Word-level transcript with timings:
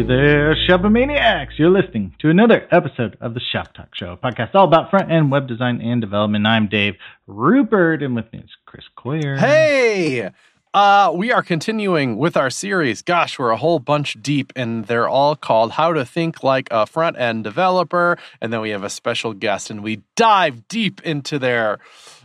Hey 0.00 0.06
there, 0.06 0.56
Shopomaniacs! 0.56 1.58
You're 1.58 1.68
listening 1.68 2.14
to 2.20 2.30
another 2.30 2.66
episode 2.72 3.18
of 3.20 3.34
the 3.34 3.40
Shop 3.52 3.74
Talk 3.74 3.94
Show, 3.94 4.12
a 4.12 4.16
podcast 4.16 4.54
all 4.54 4.64
about 4.64 4.88
front 4.88 5.12
end 5.12 5.30
web 5.30 5.46
design 5.46 5.82
and 5.82 6.00
development. 6.00 6.46
I'm 6.46 6.68
Dave 6.68 6.94
Rupert, 7.26 8.02
and 8.02 8.16
with 8.16 8.32
me 8.32 8.38
is 8.38 8.50
Chris 8.64 8.86
Coyier. 8.96 9.38
Hey! 9.38 10.30
Uh, 10.72 11.12
we 11.14 11.30
are 11.32 11.42
continuing 11.42 12.16
with 12.16 12.34
our 12.34 12.48
series. 12.48 13.02
Gosh, 13.02 13.38
we're 13.38 13.50
a 13.50 13.58
whole 13.58 13.78
bunch 13.78 14.16
deep, 14.22 14.54
and 14.56 14.86
they're 14.86 15.08
all 15.08 15.36
called 15.36 15.72
How 15.72 15.92
to 15.92 16.06
Think 16.06 16.42
Like 16.42 16.68
a 16.70 16.86
Front 16.86 17.18
End 17.18 17.44
Developer. 17.44 18.16
And 18.40 18.50
then 18.50 18.62
we 18.62 18.70
have 18.70 18.84
a 18.84 18.88
special 18.88 19.34
guest, 19.34 19.68
and 19.68 19.82
we 19.82 20.00
dive 20.16 20.66
deep 20.68 21.02
into 21.02 21.38
their 21.38 21.78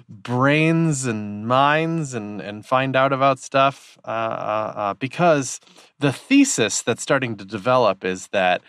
brains 0.08 1.05
and 1.05 1.48
minds 1.48 2.14
and, 2.14 2.41
and 2.41 2.66
find 2.66 2.95
out 2.95 3.12
about 3.12 3.40
stuff. 3.40 3.98
Uh, 4.04 4.08
uh, 4.08 4.73
uh, 4.76 4.94
because 4.95 5.59
the 6.00 6.12
thesis 6.12 6.81
that's 6.81 7.02
starting 7.02 7.36
to 7.38 7.45
develop 7.45 8.04
is 8.04 8.28
that 8.28 8.62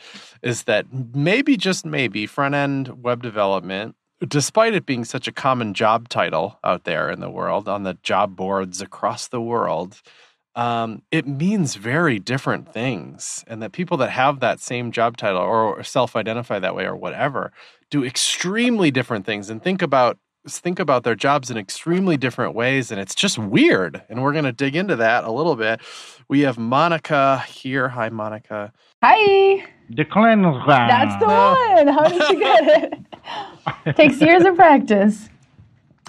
is 0.42 0.64
that 0.64 0.86
maybe 1.14 1.56
just 1.56 1.84
maybe 1.84 2.26
front 2.26 2.54
end 2.54 3.02
web 3.02 3.22
development 3.22 3.94
despite 4.26 4.74
it 4.74 4.86
being 4.86 5.04
such 5.04 5.28
a 5.28 5.32
common 5.32 5.74
job 5.74 6.08
title 6.08 6.58
out 6.64 6.84
there 6.84 7.10
in 7.10 7.20
the 7.20 7.30
world 7.30 7.68
on 7.68 7.82
the 7.82 7.98
job 8.02 8.34
boards 8.34 8.80
across 8.80 9.28
the 9.28 9.40
world 9.40 10.00
um, 10.54 11.02
it 11.10 11.26
means 11.26 11.74
very 11.74 12.18
different 12.18 12.72
things 12.72 13.44
and 13.46 13.62
that 13.62 13.72
people 13.72 13.98
that 13.98 14.10
have 14.10 14.40
that 14.40 14.58
same 14.58 14.90
job 14.90 15.18
title 15.18 15.42
or 15.42 15.82
self-identify 15.82 16.58
that 16.58 16.74
way 16.74 16.86
or 16.86 16.96
whatever 16.96 17.52
do 17.90 18.04
extremely 18.04 18.90
different 18.90 19.26
things 19.26 19.50
and 19.50 19.62
think 19.62 19.82
about 19.82 20.18
think 20.48 20.78
about 20.78 21.02
their 21.04 21.14
jobs 21.14 21.50
in 21.50 21.56
extremely 21.56 22.16
different 22.16 22.54
ways 22.54 22.90
and 22.90 23.00
it's 23.00 23.14
just 23.14 23.36
weird 23.38 24.02
and 24.08 24.22
we're 24.22 24.32
going 24.32 24.44
to 24.44 24.52
dig 24.52 24.76
into 24.76 24.96
that 24.96 25.24
a 25.24 25.30
little 25.30 25.56
bit 25.56 25.80
we 26.28 26.40
have 26.40 26.56
monica 26.58 27.38
here 27.48 27.88
hi 27.88 28.08
monica 28.08 28.72
Hi. 29.02 29.64
Declan. 29.92 30.66
That's 30.66 31.16
the 31.22 31.26
one. 31.26 31.86
How 31.94 32.08
did 32.08 32.28
you 32.30 32.38
get 32.40 32.92
it? 33.86 33.96
Takes 33.96 34.20
years 34.20 34.42
of 34.44 34.56
practice. 34.56 35.28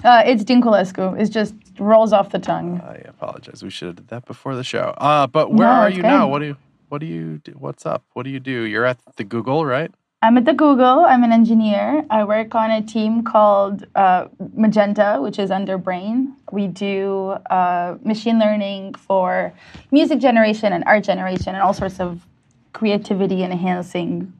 Uh, 0.02 0.22
it's 0.24 0.42
Dinculescu. 0.42 1.20
It 1.20 1.28
just 1.30 1.54
rolls 1.78 2.12
off 2.12 2.30
the 2.30 2.38
tongue. 2.38 2.80
i 2.80 2.94
apologize 3.06 3.62
we 3.62 3.70
should 3.70 3.86
have 3.86 3.96
did 3.96 4.08
that 4.08 4.24
before 4.26 4.56
the 4.56 4.64
show 4.64 4.94
uh, 4.98 5.26
but 5.28 5.52
where 5.52 5.68
No, 5.68 5.72
are 5.74 5.88
it's 5.88 5.96
you 5.96 6.02
now 6.02 6.26
what 6.28 6.40
do 6.40 6.46
you 6.46 6.56
what 6.88 6.98
do 7.00 7.06
you 7.06 7.38
do 7.38 7.52
what's 7.52 7.86
up 7.86 8.02
what 8.14 8.24
do 8.24 8.30
you 8.30 8.40
do 8.40 8.62
you're 8.62 8.84
at 8.86 8.98
the 9.16 9.22
google 9.24 9.64
right 9.64 9.92
I'm 10.20 10.36
at 10.36 10.46
the 10.46 10.52
Google. 10.52 11.04
I'm 11.04 11.22
an 11.22 11.30
engineer. 11.30 12.04
I 12.10 12.24
work 12.24 12.56
on 12.56 12.72
a 12.72 12.82
team 12.82 13.22
called 13.22 13.86
uh, 13.94 14.26
Magenta, 14.52 15.18
which 15.20 15.38
is 15.38 15.52
under 15.52 15.78
Brain. 15.78 16.34
We 16.50 16.66
do 16.66 17.36
uh, 17.50 17.98
machine 18.02 18.40
learning 18.40 18.94
for 18.94 19.54
music 19.92 20.18
generation 20.18 20.72
and 20.72 20.82
art 20.84 21.04
generation 21.04 21.54
and 21.54 21.62
all 21.62 21.72
sorts 21.72 22.00
of 22.00 22.26
creativity 22.72 23.44
enhancing 23.44 24.32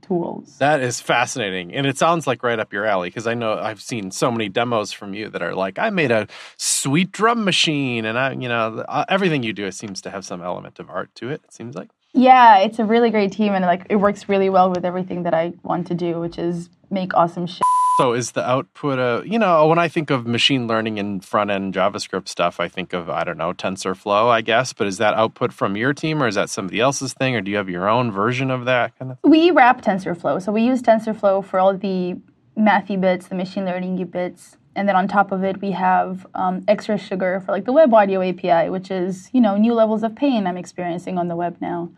tools. 0.00 0.58
That 0.58 0.80
is 0.80 1.00
fascinating. 1.00 1.74
And 1.74 1.88
it 1.88 1.98
sounds 1.98 2.28
like 2.28 2.44
right 2.44 2.60
up 2.60 2.72
your 2.72 2.84
alley 2.84 3.08
because 3.08 3.26
I 3.26 3.34
know 3.34 3.58
I've 3.58 3.82
seen 3.82 4.12
so 4.12 4.30
many 4.30 4.48
demos 4.48 4.92
from 4.92 5.12
you 5.12 5.28
that 5.30 5.42
are 5.42 5.56
like, 5.56 5.76
I 5.76 5.90
made 5.90 6.12
a 6.12 6.28
sweet 6.56 7.10
drum 7.10 7.44
machine. 7.44 8.04
And 8.04 8.16
I, 8.16 8.30
you 8.30 8.48
know, 8.48 8.84
uh, 8.88 9.04
everything 9.08 9.42
you 9.42 9.52
do, 9.52 9.66
it 9.66 9.74
seems 9.74 10.00
to 10.02 10.10
have 10.10 10.24
some 10.24 10.40
element 10.40 10.78
of 10.78 10.88
art 10.88 11.12
to 11.16 11.30
it, 11.30 11.40
it 11.44 11.52
seems 11.52 11.74
like. 11.74 11.88
Yeah, 12.16 12.58
it's 12.58 12.78
a 12.78 12.84
really 12.84 13.10
great 13.10 13.30
team 13.30 13.52
and 13.52 13.64
like 13.64 13.86
it 13.90 13.96
works 13.96 14.26
really 14.26 14.48
well 14.48 14.70
with 14.70 14.86
everything 14.86 15.24
that 15.24 15.34
I 15.34 15.52
want 15.62 15.86
to 15.88 15.94
do, 15.94 16.18
which 16.18 16.38
is 16.38 16.70
make 16.90 17.14
awesome 17.14 17.46
shit. 17.46 17.60
So 17.98 18.14
is 18.14 18.32
the 18.32 18.46
output 18.48 18.98
a, 18.98 19.22
you 19.26 19.38
know, 19.38 19.66
when 19.66 19.78
I 19.78 19.88
think 19.88 20.10
of 20.10 20.26
machine 20.26 20.66
learning 20.66 20.98
and 20.98 21.24
front 21.24 21.50
end 21.50 21.74
JavaScript 21.74 22.28
stuff, 22.28 22.58
I 22.58 22.68
think 22.68 22.94
of, 22.94 23.10
I 23.10 23.24
don't 23.24 23.36
know, 23.36 23.52
TensorFlow, 23.52 24.28
I 24.28 24.40
guess. 24.40 24.72
But 24.72 24.86
is 24.86 24.96
that 24.98 25.14
output 25.14 25.52
from 25.52 25.76
your 25.76 25.92
team 25.92 26.22
or 26.22 26.26
is 26.26 26.36
that 26.36 26.48
somebody 26.48 26.80
else's 26.80 27.12
thing 27.12 27.36
or 27.36 27.42
do 27.42 27.50
you 27.50 27.58
have 27.58 27.68
your 27.68 27.88
own 27.88 28.10
version 28.10 28.50
of 28.50 28.64
that 28.64 28.98
kind 28.98 29.12
of 29.12 29.18
We 29.22 29.50
wrap 29.50 29.82
TensorFlow. 29.82 30.42
So 30.42 30.52
we 30.52 30.62
use 30.62 30.80
TensorFlow 30.80 31.44
for 31.44 31.60
all 31.60 31.76
the 31.76 32.16
mathy 32.56 32.98
bits, 32.98 33.28
the 33.28 33.34
machine 33.34 33.66
learning 33.66 34.02
bits. 34.06 34.56
And 34.76 34.88
then 34.88 34.94
on 34.94 35.08
top 35.08 35.32
of 35.32 35.42
it, 35.42 35.60
we 35.60 35.72
have 35.72 36.26
um, 36.34 36.62
extra 36.68 36.98
sugar 36.98 37.42
for 37.44 37.50
like 37.50 37.64
the 37.64 37.72
web 37.72 37.92
audio 37.92 38.20
API, 38.22 38.68
which 38.68 38.90
is, 38.90 39.30
you 39.32 39.40
know, 39.40 39.56
new 39.56 39.72
levels 39.72 40.02
of 40.02 40.14
pain 40.14 40.46
I'm 40.46 40.58
experiencing 40.58 41.18
on 41.18 41.28
the 41.28 41.34
web 41.34 41.56
now. 41.60 41.90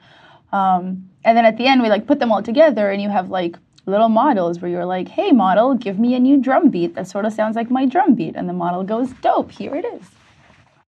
Um, 0.53 1.11
and 1.25 1.37
then 1.37 1.45
at 1.45 1.59
the 1.59 1.67
end, 1.67 1.83
we 1.83 1.89
like 1.89 2.07
put 2.07 2.21
them 2.21 2.33
all 2.33 2.43
together 2.43 2.91
and 2.91 3.03
you 3.03 3.11
have 3.11 3.31
like 3.31 3.57
little 3.85 4.09
models 4.09 4.61
where 4.61 4.71
you're 4.71 4.87
like, 4.87 5.09
hey, 5.09 5.33
model, 5.33 5.75
give 5.75 5.99
me 5.99 6.15
a 6.15 6.21
new 6.21 6.41
drum 6.41 6.71
beat 6.71 6.95
that 6.95 7.09
sort 7.09 7.25
of 7.25 7.33
sounds 7.33 7.57
like 7.57 7.71
my 7.71 7.85
drum 7.85 8.15
beat. 8.15 8.37
And 8.37 8.49
the 8.49 8.53
model 8.53 8.85
goes, 8.85 9.13
dope, 9.23 9.51
here 9.51 9.75
it 9.75 9.85
is. 9.85 10.03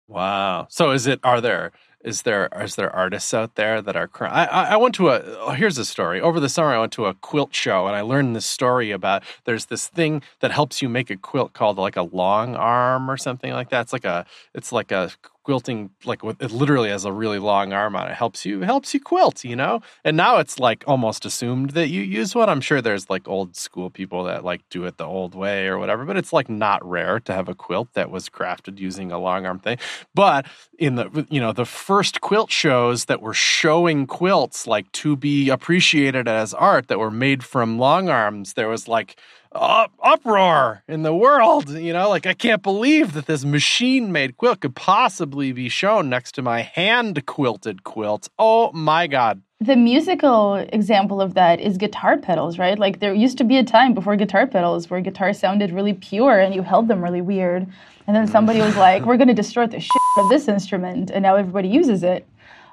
Wow. 0.07 0.67
So 0.69 0.91
is 0.91 1.07
it? 1.07 1.21
Are 1.23 1.41
there? 1.41 1.73
Is 2.03 2.23
there? 2.23 2.49
Is 2.59 2.77
there 2.77 2.95
artists 2.95 3.35
out 3.35 3.57
there 3.57 3.83
that 3.83 3.95
are? 3.95 4.09
cr- 4.09 4.25
I 4.25 4.47
I 4.47 4.65
I 4.73 4.77
went 4.77 4.95
to 4.95 5.11
a. 5.11 5.21
Oh, 5.39 5.51
here's 5.51 5.77
a 5.77 5.85
story. 5.85 6.19
Over 6.21 6.41
the 6.41 6.49
summer, 6.49 6.71
I 6.71 6.79
went 6.79 6.93
to 6.93 7.05
a 7.05 7.13
quilt 7.15 7.55
show, 7.55 7.87
and 7.87 7.95
I 7.95 8.01
learned 8.01 8.35
this 8.35 8.47
story 8.47 8.91
about. 8.91 9.23
There's 9.45 9.67
this 9.67 9.87
thing 9.87 10.23
that 10.41 10.51
helps 10.51 10.81
you 10.81 10.89
make 10.89 11.11
a 11.11 11.17
quilt 11.17 11.53
called 11.53 11.77
like 11.77 11.97
a 11.97 12.03
long 12.03 12.57
arm 12.57 13.11
or 13.11 13.19
something 13.19 13.53
like 13.53 13.69
that. 13.69 13.83
It's 13.83 13.93
like 13.93 14.07
a. 14.07 14.25
It's 14.55 14.73
like 14.73 14.93
a 14.93 15.11
quilting 15.51 15.91
like 16.05 16.23
with, 16.23 16.41
it 16.41 16.53
literally 16.53 16.91
has 16.91 17.05
a 17.05 17.11
really 17.11 17.41
long 17.41 17.73
arm 17.73 17.97
on 17.97 18.09
it. 18.09 18.15
helps 18.15 18.47
you 18.47 18.61
helps 18.61 18.95
you 18.95 19.01
quilt 19.01 19.43
you 19.43 19.57
know? 19.57 19.81
And 20.05 20.17
now 20.17 20.37
it's 20.37 20.61
like 20.61 20.85
almost 20.87 21.25
assumed 21.25 21.71
that 21.71 21.89
you 21.89 22.03
use 22.03 22.37
one. 22.37 22.49
I'm 22.49 22.61
sure 22.61 22.81
there's 22.81 23.11
like 23.11 23.27
old 23.27 23.57
school 23.57 23.91
people 23.91 24.23
that 24.25 24.45
like 24.45 24.61
do 24.71 24.85
it 24.85 24.97
the 24.97 25.07
old 25.07 25.35
way 25.35 25.67
or 25.67 25.77
whatever 25.77 26.05
but 26.05 26.17
it's 26.17 26.33
like 26.33 26.49
not 26.49 26.89
rare 26.89 27.19
to 27.19 27.33
have 27.33 27.49
a 27.49 27.55
quilt 27.55 27.89
that 27.95 28.13
was 28.13 28.29
crafted 28.29 28.79
using 28.79 29.11
a 29.11 29.19
long 29.19 29.45
arm 29.45 29.59
thing. 29.59 29.79
But 30.15 30.47
in 30.79 30.95
the 30.95 31.27
you 31.29 31.41
know 31.41 31.53
the 31.53 31.65
first 31.65 32.21
quilt 32.21 32.53
shows 32.53 33.07
that 33.07 33.21
were 33.21 33.35
showing 33.35 34.07
quilts 34.07 34.69
like 34.69 34.91
to 34.93 35.17
be 35.17 35.49
appreciated 35.49 36.29
as 36.29 36.55
art 36.55 36.87
that 36.87 37.01
were 37.01 37.11
made 37.11 37.43
from 37.43 37.77
long 37.77 38.09
arms 38.09 38.53
there 38.53 38.69
was 38.69 38.87
like 38.87 39.17
up, 39.53 39.93
uproar 40.03 40.83
in 40.89 41.03
the 41.03 41.15
world. 41.15 41.71
You 41.71 41.93
know, 41.93 42.09
like 42.09 42.27
I 42.27 42.35
can't 42.35 42.63
believe 42.63 43.13
that 43.15 43.27
this 43.27 43.45
machine 43.45 44.13
made 44.13 44.37
quilt 44.37 44.61
could 44.61 44.75
possibly 44.75 45.53
be 45.53 45.69
shown 45.69 46.09
next 46.09 46.33
to 46.37 46.43
my 46.43 46.63
hand 46.63 47.27
quilted 47.27 47.85
quilt. 47.85 48.29
Oh 48.39 48.71
my 48.73 49.07
God. 49.07 49.43
The 49.63 49.77
musical 49.77 50.55
example 50.55 51.21
of 51.21 51.35
that 51.35 51.61
is 51.61 51.77
guitar 51.77 52.17
pedals, 52.17 52.59
right? 52.59 52.79
Like 52.79 53.01
there 53.01 53.13
used 53.13 53.37
to 53.39 53.45
be 53.45 53.59
a 53.59 53.65
time 53.65 53.93
before 53.93 54.17
guitar 54.17 54.47
pedals 54.47 54.89
where 54.89 55.01
guitars 55.03 55.39
sounded 55.39 55.71
really 55.71 55.93
pure 55.93 56.39
and 56.39 56.55
you 56.55 56.63
held 56.63 56.89
them 56.89 57.03
really 57.03 57.21
weird. 57.21 57.67
And 58.07 58.17
then 58.17 58.27
somebody 58.27 58.61
was 58.61 58.77
like, 58.79 59.05
we're 59.05 59.19
going 59.19 59.29
to 59.29 59.35
distort 59.35 59.71
the 59.71 59.81
shit 59.81 59.91
of 60.19 60.31
this 60.31 60.49
instrument. 60.49 61.11
And 61.11 61.23
now 61.23 61.37
everybody 61.37 61.69
uses 61.69 62.03
it. 62.03 62.27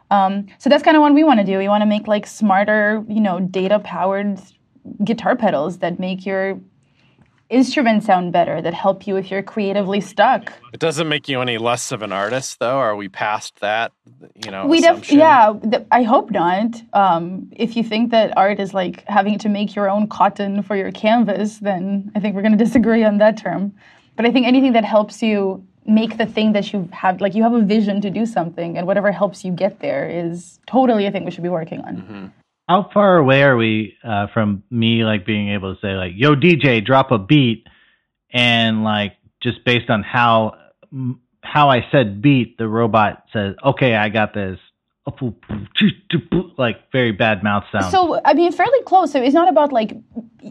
Um, 0.09 0.47
so 0.59 0.69
that's 0.69 0.83
kind 0.83 0.95
of 0.95 1.01
what 1.01 1.13
we 1.13 1.25
want 1.25 1.41
to 1.41 1.45
do. 1.45 1.57
We 1.57 1.67
want 1.67 1.81
to 1.81 1.85
make 1.85 2.07
like 2.07 2.25
smarter, 2.25 3.03
you 3.09 3.19
know, 3.19 3.41
data 3.41 3.79
powered 3.79 4.39
guitar 5.03 5.35
pedals 5.35 5.79
that 5.79 5.99
make 5.99 6.25
your 6.25 6.59
instrument 7.49 8.03
sound 8.03 8.33
better, 8.33 8.61
that 8.61 8.73
help 8.73 9.07
you 9.07 9.15
if 9.15 9.31
you're 9.31 9.41
creatively 9.43 10.01
stuck. 10.01 10.51
It 10.73 10.81
doesn't 10.81 11.07
make 11.07 11.29
you 11.29 11.41
any 11.41 11.57
less 11.57 11.93
of 11.93 12.01
an 12.01 12.11
artist, 12.11 12.59
though. 12.59 12.77
Are 12.77 12.95
we 12.95 13.07
past 13.07 13.61
that? 13.61 13.93
You 14.43 14.51
know, 14.51 14.67
we 14.67 14.81
def- 14.81 15.11
yeah 15.11 15.53
th- 15.61 15.85
i 15.91 16.01
hope 16.01 16.31
not 16.31 16.81
um, 16.93 17.47
if 17.51 17.75
you 17.75 17.83
think 17.83 18.11
that 18.11 18.35
art 18.37 18.59
is 18.59 18.73
like 18.73 19.03
having 19.07 19.37
to 19.37 19.49
make 19.49 19.75
your 19.75 19.89
own 19.89 20.07
cotton 20.07 20.63
for 20.63 20.75
your 20.75 20.91
canvas 20.91 21.59
then 21.59 22.11
i 22.15 22.19
think 22.19 22.33
we're 22.35 22.41
going 22.41 22.57
to 22.57 22.63
disagree 22.63 23.03
on 23.03 23.17
that 23.17 23.37
term 23.37 23.73
but 24.15 24.25
i 24.25 24.31
think 24.31 24.47
anything 24.47 24.73
that 24.73 24.85
helps 24.85 25.21
you 25.21 25.63
make 25.85 26.17
the 26.17 26.25
thing 26.25 26.53
that 26.53 26.71
you 26.73 26.87
have 26.93 27.21
like 27.21 27.35
you 27.35 27.43
have 27.43 27.53
a 27.53 27.61
vision 27.61 28.01
to 28.01 28.09
do 28.09 28.25
something 28.25 28.77
and 28.77 28.87
whatever 28.87 29.11
helps 29.11 29.43
you 29.45 29.51
get 29.51 29.79
there 29.81 30.09
is 30.09 30.59
totally 30.67 31.05
i 31.05 31.11
think 31.11 31.25
we 31.25 31.31
should 31.31 31.43
be 31.43 31.49
working 31.49 31.81
on 31.81 31.97
Mm-hmm. 31.97 32.25
How 32.67 32.89
far 32.93 33.17
away 33.17 33.43
are 33.43 33.55
we 33.55 33.97
uh, 34.03 34.27
from 34.33 34.63
me 34.69 35.05
like 35.05 35.25
being 35.25 35.49
able 35.49 35.73
to 35.73 35.81
say 35.81 35.95
like, 35.95 36.13
"Yo, 36.15 36.35
DJ, 36.35 36.85
drop 36.85 37.11
a 37.11 37.17
beat," 37.17 37.65
and 38.31 38.83
like 38.83 39.13
just 39.41 39.63
based 39.63 39.89
on 39.89 40.03
how 40.03 40.57
how 41.41 41.69
I 41.69 41.85
said 41.91 42.21
beat, 42.21 42.57
the 42.57 42.67
robot 42.67 43.23
says, 43.31 43.55
"Okay, 43.63 43.95
I 43.95 44.09
got 44.09 44.33
this." 44.33 44.59
Like 46.57 46.91
very 46.91 47.13
bad 47.13 47.41
mouth 47.41 47.63
sound. 47.71 47.85
So 47.85 48.19
I 48.25 48.33
mean, 48.33 48.51
fairly 48.51 48.81
close. 48.83 49.13
So 49.13 49.21
it's 49.21 49.33
not 49.33 49.47
about 49.47 49.71
like 49.71 49.93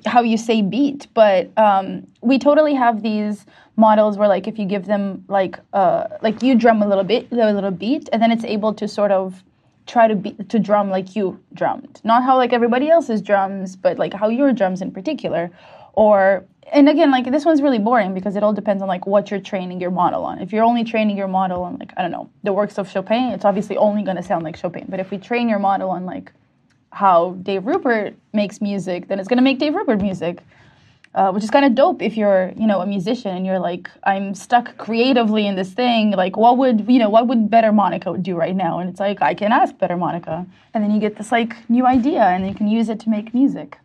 how 0.07 0.23
you 0.23 0.39
say 0.39 0.63
beat, 0.63 1.09
but 1.13 1.51
um, 1.59 2.07
we 2.23 2.39
totally 2.39 2.73
have 2.75 3.03
these 3.03 3.45
models 3.77 4.17
where 4.17 4.29
like 4.29 4.47
if 4.47 4.59
you 4.59 4.65
give 4.65 4.87
them 4.87 5.25
like 5.29 5.59
uh, 5.75 6.07
like 6.23 6.43
you 6.43 6.55
drum 6.55 6.81
a 6.81 6.89
little 6.89 7.05
bit, 7.05 7.31
a 7.31 7.53
little 7.53 7.71
beat, 7.71 8.09
and 8.13 8.23
then 8.23 8.33
it's 8.33 8.45
able 8.45 8.73
to 8.73 8.89
sort 8.89 9.11
of 9.11 9.45
try 9.87 10.09
to 10.09 10.17
be 10.17 10.33
to 10.33 10.59
drum 10.59 10.91
like 10.91 11.17
you 11.17 11.41
drummed, 11.55 12.01
not 12.05 12.23
how 12.23 12.37
like 12.37 12.53
everybody 12.53 12.91
else's 12.91 13.23
drums, 13.23 13.77
but 13.77 13.99
like 13.99 14.13
how 14.13 14.29
your 14.29 14.53
drums 14.53 14.83
in 14.83 14.91
particular, 14.91 15.51
or 15.93 16.45
and 16.73 16.89
again 16.89 17.11
like 17.11 17.31
this 17.31 17.45
one's 17.45 17.63
really 17.63 17.79
boring 17.79 18.13
because 18.13 18.37
it 18.37 18.43
all 18.43 18.53
depends 18.53 18.83
on 18.83 18.89
like 18.89 19.07
what 19.07 19.31
you're 19.31 19.41
training 19.41 19.81
your 19.81 19.91
model 19.91 20.25
on. 20.25 20.41
If 20.41 20.53
you're 20.53 20.65
only 20.65 20.85
training 20.85 21.17
your 21.17 21.29
model 21.29 21.63
on 21.63 21.79
like 21.79 21.93
I 21.97 22.03
don't 22.03 22.11
know 22.11 22.29
the 22.43 22.53
works 22.53 22.79
of 22.79 22.91
Chopin, 22.91 23.33
it's 23.33 23.45
obviously 23.45 23.77
only 23.77 24.03
going 24.03 24.17
to 24.17 24.23
sound 24.23 24.45
like 24.45 24.57
Chopin. 24.57 24.87
But 24.89 25.01
if 25.01 25.11
we 25.11 25.19
train 25.19 25.49
your 25.49 25.59
model 25.61 25.91
on 25.91 26.05
like 26.05 26.33
how 26.91 27.33
Dave 27.43 27.67
Rupert 27.67 28.15
makes 28.33 28.61
music, 28.61 29.09
then 29.09 29.19
it's 29.19 29.29
going 29.29 29.39
to 29.39 29.43
make 29.43 29.59
Dave 29.59 29.75
Rupert 29.75 30.01
music. 30.01 30.43
Uh, 31.17 31.33
which 31.33 31.43
is 31.43 31.51
kind 31.51 31.65
of 31.65 31.75
dope 31.75 32.03
if 32.03 32.17
you're 32.17 32.53
you 32.57 32.67
know 32.67 32.81
a 32.81 32.87
musician 32.87 33.35
and 33.35 33.47
you're 33.47 33.59
like 33.59 33.91
I'm 34.05 34.35
stuck 34.35 34.77
creatively 34.77 35.47
in 35.47 35.57
this 35.57 35.73
thing. 35.73 36.11
Like 36.11 36.37
what 36.37 36.59
would 36.59 36.89
you 36.89 36.99
know 36.99 37.09
what 37.09 37.27
would 37.27 37.51
Better 37.51 37.73
Monica 37.73 38.17
do 38.19 38.37
right 38.37 38.55
now? 38.55 38.79
And 38.79 38.91
it's 38.91 39.01
like 39.01 39.23
I 39.23 39.35
can 39.35 39.51
ask 39.51 39.77
Better 39.79 39.97
Monica, 39.97 40.47
and 40.75 40.85
then 40.85 40.91
you 40.91 41.01
get 41.01 41.17
this 41.17 41.33
like 41.33 41.69
new 41.71 41.87
idea, 41.87 42.23
and 42.23 42.47
you 42.47 42.55
can 42.55 42.69
use 42.69 42.91
it 42.91 43.01
to 43.01 43.09
make 43.09 43.33
music. 43.35 43.79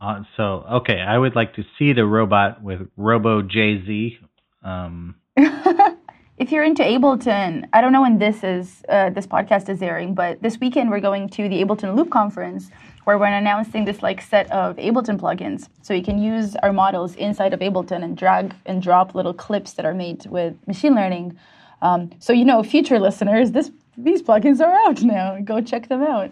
Uh, 0.00 0.24
so 0.36 0.66
okay, 0.72 1.00
I 1.00 1.16
would 1.16 1.36
like 1.36 1.54
to 1.54 1.64
see 1.78 1.92
the 1.92 2.04
robot 2.04 2.62
with 2.62 2.88
Robo 2.96 3.42
Jay 3.42 3.80
Z. 3.86 4.18
Um, 4.64 5.14
if 5.36 6.50
you're 6.50 6.64
into 6.64 6.82
Ableton, 6.82 7.68
I 7.72 7.80
don't 7.80 7.92
know 7.92 8.02
when 8.02 8.18
this 8.18 8.42
is 8.42 8.82
uh, 8.88 9.10
this 9.10 9.28
podcast 9.28 9.68
is 9.68 9.80
airing, 9.80 10.14
but 10.14 10.42
this 10.42 10.58
weekend 10.58 10.90
we're 10.90 11.00
going 11.00 11.28
to 11.30 11.48
the 11.48 11.62
Ableton 11.62 11.94
Loop 11.96 12.10
conference 12.10 12.70
where 13.04 13.18
we're 13.18 13.26
announcing 13.26 13.84
this 13.84 14.02
like 14.02 14.20
set 14.20 14.50
of 14.50 14.76
Ableton 14.76 15.18
plugins. 15.18 15.68
So 15.82 15.94
you 15.94 16.02
can 16.02 16.18
use 16.18 16.56
our 16.56 16.72
models 16.72 17.14
inside 17.16 17.52
of 17.52 17.60
Ableton 17.60 18.02
and 18.04 18.16
drag 18.16 18.54
and 18.66 18.82
drop 18.82 19.14
little 19.14 19.34
clips 19.34 19.72
that 19.74 19.84
are 19.84 19.94
made 19.94 20.26
with 20.26 20.54
machine 20.66 20.94
learning. 20.94 21.38
Um, 21.80 22.10
so 22.18 22.32
you 22.32 22.44
know, 22.44 22.62
future 22.62 22.98
listeners, 23.00 23.52
this 23.52 23.70
these 23.96 24.22
plugins 24.22 24.60
are 24.60 24.72
out 24.88 25.02
now. 25.02 25.38
Go 25.40 25.60
check 25.60 25.88
them 25.88 26.02
out. 26.02 26.30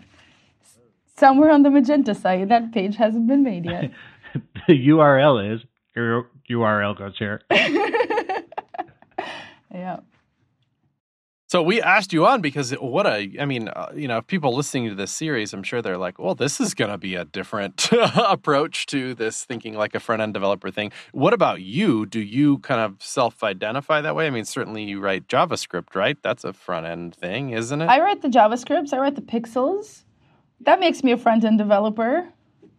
Somewhere 1.16 1.50
on 1.50 1.62
the 1.62 1.70
Magenta 1.70 2.14
site, 2.14 2.48
that 2.48 2.72
page 2.72 2.96
hasn't 2.96 3.26
been 3.26 3.42
made 3.42 3.66
yet. 3.66 3.90
the 4.66 4.88
URL 4.88 5.54
is 5.54 5.60
your 5.94 6.30
URL 6.48 6.96
goes 6.96 7.18
here. 7.18 7.42
yeah. 9.72 10.00
So 11.50 11.64
we 11.64 11.82
asked 11.82 12.12
you 12.12 12.26
on 12.26 12.42
because 12.42 12.70
what 12.74 13.08
a, 13.08 13.28
I 13.40 13.44
mean, 13.44 13.66
uh, 13.66 13.90
you 13.92 14.06
know, 14.06 14.22
people 14.22 14.54
listening 14.54 14.88
to 14.88 14.94
this 14.94 15.10
series, 15.10 15.52
I'm 15.52 15.64
sure 15.64 15.82
they're 15.82 15.98
like, 15.98 16.16
well, 16.16 16.36
this 16.36 16.60
is 16.60 16.74
going 16.74 16.92
to 16.92 16.96
be 16.96 17.16
a 17.16 17.24
different 17.24 17.88
approach 17.92 18.86
to 18.86 19.14
this 19.14 19.42
thinking 19.42 19.74
like 19.74 19.96
a 19.96 19.98
front 19.98 20.22
end 20.22 20.32
developer 20.32 20.70
thing. 20.70 20.92
What 21.10 21.32
about 21.32 21.60
you? 21.60 22.06
Do 22.06 22.20
you 22.20 22.58
kind 22.58 22.80
of 22.80 23.02
self 23.02 23.42
identify 23.42 24.00
that 24.00 24.14
way? 24.14 24.28
I 24.28 24.30
mean, 24.30 24.44
certainly 24.44 24.84
you 24.84 25.00
write 25.00 25.26
JavaScript, 25.26 25.96
right? 25.96 26.16
That's 26.22 26.44
a 26.44 26.52
front 26.52 26.86
end 26.86 27.16
thing, 27.16 27.50
isn't 27.50 27.82
it? 27.82 27.86
I 27.86 27.98
write 27.98 28.22
the 28.22 28.28
JavaScripts, 28.28 28.92
I 28.92 28.98
write 28.98 29.16
the 29.16 29.20
pixels. 29.20 30.04
That 30.60 30.78
makes 30.78 31.02
me 31.02 31.10
a 31.10 31.16
front 31.16 31.42
end 31.42 31.58
developer. 31.58 32.28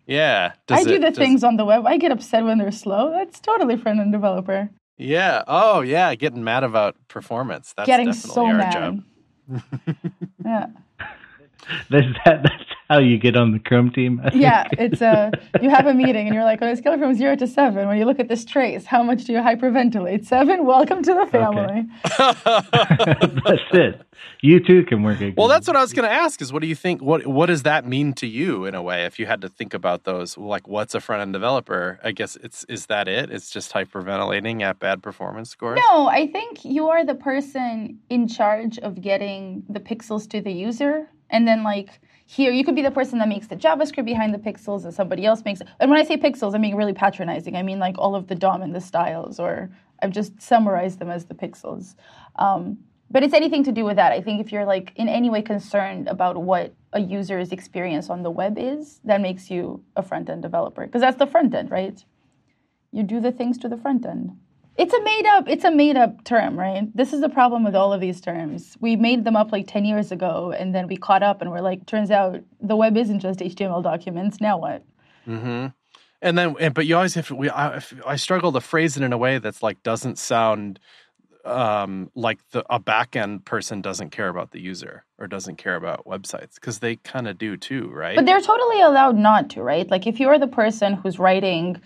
Yeah. 0.07 0.53
Does 0.67 0.79
I 0.79 0.83
do 0.85 0.93
it, 0.93 1.01
the 1.01 1.07
does... 1.07 1.17
things 1.17 1.43
on 1.43 1.57
the 1.57 1.65
web. 1.65 1.85
I 1.85 1.97
get 1.97 2.13
upset 2.13 2.45
when 2.45 2.57
they're 2.57 2.71
slow. 2.71 3.11
That's 3.11 3.41
totally 3.41 3.75
front 3.75 3.99
end 3.99 4.13
developer. 4.13 4.69
Yeah. 5.01 5.43
Oh, 5.47 5.81
yeah. 5.81 6.13
Getting 6.15 6.43
mad 6.43 6.63
about 6.63 6.95
performance. 7.07 7.73
That's 7.75 7.87
getting 7.87 8.07
definitely 8.07 8.31
so 8.33 8.45
our 8.45 8.53
mad. 8.53 8.73
job. 8.73 9.03
yeah. 10.45 10.67
That's 11.89 12.07
that. 12.25 12.43
That's 12.43 12.70
how 12.91 12.99
you 12.99 13.17
get 13.17 13.37
on 13.37 13.53
the 13.53 13.59
Chrome 13.59 13.89
team. 13.89 14.21
yeah, 14.33 14.67
it's 14.73 15.01
a 15.01 15.31
you 15.61 15.69
have 15.69 15.87
a 15.87 15.93
meeting 15.93 16.27
and 16.27 16.35
you're 16.35 16.43
like, 16.43 16.61
on 16.61 16.67
a 16.67 16.75
scale 16.75 16.97
from 16.97 17.13
zero 17.13 17.37
to 17.37 17.47
seven, 17.47 17.87
when 17.87 17.97
you 17.97 18.03
look 18.03 18.19
at 18.19 18.27
this 18.27 18.43
trace, 18.43 18.85
how 18.85 19.01
much 19.01 19.23
do 19.23 19.31
you 19.31 19.39
hyperventilate? 19.39 20.25
Seven. 20.25 20.65
Welcome 20.65 21.01
to 21.03 21.13
the 21.13 21.25
family. 21.27 21.85
Okay. 22.19 23.31
that's 23.45 23.71
it. 23.71 24.01
You 24.41 24.59
too 24.59 24.83
can 24.83 25.03
work. 25.03 25.19
Well, 25.37 25.47
that's 25.47 25.67
what 25.67 25.77
I 25.77 25.81
was 25.81 25.93
going 25.93 26.07
to 26.07 26.13
ask. 26.13 26.41
Is 26.41 26.51
what 26.51 26.61
do 26.61 26.67
you 26.67 26.75
think? 26.75 27.01
What 27.01 27.25
what 27.25 27.45
does 27.45 27.63
that 27.63 27.87
mean 27.87 28.11
to 28.13 28.27
you 28.27 28.65
in 28.65 28.75
a 28.75 28.81
way? 28.81 29.05
If 29.05 29.19
you 29.19 29.25
had 29.25 29.39
to 29.41 29.49
think 29.49 29.73
about 29.73 30.03
those, 30.03 30.37
like 30.37 30.67
what's 30.67 30.93
a 30.93 30.99
front 30.99 31.21
end 31.21 31.31
developer? 31.31 31.97
I 32.03 32.11
guess 32.11 32.35
it's 32.43 32.65
is 32.65 32.87
that 32.87 33.07
it? 33.07 33.31
It's 33.31 33.49
just 33.49 33.71
hyperventilating 33.71 34.61
at 34.61 34.79
bad 34.79 35.01
performance 35.01 35.49
scores. 35.49 35.79
No, 35.89 36.07
I 36.07 36.27
think 36.27 36.65
you 36.65 36.89
are 36.89 37.05
the 37.05 37.15
person 37.15 37.99
in 38.09 38.27
charge 38.27 38.77
of 38.79 39.01
getting 39.01 39.63
the 39.69 39.79
pixels 39.79 40.29
to 40.31 40.41
the 40.41 40.51
user, 40.51 41.07
and 41.29 41.47
then 41.47 41.63
like 41.63 42.01
here 42.31 42.51
you 42.53 42.63
could 42.63 42.75
be 42.75 42.81
the 42.81 42.91
person 42.91 43.19
that 43.19 43.27
makes 43.27 43.47
the 43.47 43.57
javascript 43.57 44.05
behind 44.05 44.33
the 44.33 44.37
pixels 44.37 44.85
and 44.85 44.93
somebody 44.93 45.25
else 45.25 45.43
makes 45.43 45.59
it. 45.59 45.67
And 45.81 45.91
when 45.91 45.99
i 45.99 46.03
say 46.03 46.15
pixels 46.15 46.55
i 46.55 46.57
mean 46.57 46.75
really 46.75 46.93
patronizing. 46.93 47.55
I 47.57 47.61
mean 47.61 47.79
like 47.79 47.97
all 47.97 48.15
of 48.15 48.27
the 48.27 48.35
dom 48.35 48.61
and 48.61 48.73
the 48.73 48.79
styles 48.79 49.37
or 49.37 49.69
i've 50.01 50.11
just 50.11 50.41
summarized 50.41 50.99
them 50.99 51.09
as 51.09 51.25
the 51.25 51.33
pixels. 51.33 51.95
Um, 52.37 52.77
but 53.09 53.23
it's 53.23 53.33
anything 53.33 53.65
to 53.65 53.73
do 53.73 53.83
with 53.83 53.97
that. 53.97 54.13
I 54.13 54.21
think 54.21 54.39
if 54.39 54.53
you're 54.53 54.65
like 54.65 54.93
in 54.95 55.09
any 55.09 55.29
way 55.29 55.41
concerned 55.41 56.07
about 56.07 56.37
what 56.37 56.73
a 56.93 57.01
user's 57.01 57.51
experience 57.51 58.09
on 58.09 58.23
the 58.23 58.31
web 58.31 58.57
is 58.57 59.01
that 59.03 59.19
makes 59.19 59.51
you 59.51 59.83
a 59.97 60.03
front 60.03 60.29
end 60.29 60.41
developer. 60.41 60.85
Because 60.85 61.01
that's 61.01 61.17
the 61.17 61.27
front 61.27 61.53
end 61.53 61.69
right? 61.69 62.05
You 62.93 63.03
do 63.03 63.19
the 63.19 63.33
things 63.33 63.57
to 63.59 63.67
the 63.67 63.77
front 63.77 64.05
end 64.05 64.37
it's 64.77 64.93
a 64.93 65.01
made 65.03 65.25
up 65.25 65.49
it's 65.49 65.63
a 65.63 65.71
made 65.71 65.97
up 65.97 66.23
term, 66.23 66.57
right? 66.57 66.95
This 66.95 67.13
is 67.13 67.21
the 67.21 67.29
problem 67.29 67.63
with 67.63 67.75
all 67.75 67.93
of 67.93 68.01
these 68.01 68.21
terms. 68.21 68.77
We 68.79 68.95
made 68.95 69.25
them 69.25 69.35
up 69.35 69.51
like 69.51 69.67
10 69.67 69.85
years 69.85 70.11
ago 70.11 70.53
and 70.57 70.73
then 70.73 70.87
we 70.87 70.97
caught 70.97 71.23
up 71.23 71.41
and 71.41 71.51
we're 71.51 71.61
like 71.61 71.85
turns 71.85 72.11
out 72.11 72.41
the 72.61 72.75
web 72.75 72.97
isn't 72.97 73.19
just 73.19 73.39
HTML 73.39 73.83
documents. 73.83 74.39
Now 74.39 74.57
what? 74.57 74.83
Mhm. 75.27 75.73
And 76.21 76.37
then 76.37 76.55
and, 76.59 76.73
but 76.73 76.85
you 76.85 76.95
always 76.95 77.15
have 77.15 77.27
to 77.27 77.35
we 77.35 77.49
I, 77.49 77.81
I 78.05 78.15
struggle 78.15 78.51
to 78.53 78.61
phrase 78.61 78.97
it 78.97 79.03
in 79.03 79.13
a 79.13 79.17
way 79.17 79.39
that's 79.39 79.61
like 79.61 79.83
doesn't 79.83 80.17
sound 80.17 80.79
um, 81.43 82.11
like 82.15 82.39
the 82.51 82.63
a 82.69 82.79
back 82.79 83.15
end 83.15 83.45
person 83.45 83.81
doesn't 83.81 84.11
care 84.11 84.29
about 84.29 84.51
the 84.51 84.59
user 84.59 85.05
or 85.17 85.27
doesn't 85.27 85.55
care 85.55 85.75
about 85.75 86.05
websites 86.05 86.55
because 86.55 86.79
they 86.79 86.97
kind 86.97 87.27
of 87.27 87.37
do 87.37 87.57
too, 87.57 87.89
right? 87.91 88.15
But 88.15 88.27
they're 88.27 88.41
totally 88.41 88.81
allowed 88.81 89.17
not 89.17 89.49
to, 89.51 89.63
right? 89.63 89.89
Like 89.89 90.05
if 90.05 90.19
you're 90.19 90.37
the 90.37 90.47
person 90.47 90.93
who's 90.93 91.17
writing 91.17 91.81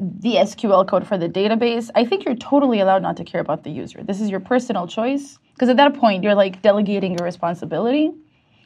the 0.00 0.36
SQL 0.36 0.88
code 0.88 1.06
for 1.06 1.18
the 1.18 1.28
database, 1.28 1.90
I 1.94 2.06
think 2.06 2.24
you're 2.24 2.34
totally 2.34 2.80
allowed 2.80 3.02
not 3.02 3.18
to 3.18 3.24
care 3.24 3.40
about 3.40 3.64
the 3.64 3.70
user. 3.70 4.02
This 4.02 4.20
is 4.20 4.30
your 4.30 4.40
personal 4.40 4.86
choice 4.86 5.38
because 5.54 5.68
at 5.68 5.76
that 5.76 5.94
point 5.94 6.24
you're 6.24 6.34
like 6.34 6.62
delegating 6.62 7.18
your 7.18 7.24
responsibility. 7.24 8.10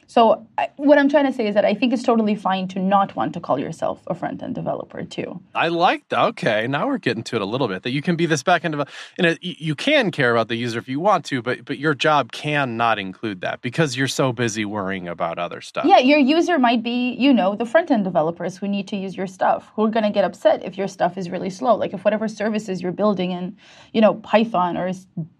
So 0.07 0.47
I, 0.57 0.69
what 0.77 0.97
I'm 0.97 1.09
trying 1.09 1.25
to 1.25 1.33
say 1.33 1.47
is 1.47 1.55
that 1.55 1.65
I 1.65 1.73
think 1.73 1.93
it's 1.93 2.03
totally 2.03 2.35
fine 2.35 2.67
to 2.69 2.79
not 2.79 3.15
want 3.15 3.33
to 3.33 3.39
call 3.39 3.59
yourself 3.59 4.03
a 4.07 4.15
front 4.15 4.43
end 4.43 4.55
developer 4.55 5.03
too. 5.03 5.41
I 5.53 5.69
like 5.69 6.07
that. 6.09 6.23
Okay, 6.25 6.67
now 6.67 6.87
we're 6.87 6.97
getting 6.97 7.23
to 7.23 7.35
it 7.35 7.41
a 7.41 7.45
little 7.45 7.67
bit. 7.67 7.83
That 7.83 7.91
you 7.91 8.01
can 8.01 8.15
be 8.15 8.25
this 8.25 8.43
back 8.43 8.65
end 8.65 8.73
developer. 8.73 8.91
And 9.17 9.37
you 9.41 9.75
can 9.75 10.11
care 10.11 10.31
about 10.31 10.47
the 10.47 10.55
user 10.55 10.79
if 10.79 10.87
you 10.87 10.99
want 10.99 11.25
to, 11.25 11.41
but 11.41 11.65
but 11.65 11.77
your 11.77 11.93
job 11.93 12.31
can 12.31 12.77
not 12.77 12.99
include 12.99 13.41
that 13.41 13.61
because 13.61 13.97
you're 13.97 14.07
so 14.07 14.31
busy 14.31 14.65
worrying 14.65 15.07
about 15.07 15.39
other 15.39 15.61
stuff. 15.61 15.85
Yeah, 15.85 15.99
your 15.99 16.19
user 16.19 16.59
might 16.59 16.83
be, 16.83 17.13
you 17.13 17.33
know, 17.33 17.55
the 17.55 17.65
front 17.65 17.91
end 17.91 18.03
developers 18.03 18.57
who 18.57 18.67
need 18.67 18.87
to 18.89 18.97
use 18.97 19.17
your 19.17 19.27
stuff, 19.27 19.71
who 19.75 19.85
are 19.85 19.89
going 19.89 20.03
to 20.03 20.11
get 20.11 20.23
upset 20.23 20.63
if 20.63 20.77
your 20.77 20.87
stuff 20.87 21.17
is 21.17 21.29
really 21.29 21.49
slow. 21.49 21.75
Like 21.75 21.93
if 21.93 22.05
whatever 22.05 22.27
services 22.27 22.81
you're 22.81 22.91
building 22.91 23.31
in, 23.31 23.57
you 23.93 24.01
know, 24.01 24.15
Python 24.15 24.77
or 24.77 24.91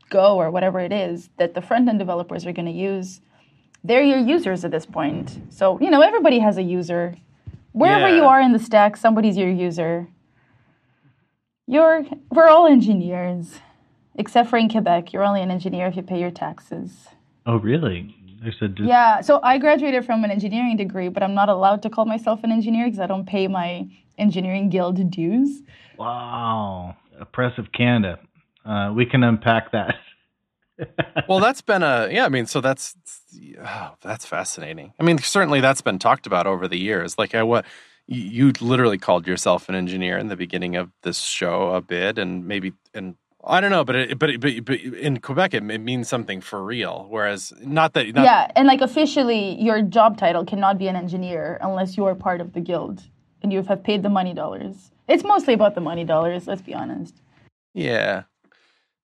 Go 0.09 0.37
or 0.37 0.51
whatever 0.51 0.79
it 0.79 0.93
is 0.93 1.29
that 1.37 1.55
the 1.55 1.61
front 1.61 1.89
end 1.89 1.97
developers 1.97 2.45
are 2.45 2.53
going 2.53 2.67
to 2.67 2.71
use 2.71 3.21
they're 3.85 4.03
your 4.03 4.19
users 4.19 4.65
at 4.65 4.71
this 4.71 4.85
point. 4.85 5.39
So, 5.49 5.79
you 5.79 5.89
know, 5.89 6.01
everybody 6.01 6.39
has 6.39 6.57
a 6.57 6.63
user. 6.63 7.15
Wherever 7.71 8.09
yeah. 8.09 8.15
you 8.15 8.23
are 8.23 8.41
in 8.41 8.51
the 8.51 8.59
stack, 8.59 8.97
somebody's 8.97 9.37
your 9.37 9.49
user. 9.49 10.07
You're 11.67 12.05
we're 12.31 12.47
all 12.47 12.67
engineers. 12.67 13.59
Except 14.17 14.49
for 14.49 14.57
in 14.57 14.69
Quebec, 14.69 15.11
you're 15.11 15.23
only 15.23 15.41
an 15.41 15.51
engineer 15.51 15.87
if 15.87 15.95
you 15.95 16.01
pay 16.01 16.19
your 16.19 16.31
taxes. 16.31 17.09
Oh, 17.45 17.57
really? 17.57 18.15
I 18.43 18.51
said 18.57 18.77
just... 18.77 18.87
Yeah, 18.87 19.21
so 19.21 19.41
I 19.43 19.57
graduated 19.57 20.05
from 20.05 20.23
an 20.23 20.31
engineering 20.31 20.77
degree, 20.77 21.09
but 21.09 21.21
I'm 21.21 21.33
not 21.33 21.49
allowed 21.49 21.81
to 21.83 21.89
call 21.89 22.05
myself 22.05 22.43
an 22.43 22.51
engineer 22.51 22.85
because 22.85 22.99
I 22.99 23.07
don't 23.07 23.25
pay 23.25 23.47
my 23.47 23.89
engineering 24.17 24.69
guild 24.69 25.11
dues. 25.11 25.63
Wow. 25.97 26.95
Oppressive 27.19 27.65
Canada. 27.73 28.19
Uh, 28.65 28.93
we 28.95 29.05
can 29.05 29.23
unpack 29.23 29.71
that. 29.73 29.95
well, 31.27 31.39
that's 31.39 31.61
been 31.61 31.83
a 31.83 32.09
yeah. 32.11 32.25
I 32.25 32.29
mean, 32.29 32.45
so 32.45 32.61
that's 32.61 32.95
oh, 33.59 33.95
that's 34.01 34.25
fascinating. 34.25 34.93
I 34.99 35.03
mean, 35.03 35.17
certainly 35.19 35.61
that's 35.61 35.81
been 35.81 35.99
talked 35.99 36.27
about 36.27 36.47
over 36.47 36.67
the 36.67 36.79
years. 36.79 37.17
Like 37.17 37.35
I 37.35 37.43
what 37.43 37.65
you 38.07 38.51
literally 38.61 38.97
called 38.97 39.25
yourself 39.25 39.67
an 39.69 39.75
engineer 39.75 40.17
in 40.17 40.27
the 40.27 40.35
beginning 40.35 40.75
of 40.75 40.91
this 41.03 41.19
show 41.19 41.71
a 41.71 41.81
bit, 41.81 42.17
and 42.17 42.47
maybe 42.47 42.73
and 42.93 43.15
I 43.43 43.61
don't 43.61 43.71
know, 43.71 43.83
but 43.83 43.95
it, 43.95 44.19
but, 44.19 44.39
but 44.39 44.65
but 44.65 44.79
in 44.79 45.19
Quebec 45.19 45.53
it, 45.53 45.69
it 45.69 45.79
means 45.79 46.07
something 46.07 46.41
for 46.41 46.63
real. 46.63 47.07
Whereas 47.09 47.53
not 47.61 47.93
that 47.93 48.13
not, 48.13 48.23
yeah, 48.23 48.51
and 48.55 48.67
like 48.67 48.81
officially, 48.81 49.61
your 49.61 49.81
job 49.81 50.17
title 50.17 50.45
cannot 50.45 50.77
be 50.77 50.87
an 50.87 50.95
engineer 50.95 51.57
unless 51.61 51.95
you 51.95 52.05
are 52.05 52.15
part 52.15 52.41
of 52.41 52.53
the 52.53 52.59
guild 52.59 53.03
and 53.41 53.53
you 53.53 53.61
have 53.61 53.83
paid 53.83 54.03
the 54.03 54.09
money 54.09 54.33
dollars. 54.33 54.91
It's 55.07 55.23
mostly 55.23 55.53
about 55.53 55.75
the 55.75 55.81
money 55.81 56.03
dollars. 56.03 56.47
Let's 56.47 56.63
be 56.63 56.73
honest. 56.73 57.21
Yeah, 57.73 58.23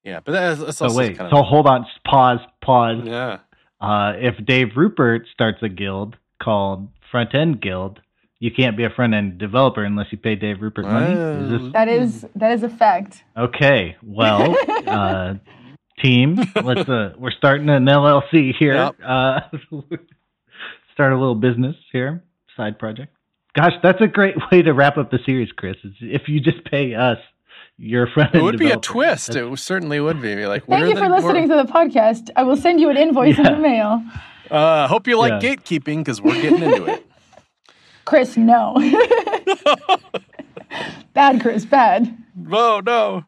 yeah, 0.03 0.19
but 0.23 0.31
that's, 0.31 0.59
that's 0.59 0.81
also 0.81 0.93
so 0.93 0.97
wait. 0.97 1.17
Kind 1.17 1.31
of... 1.31 1.37
So 1.37 1.43
hold 1.43 1.67
on, 1.67 1.85
pause, 2.05 2.39
pause. 2.61 3.03
Yeah. 3.03 3.39
Uh, 3.79 4.13
if 4.17 4.43
Dave 4.45 4.69
Rupert 4.75 5.27
starts 5.33 5.59
a 5.61 5.69
guild 5.69 6.15
called 6.41 6.87
Front 7.11 7.33
End 7.35 7.61
Guild, 7.61 7.99
you 8.39 8.51
can't 8.51 8.75
be 8.75 8.83
a 8.83 8.89
front 8.89 9.13
end 9.13 9.37
developer 9.37 9.83
unless 9.83 10.07
you 10.11 10.17
pay 10.17 10.35
Dave 10.35 10.61
Rupert 10.61 10.85
money. 10.85 11.13
Is 11.13 11.61
this... 11.61 11.73
That 11.73 11.87
is 11.87 12.25
that 12.35 12.51
is 12.51 12.63
a 12.63 12.69
fact. 12.69 13.23
Okay, 13.37 13.95
well, 14.03 14.55
uh, 14.87 15.35
team, 15.99 16.39
let's. 16.63 16.89
Uh, 16.89 17.13
we're 17.17 17.31
starting 17.31 17.69
an 17.69 17.85
LLC 17.85 18.53
here. 18.57 18.73
Yep. 18.73 18.95
Uh, 19.05 19.39
start 20.93 21.13
a 21.13 21.17
little 21.17 21.35
business 21.35 21.75
here, 21.91 22.23
side 22.57 22.79
project. 22.79 23.15
Gosh, 23.55 23.73
that's 23.83 24.01
a 24.01 24.07
great 24.07 24.35
way 24.51 24.63
to 24.63 24.73
wrap 24.73 24.97
up 24.97 25.11
the 25.11 25.19
series, 25.25 25.51
Chris. 25.51 25.75
If 25.99 26.27
you 26.27 26.39
just 26.39 26.65
pay 26.65 26.95
us 26.95 27.19
your 27.77 28.07
friend. 28.07 28.33
It 28.33 28.43
would 28.43 28.59
be 28.59 28.71
a 28.71 28.77
twist. 28.77 29.35
It 29.35 29.59
certainly 29.59 29.99
would 29.99 30.21
be. 30.21 30.45
Like, 30.45 30.65
thank 30.65 30.87
you 30.87 30.95
for 30.95 31.09
listening 31.09 31.49
to 31.49 31.55
the 31.55 31.63
podcast. 31.63 32.29
I 32.35 32.43
will 32.43 32.57
send 32.57 32.79
you 32.79 32.89
an 32.89 32.97
invoice 32.97 33.37
yeah. 33.37 33.47
in 33.47 33.53
the 33.53 33.59
mail. 33.59 34.03
Uh, 34.49 34.87
hope 34.87 35.07
you 35.07 35.17
like 35.17 35.41
yeah. 35.41 35.55
gatekeeping 35.55 35.99
because 35.99 36.21
we're 36.21 36.41
getting 36.41 36.61
into 36.61 36.85
it. 36.85 37.05
Chris, 38.05 38.35
no. 38.35 38.75
bad, 41.13 41.41
Chris, 41.41 41.65
bad. 41.65 42.17
Oh 42.51 42.81
no. 42.85 43.25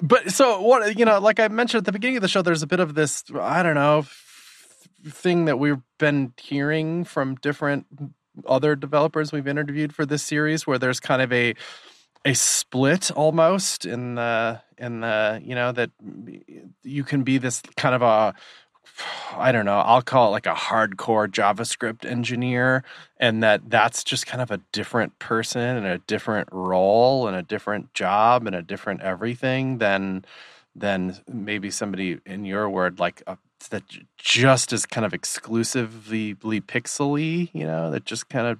But 0.00 0.30
so 0.30 0.60
what 0.60 0.98
you 0.98 1.04
know, 1.04 1.20
like 1.20 1.38
I 1.38 1.48
mentioned 1.48 1.80
at 1.80 1.84
the 1.84 1.92
beginning 1.92 2.16
of 2.16 2.22
the 2.22 2.28
show, 2.28 2.42
there's 2.42 2.62
a 2.62 2.66
bit 2.66 2.80
of 2.80 2.94
this 2.94 3.24
I 3.38 3.62
don't 3.62 3.74
know 3.74 3.98
f- 3.98 4.88
thing 5.06 5.44
that 5.44 5.58
we've 5.58 5.82
been 5.98 6.32
hearing 6.40 7.04
from 7.04 7.34
different 7.36 7.86
other 8.46 8.74
developers 8.74 9.32
we've 9.32 9.46
interviewed 9.46 9.94
for 9.94 10.06
this 10.06 10.22
series, 10.22 10.66
where 10.66 10.78
there's 10.78 11.00
kind 11.00 11.20
of 11.20 11.32
a 11.32 11.54
a 12.24 12.34
split 12.34 13.10
almost 13.10 13.84
in 13.84 14.14
the 14.14 14.60
in 14.78 15.00
the 15.00 15.40
you 15.44 15.54
know 15.54 15.72
that 15.72 15.90
you 16.82 17.04
can 17.04 17.22
be 17.22 17.38
this 17.38 17.62
kind 17.76 17.94
of 17.94 18.02
a 18.02 18.34
I 19.36 19.52
don't 19.52 19.64
know, 19.64 19.78
I'll 19.78 20.02
call 20.02 20.28
it 20.28 20.30
like 20.32 20.46
a 20.46 20.54
hardcore 20.54 21.26
JavaScript 21.28 22.04
engineer, 22.04 22.84
and 23.18 23.42
that 23.42 23.70
that's 23.70 24.04
just 24.04 24.26
kind 24.26 24.42
of 24.42 24.50
a 24.50 24.60
different 24.72 25.18
person 25.18 25.60
and 25.62 25.86
a 25.86 25.98
different 25.98 26.48
role 26.52 27.26
and 27.26 27.36
a 27.36 27.42
different 27.42 27.94
job 27.94 28.46
and 28.46 28.54
a 28.54 28.62
different 28.62 29.00
everything 29.00 29.78
than 29.78 30.24
than 30.74 31.18
maybe 31.28 31.70
somebody 31.70 32.18
in 32.26 32.44
your 32.44 32.68
word 32.68 32.98
like 32.98 33.22
a, 33.26 33.36
that 33.70 33.84
just 34.16 34.72
is 34.72 34.86
kind 34.86 35.06
of 35.06 35.14
exclusively 35.14 36.34
pixely, 36.34 37.50
you 37.52 37.64
know, 37.64 37.90
that 37.90 38.04
just 38.04 38.28
kind 38.28 38.46
of 38.46 38.58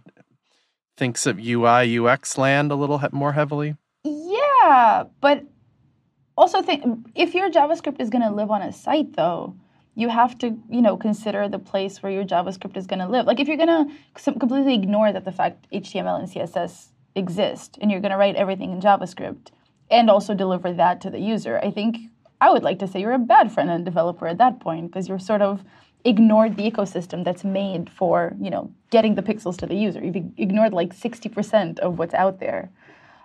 thinks 0.97 1.27
of 1.27 1.39
UI 1.39 1.99
UX 1.99 2.39
land 2.39 2.71
a 2.73 2.75
little 2.75 3.01
more 3.13 3.33
heavily. 3.33 3.77
Yeah, 4.05 5.05
but 5.21 5.45
also 6.37 6.63
think 6.63 7.07
if 7.15 7.35
your 7.35 7.51
JavaScript 7.51 8.01
is 8.01 8.11
going 8.11 8.23
to 8.23 8.31
live 8.31 8.51
on 8.51 8.63
a 8.63 8.73
site 8.73 9.17
though 9.17 9.55
you 9.95 10.09
have 10.09 10.39
to 10.39 10.59
you 10.71 10.83
know 10.83 10.97
consider 10.97 11.49
the 11.49 11.59
place 11.59 12.03
where 12.03 12.13
your 12.13 12.25
javascript 12.25 12.77
is 12.77 12.87
going 12.87 12.99
to 12.99 13.07
live 13.07 13.27
like 13.27 13.41
if 13.41 13.49
you're 13.49 13.57
going 13.57 13.69
to 13.69 14.33
completely 14.39 14.75
ignore 14.75 15.13
that 15.13 15.25
the 15.25 15.33
fact 15.33 15.67
html 15.73 16.19
and 16.19 16.29
css 16.29 16.89
exist 17.15 17.79
and 17.81 17.91
you're 17.91 18.01
going 18.01 18.11
to 18.11 18.17
write 18.17 18.37
everything 18.37 18.73
in 18.73 18.81
javascript 18.81 19.49
and 19.91 20.09
also 20.09 20.35
deliver 20.35 20.73
that 20.73 21.01
to 21.01 21.11
the 21.11 21.21
user 21.21 21.59
i 21.63 21.71
think 21.71 21.97
i 22.41 22.51
would 22.51 22.63
like 22.63 22.79
to 22.79 22.89
say 22.89 23.01
you're 23.01 23.13
a 23.13 23.19
bad 23.19 23.53
front 23.53 23.71
end 23.71 23.85
developer 23.85 24.27
at 24.27 24.39
that 24.39 24.61
point 24.61 24.91
because 24.91 25.09
you're 25.09 25.19
sort 25.19 25.43
of 25.43 25.63
ignored 26.04 26.56
the 26.56 26.68
ecosystem 26.71 27.25
that's 27.25 27.44
made 27.44 27.90
for 27.90 28.35
you 28.40 28.50
know 28.50 28.73
getting 28.90 29.14
the 29.14 29.23
pixels 29.23 29.56
to 29.56 29.66
the 29.66 29.75
user 29.75 30.02
you've 30.04 30.16
ignored 30.37 30.73
like 30.73 30.94
60% 30.94 31.78
of 31.78 31.99
what's 31.99 32.14
out 32.14 32.40
there 32.40 32.71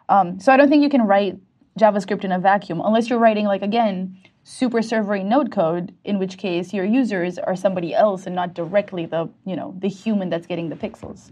um, 0.10 0.40
so 0.40 0.52
i 0.54 0.58
don't 0.58 0.70
think 0.70 0.84
you 0.84 0.90
can 0.90 1.02
write 1.02 1.38
javascript 1.80 2.24
in 2.24 2.32
a 2.32 2.40
vacuum 2.40 2.82
unless 2.84 3.10
you're 3.10 3.20
writing 3.20 3.46
like 3.46 3.62
again 3.62 4.18
super 4.48 4.80
servery 4.80 5.26
node 5.26 5.52
code, 5.52 5.94
in 6.06 6.20
which 6.20 6.38
case 6.38 6.74
your 6.74 6.86
users 6.86 7.38
are 7.38 7.56
somebody 7.56 7.94
else 7.94 8.26
and 8.26 8.34
not 8.34 8.54
directly 8.54 9.06
the 9.06 9.30
you 9.46 9.56
know 9.58 9.76
the 9.80 9.90
human 9.90 10.30
that's 10.30 10.48
getting 10.48 10.70
the 10.70 10.76
pixels. 10.76 11.30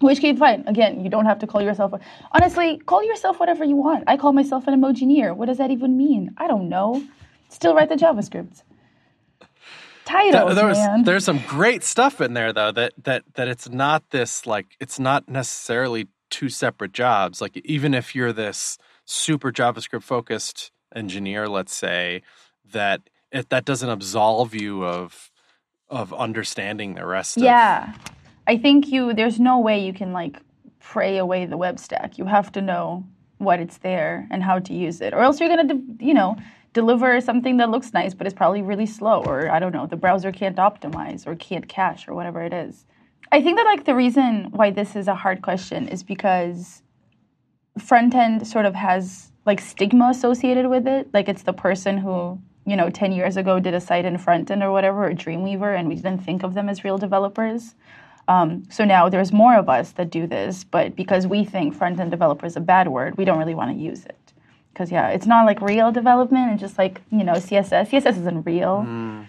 Which 0.00 0.20
case, 0.20 0.38
fine. 0.38 0.62
Again, 0.66 1.02
you 1.02 1.08
don't 1.08 1.24
have 1.24 1.38
to 1.38 1.46
call 1.46 1.62
yourself. 1.62 1.94
A, 1.94 2.00
honestly, 2.32 2.76
call 2.84 3.02
yourself 3.02 3.40
whatever 3.40 3.64
you 3.64 3.76
want. 3.76 4.04
I 4.06 4.18
call 4.18 4.34
myself 4.34 4.66
an 4.66 4.78
emojineer. 4.78 5.34
What 5.34 5.46
does 5.46 5.56
that 5.56 5.70
even 5.70 5.96
mean? 5.96 6.34
I 6.36 6.46
don't 6.46 6.68
know. 6.68 7.02
Still 7.48 7.74
write 7.74 7.88
the 7.88 7.94
JavaScript. 7.94 8.62
Titles, 10.06 10.54
there 10.54 10.66
was. 10.66 10.78
There's 11.04 11.24
some 11.24 11.40
great 11.46 11.82
stuff 11.82 12.20
in 12.20 12.34
there 12.34 12.52
though. 12.52 12.70
That 12.70 12.92
that 13.02 13.24
that 13.34 13.48
it's 13.48 13.68
not 13.68 14.10
this 14.10 14.46
like 14.46 14.76
it's 14.80 14.98
not 14.98 15.28
necessarily 15.28 16.06
two 16.30 16.48
separate 16.48 16.92
jobs. 16.92 17.40
Like 17.40 17.56
even 17.64 17.92
if 17.92 18.14
you're 18.14 18.32
this 18.32 18.78
super 19.04 19.50
JavaScript 19.50 20.04
focused 20.04 20.70
engineer, 20.94 21.48
let's 21.48 21.74
say, 21.74 22.22
that 22.72 23.02
it, 23.32 23.48
that 23.50 23.64
doesn't 23.64 23.88
absolve 23.88 24.54
you 24.54 24.84
of 24.84 25.30
of 25.88 26.14
understanding 26.14 26.94
the 26.94 27.04
rest. 27.04 27.36
Yeah, 27.36 27.92
of... 27.92 28.00
I 28.46 28.58
think 28.58 28.88
you. 28.88 29.12
There's 29.12 29.40
no 29.40 29.58
way 29.58 29.84
you 29.84 29.92
can 29.92 30.12
like 30.12 30.40
pray 30.78 31.18
away 31.18 31.46
the 31.46 31.56
web 31.56 31.80
stack. 31.80 32.16
You 32.16 32.26
have 32.26 32.52
to 32.52 32.62
know 32.62 33.04
what 33.38 33.60
it's 33.60 33.78
there 33.78 34.26
and 34.30 34.42
how 34.42 34.60
to 34.60 34.72
use 34.72 35.00
it, 35.00 35.12
or 35.12 35.20
else 35.20 35.40
you're 35.40 35.48
gonna, 35.48 35.80
you 35.98 36.14
know, 36.14 36.36
deliver 36.76 37.20
something 37.22 37.56
that 37.56 37.70
looks 37.70 37.94
nice 37.94 38.12
but 38.12 38.26
it's 38.26 38.34
probably 38.42 38.60
really 38.60 38.84
slow, 38.86 39.22
or 39.24 39.50
I 39.50 39.58
don't 39.58 39.72
know, 39.72 39.86
the 39.86 39.96
browser 40.04 40.30
can't 40.30 40.56
optimize 40.56 41.26
or 41.26 41.34
can't 41.34 41.66
cache 41.66 42.06
or 42.06 42.14
whatever 42.14 42.42
it 42.42 42.52
is. 42.52 42.84
I 43.32 43.40
think 43.42 43.56
that 43.56 43.64
like 43.64 43.84
the 43.86 43.94
reason 43.94 44.50
why 44.50 44.70
this 44.70 44.94
is 44.94 45.08
a 45.08 45.14
hard 45.14 45.40
question 45.40 45.88
is 45.88 46.02
because 46.02 46.82
front 47.78 48.14
end 48.14 48.46
sort 48.46 48.66
of 48.66 48.74
has 48.74 49.32
like 49.46 49.60
stigma 49.60 50.08
associated 50.10 50.66
with 50.68 50.86
it. 50.86 51.08
Like 51.14 51.28
it's 51.28 51.44
the 51.44 51.54
person 51.54 51.96
who, 51.96 52.38
you 52.66 52.76
know, 52.76 52.90
10 52.90 53.12
years 53.12 53.36
ago 53.38 53.58
did 53.58 53.72
a 53.72 53.80
site 53.80 54.04
in 54.04 54.18
front 54.18 54.50
end 54.50 54.62
or 54.62 54.70
whatever, 54.70 55.06
or 55.06 55.12
Dreamweaver, 55.12 55.78
and 55.78 55.88
we 55.88 55.94
didn't 55.94 56.18
think 56.18 56.42
of 56.42 56.52
them 56.52 56.68
as 56.68 56.84
real 56.84 56.98
developers. 56.98 57.74
Um, 58.28 58.64
so 58.70 58.84
now 58.84 59.08
there's 59.08 59.32
more 59.32 59.56
of 59.56 59.68
us 59.68 59.92
that 59.92 60.10
do 60.10 60.26
this, 60.26 60.64
but 60.64 60.94
because 60.94 61.26
we 61.26 61.44
think 61.44 61.74
front 61.74 61.98
end 62.00 62.10
developer 62.10 62.44
is 62.44 62.56
a 62.56 62.60
bad 62.60 62.88
word, 62.88 63.16
we 63.16 63.24
don't 63.24 63.38
really 63.38 63.54
want 63.54 63.70
to 63.70 63.82
use 63.90 64.04
it. 64.04 64.25
Because, 64.76 64.92
yeah, 64.92 65.08
it's 65.08 65.24
not 65.24 65.46
like 65.46 65.62
real 65.62 65.90
development, 65.90 66.52
it's 66.52 66.60
just 66.60 66.76
like, 66.76 67.00
you 67.10 67.24
know, 67.24 67.32
CSS. 67.32 67.88
CSS 67.88 68.18
isn't 68.20 68.42
real. 68.44 68.84
Mm. 68.86 69.26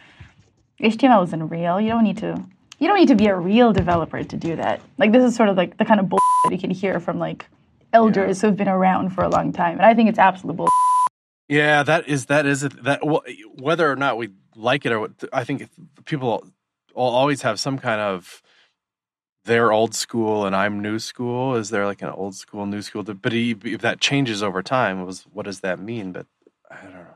HTML 0.82 1.24
isn't 1.24 1.48
real. 1.48 1.80
You 1.80 1.88
don't 1.88 2.04
need 2.04 2.18
to. 2.18 2.44
You 2.80 2.88
don't 2.90 2.98
need 2.98 3.08
to 3.08 3.16
be 3.16 3.28
a 3.28 3.36
real 3.36 3.72
developer 3.72 4.22
to 4.26 4.36
do 4.36 4.58
that. 4.58 4.82
Like 4.98 5.14
this 5.14 5.24
is 5.24 5.38
sort 5.38 5.48
of 5.48 5.56
like 5.56 5.78
the 5.78 5.86
kind 5.86 6.02
of 6.02 6.10
bull 6.10 6.20
that 6.44 6.52
you 6.52 6.60
can 6.60 6.70
hear 6.70 7.00
from 7.00 7.18
like 7.18 7.46
elders 7.94 8.44
yeah. 8.44 8.50
who've 8.50 8.58
been 8.58 8.68
around 8.68 9.12
for 9.12 9.24
a 9.24 9.30
long 9.30 9.54
time, 9.54 9.78
and 9.78 9.86
I 9.86 9.94
think 9.94 10.10
it's 10.10 10.20
absolute 10.20 10.58
bull. 10.58 10.68
Yeah, 11.48 11.82
that 11.84 12.10
is 12.10 12.26
that 12.26 12.46
is 12.46 12.62
that 12.62 13.00
whether 13.58 13.90
or 13.90 13.96
not 13.96 14.18
we 14.18 14.30
like 14.56 14.86
it 14.86 14.92
or 14.92 15.10
I 15.32 15.46
think 15.46 15.70
people 16.04 16.46
will 16.94 17.04
always 17.04 17.42
have 17.44 17.58
some 17.58 17.80
kind 17.80 18.02
of 18.02 18.44
they're 19.48 19.72
old 19.72 19.96
school 19.96 20.46
and 20.46 20.56
I'm 20.56 20.82
new 20.82 21.00
school. 21.00 21.56
Is 21.56 21.70
there 21.70 21.86
like 21.86 22.02
an 22.02 22.10
old 22.10 22.36
school, 22.36 22.66
new 22.66 22.82
school? 22.82 23.04
But 23.04 23.34
if 23.34 23.82
that 23.82 24.00
changes 24.00 24.44
over 24.44 24.62
time, 24.62 25.04
was 25.06 25.24
what 25.34 25.46
does 25.46 25.62
that 25.62 25.80
mean? 25.80 26.12
But 26.12 26.28
I 26.70 26.84
don't 26.84 26.94
know. 26.94 27.08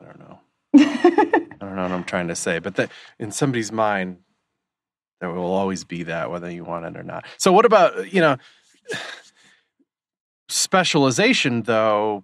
I 0.00 0.04
don't 0.04 0.18
know. 0.20 0.38
I 0.76 1.66
don't 1.66 1.76
know 1.76 1.82
what 1.82 1.92
I'm 1.92 2.04
trying 2.04 2.28
to 2.28 2.36
say. 2.36 2.58
But 2.58 2.76
that 2.76 2.90
in 3.18 3.32
somebody's 3.32 3.72
mind, 3.72 4.18
there 5.20 5.30
will 5.30 5.52
always 5.52 5.84
be 5.84 6.04
that, 6.04 6.30
whether 6.30 6.50
you 6.50 6.64
want 6.64 6.84
it 6.84 6.96
or 6.96 7.02
not. 7.02 7.24
So 7.38 7.52
what 7.52 7.64
about 7.64 7.98
uh, 7.98 8.02
you 8.02 8.20
know? 8.20 8.36
specialization 10.48 11.62
though 11.62 12.22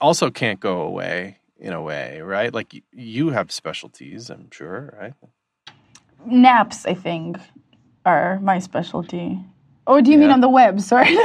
also 0.00 0.30
can't 0.30 0.60
go 0.60 0.82
away 0.82 1.38
in 1.56 1.72
a 1.72 1.80
way 1.80 2.20
right 2.20 2.52
like 2.52 2.82
you 2.92 3.30
have 3.30 3.52
specialties 3.52 4.28
i'm 4.28 4.50
sure 4.50 4.96
right 5.00 5.14
naps 6.26 6.84
i 6.86 6.94
think 6.94 7.38
are 8.04 8.40
my 8.40 8.58
specialty 8.58 9.38
oh 9.86 10.00
do 10.00 10.10
you 10.10 10.16
yeah. 10.16 10.24
mean 10.24 10.32
on 10.32 10.40
the 10.40 10.48
web 10.48 10.80
sorry 10.80 11.10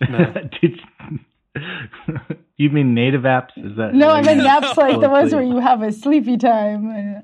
you 2.56 2.70
mean 2.70 2.94
native 2.94 3.22
apps 3.22 3.56
is 3.56 3.76
that 3.76 3.94
no 3.94 4.10
i 4.10 4.22
mean 4.22 4.38
naps 4.38 4.76
like 4.76 5.00
the 5.00 5.08
ones 5.08 5.32
where 5.32 5.42
you 5.42 5.58
have 5.58 5.82
a 5.82 5.92
sleepy 5.92 6.36
time 6.36 7.22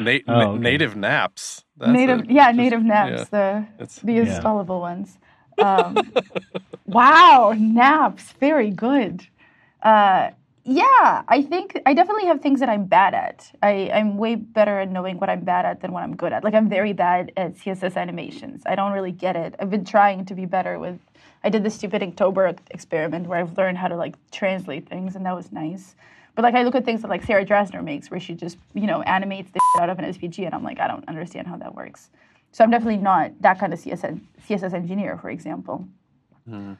Na- 0.00 0.18
oh, 0.28 0.40
okay. 0.40 0.58
native 0.58 0.96
naps 0.96 1.64
That's 1.76 1.92
native 1.92 2.20
a, 2.20 2.32
yeah 2.32 2.48
just, 2.48 2.56
native 2.56 2.82
naps 2.82 3.28
yeah. 3.32 3.64
the 3.74 3.86
the 4.04 4.18
installable 4.18 4.78
yeah. 4.78 4.92
ones 4.92 5.18
um, 5.58 5.96
wow, 6.86 7.54
naps, 7.56 8.32
very 8.32 8.70
good. 8.70 9.26
Uh, 9.82 10.30
yeah, 10.68 11.22
I 11.28 11.42
think 11.42 11.80
I 11.86 11.94
definitely 11.94 12.26
have 12.26 12.40
things 12.40 12.58
that 12.58 12.68
I'm 12.68 12.86
bad 12.86 13.14
at. 13.14 13.52
I, 13.62 13.88
I'm 13.94 14.16
way 14.18 14.34
better 14.34 14.80
at 14.80 14.90
knowing 14.90 15.18
what 15.20 15.30
I'm 15.30 15.44
bad 15.44 15.64
at 15.64 15.80
than 15.80 15.92
what 15.92 16.02
I'm 16.02 16.16
good 16.16 16.32
at. 16.32 16.42
Like 16.42 16.54
I'm 16.54 16.68
very 16.68 16.92
bad 16.92 17.30
at 17.36 17.54
CSS 17.54 17.96
animations. 17.96 18.64
I 18.66 18.74
don't 18.74 18.90
really 18.90 19.12
get 19.12 19.36
it. 19.36 19.54
I've 19.60 19.70
been 19.70 19.84
trying 19.84 20.24
to 20.24 20.34
be 20.34 20.44
better 20.44 20.80
with. 20.80 20.98
I 21.44 21.50
did 21.50 21.62
the 21.62 21.70
stupid 21.70 22.02
Inktober 22.02 22.58
experiment 22.72 23.28
where 23.28 23.38
I've 23.38 23.56
learned 23.56 23.78
how 23.78 23.86
to 23.86 23.94
like 23.94 24.16
translate 24.32 24.88
things, 24.88 25.14
and 25.14 25.24
that 25.24 25.36
was 25.36 25.52
nice. 25.52 25.94
But 26.34 26.42
like 26.42 26.56
I 26.56 26.64
look 26.64 26.74
at 26.74 26.84
things 26.84 27.02
that 27.02 27.08
like 27.08 27.22
Sarah 27.22 27.46
Drasner 27.46 27.84
makes, 27.84 28.10
where 28.10 28.18
she 28.18 28.34
just 28.34 28.58
you 28.74 28.88
know 28.88 29.02
animates 29.02 29.52
the 29.52 29.60
out 29.80 29.88
of 29.88 30.00
an 30.00 30.04
SVG, 30.06 30.46
and 30.46 30.52
I'm 30.52 30.64
like, 30.64 30.80
I 30.80 30.88
don't 30.88 31.08
understand 31.08 31.46
how 31.46 31.56
that 31.58 31.76
works. 31.76 32.10
So 32.50 32.64
I'm 32.64 32.72
definitely 32.72 32.96
not 32.96 33.30
that 33.40 33.60
kind 33.60 33.72
of 33.72 33.78
CSS, 33.78 34.20
CSS 34.48 34.72
engineer, 34.72 35.16
for 35.16 35.30
example. 35.30 35.86
Mm. 36.50 36.76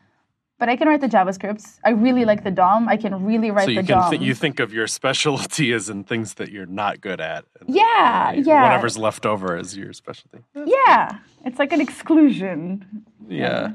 But 0.58 0.70
I 0.70 0.76
can 0.76 0.88
write 0.88 1.02
the 1.02 1.08
JavaScripts. 1.08 1.78
I 1.84 1.90
really 1.90 2.24
like 2.24 2.42
the 2.42 2.50
DOM. 2.50 2.88
I 2.88 2.96
can 2.96 3.24
really 3.24 3.50
write 3.50 3.66
so 3.66 3.70
you 3.72 3.82
the 3.82 3.86
can 3.86 3.98
DOM. 3.98 4.10
Th- 4.10 4.22
you 4.22 4.34
think 4.34 4.58
of 4.58 4.72
your 4.72 4.86
specialty 5.00 5.72
as 5.72 5.90
in 5.90 6.04
things 6.04 6.34
that 6.34 6.50
you're 6.50 6.66
not 6.66 7.00
good 7.00 7.20
at. 7.20 7.44
Yeah, 7.66 8.32
yeah. 8.32 8.62
Whatever's 8.62 8.96
left 8.96 9.26
over 9.26 9.56
is 9.58 9.76
your 9.76 9.92
specialty. 9.92 10.38
Yeah, 10.54 11.18
it's 11.44 11.58
like 11.58 11.72
an 11.72 11.80
exclusion. 11.80 13.04
Yeah. 13.28 13.72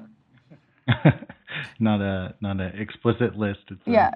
not 1.80 2.02
a 2.02 2.34
not 2.42 2.60
an 2.60 2.74
explicit 2.80 3.38
list. 3.38 3.60
It's 3.70 3.82
yeah. 3.86 4.12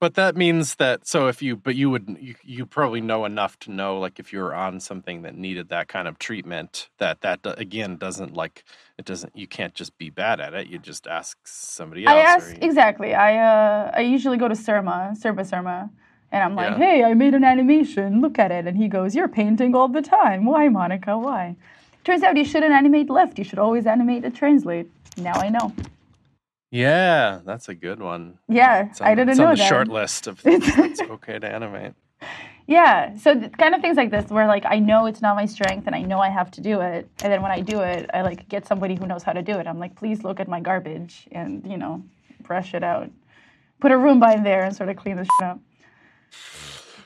But 0.00 0.14
that 0.14 0.34
means 0.34 0.76
that 0.76 1.06
so 1.06 1.28
if 1.28 1.42
you 1.42 1.56
but 1.56 1.76
you 1.76 1.90
would 1.90 2.16
you, 2.18 2.34
you 2.42 2.64
probably 2.64 3.02
know 3.02 3.26
enough 3.26 3.58
to 3.60 3.70
know 3.70 3.98
like 3.98 4.18
if 4.18 4.32
you're 4.32 4.54
on 4.54 4.80
something 4.80 5.20
that 5.22 5.36
needed 5.36 5.68
that 5.68 5.88
kind 5.88 6.08
of 6.08 6.18
treatment 6.18 6.88
that 6.96 7.20
that 7.20 7.40
again 7.44 7.96
doesn't 7.98 8.32
like 8.32 8.64
it 8.98 9.04
doesn't 9.04 9.36
you 9.36 9.46
can't 9.46 9.74
just 9.74 9.98
be 9.98 10.08
bad 10.08 10.40
at 10.40 10.54
it 10.54 10.68
you 10.68 10.78
just 10.78 11.06
ask 11.06 11.36
somebody 11.44 12.06
else. 12.06 12.16
I 12.16 12.20
ask 12.20 12.50
you, 12.56 12.58
exactly. 12.62 13.14
I 13.14 13.36
uh 13.36 13.90
I 13.94 14.00
usually 14.00 14.38
go 14.38 14.48
to 14.48 14.54
Surma, 14.54 15.20
Surma 15.22 15.44
Surma 15.48 15.90
and 16.32 16.42
I'm 16.44 16.54
like, 16.54 16.78
yeah. 16.78 16.84
"Hey, 16.84 17.04
I 17.04 17.12
made 17.12 17.34
an 17.34 17.44
animation. 17.44 18.22
Look 18.22 18.38
at 18.38 18.50
it." 18.50 18.66
And 18.66 18.76
he 18.78 18.88
goes, 18.88 19.14
"You're 19.14 19.28
painting 19.28 19.74
all 19.74 19.88
the 19.88 20.02
time. 20.02 20.46
Why, 20.46 20.68
Monica? 20.68 21.18
Why?" 21.18 21.56
Turns 22.04 22.22
out 22.22 22.36
you 22.36 22.44
shouldn't 22.44 22.72
animate 22.72 23.10
left. 23.10 23.38
You 23.38 23.44
should 23.44 23.58
always 23.58 23.84
animate 23.86 24.24
a 24.24 24.30
translate. 24.30 24.90
now 25.18 25.34
I 25.34 25.50
know. 25.50 25.74
Yeah, 26.70 27.40
that's 27.44 27.68
a 27.68 27.74
good 27.74 28.00
one. 28.00 28.38
Yeah, 28.48 28.86
It's 28.90 29.00
on, 29.00 29.08
I 29.08 29.14
didn't 29.14 29.30
it's 29.30 29.38
know 29.38 29.46
on 29.46 29.54
the 29.54 29.58
that. 29.58 29.68
short 29.68 29.88
list 29.88 30.26
of 30.26 30.38
things 30.44 30.66
that's 30.76 31.00
okay 31.00 31.38
to 31.38 31.48
animate. 31.48 31.94
Yeah, 32.66 33.16
so 33.16 33.34
th- 33.34 33.52
kind 33.52 33.74
of 33.74 33.80
things 33.80 33.96
like 33.96 34.10
this 34.10 34.30
where 34.30 34.46
like 34.46 34.64
I 34.66 34.78
know 34.78 35.06
it's 35.06 35.20
not 35.22 35.34
my 35.34 35.46
strength 35.46 35.86
and 35.86 35.96
I 35.96 36.02
know 36.02 36.20
I 36.20 36.28
have 36.28 36.50
to 36.52 36.60
do 36.60 36.80
it, 36.80 37.08
and 37.22 37.32
then 37.32 37.42
when 37.42 37.50
I 37.50 37.60
do 37.60 37.80
it, 37.80 38.08
I 38.14 38.22
like 38.22 38.48
get 38.48 38.66
somebody 38.66 38.94
who 38.94 39.06
knows 39.06 39.24
how 39.24 39.32
to 39.32 39.42
do 39.42 39.58
it. 39.58 39.66
I'm 39.66 39.80
like, 39.80 39.96
please 39.96 40.22
look 40.22 40.38
at 40.38 40.48
my 40.48 40.60
garbage 40.60 41.26
and 41.32 41.66
you 41.66 41.76
know, 41.76 42.04
brush 42.42 42.74
it 42.74 42.84
out, 42.84 43.10
put 43.80 43.90
a 43.90 43.98
room 43.98 44.20
by 44.20 44.36
there 44.36 44.62
and 44.64 44.76
sort 44.76 44.88
of 44.88 44.96
clean 44.96 45.16
the 45.16 45.24
shit 45.24 45.42
up. 45.48 45.58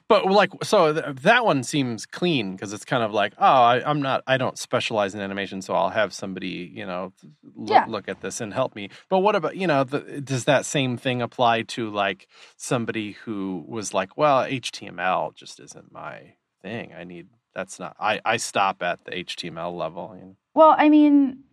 But 0.09 0.27
like, 0.27 0.51
so 0.63 0.93
th- 0.93 1.17
that 1.23 1.45
one 1.47 1.63
seems 1.63 2.05
clean 2.05 2.53
because 2.53 2.73
it's 2.75 2.85
kind 2.85 3.03
of 3.03 3.13
like, 3.13 3.33
oh, 3.39 3.45
I, 3.47 3.83
I'm 3.89 4.03
not, 4.03 4.23
I 4.27 4.37
don't 4.37 4.59
specialize 4.59 5.15
in 5.15 5.21
animation, 5.23 5.63
so 5.63 5.75
I'll 5.75 5.89
have 5.89 6.13
somebody, 6.13 6.71
you 6.75 6.85
know, 6.85 7.13
look, 7.57 7.71
Yeah. 7.71 7.87
look 7.89 8.07
at 8.09 8.21
this 8.21 8.41
and 8.43 8.53
help 8.53 8.77
me. 8.77 8.91
But 9.09 9.21
what 9.21 9.35
about, 9.35 9.57
you 9.57 9.67
know, 9.67 9.83
the, 9.83 10.21
does 10.21 10.45
that 10.45 10.67
same 10.67 10.99
thing 10.99 11.23
apply 11.23 11.63
to 11.63 11.89
like 11.91 12.29
somebody 12.57 13.13
who 13.13 13.65
was 13.67 13.95
like, 13.95 14.17
well, 14.19 14.45
HTML 14.45 15.35
just 15.35 15.59
isn't 15.61 15.91
my 15.91 16.35
thing. 16.61 16.93
I 16.97 17.05
need, 17.05 17.29
that's 17.55 17.79
not, 17.79 17.97
I, 17.99 18.21
I 18.27 18.37
stop 18.37 18.83
at 18.83 19.05
the 19.07 19.13
HTML 19.13 19.75
level. 19.77 20.15
You 20.19 20.25
know? 20.27 20.37
Well, 20.55 20.75
I 20.77 20.91
mean, 20.91 21.45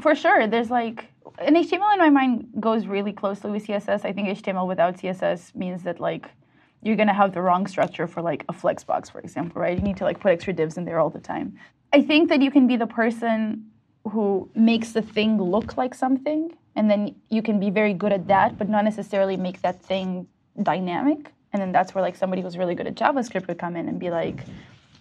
for 0.00 0.14
sure, 0.14 0.46
there's 0.46 0.70
like 0.70 1.12
an 1.38 1.54
HTML 1.54 1.92
in 1.92 1.98
my 1.98 2.08
mind 2.10 2.46
goes 2.60 2.86
really 2.86 3.12
closely 3.12 3.50
with 3.50 3.66
CSS. 3.66 4.06
I 4.06 4.12
think 4.14 4.28
HTML 4.28 4.66
without 4.66 4.96
CSS 4.96 5.54
means 5.54 5.82
that 5.82 6.00
like 6.00 6.30
you're 6.82 6.96
gonna 6.96 7.14
have 7.14 7.32
the 7.32 7.42
wrong 7.42 7.66
structure 7.66 8.06
for 8.06 8.22
like 8.22 8.44
a 8.48 8.52
flexbox, 8.52 9.10
for 9.10 9.20
example, 9.20 9.60
right? 9.60 9.76
You 9.76 9.82
need 9.82 9.96
to 9.98 10.04
like 10.04 10.20
put 10.20 10.32
extra 10.32 10.52
divs 10.52 10.76
in 10.76 10.84
there 10.84 10.98
all 10.98 11.10
the 11.10 11.20
time. 11.20 11.58
I 11.92 12.02
think 12.02 12.28
that 12.28 12.40
you 12.40 12.50
can 12.50 12.66
be 12.66 12.76
the 12.76 12.86
person 12.86 13.66
who 14.08 14.48
makes 14.54 14.92
the 14.92 15.02
thing 15.02 15.40
look 15.40 15.76
like 15.76 15.94
something, 15.94 16.56
and 16.76 16.90
then 16.90 17.14
you 17.28 17.42
can 17.42 17.60
be 17.60 17.70
very 17.70 17.92
good 17.92 18.12
at 18.12 18.28
that, 18.28 18.56
but 18.56 18.68
not 18.68 18.84
necessarily 18.84 19.36
make 19.36 19.60
that 19.62 19.82
thing 19.82 20.26
dynamic. 20.62 21.32
And 21.52 21.60
then 21.60 21.72
that's 21.72 21.94
where 21.94 22.02
like 22.02 22.16
somebody 22.16 22.42
who's 22.42 22.56
really 22.56 22.74
good 22.74 22.86
at 22.86 22.94
JavaScript 22.94 23.48
would 23.48 23.58
come 23.58 23.76
in 23.76 23.88
and 23.88 23.98
be 23.98 24.10
like, 24.10 24.44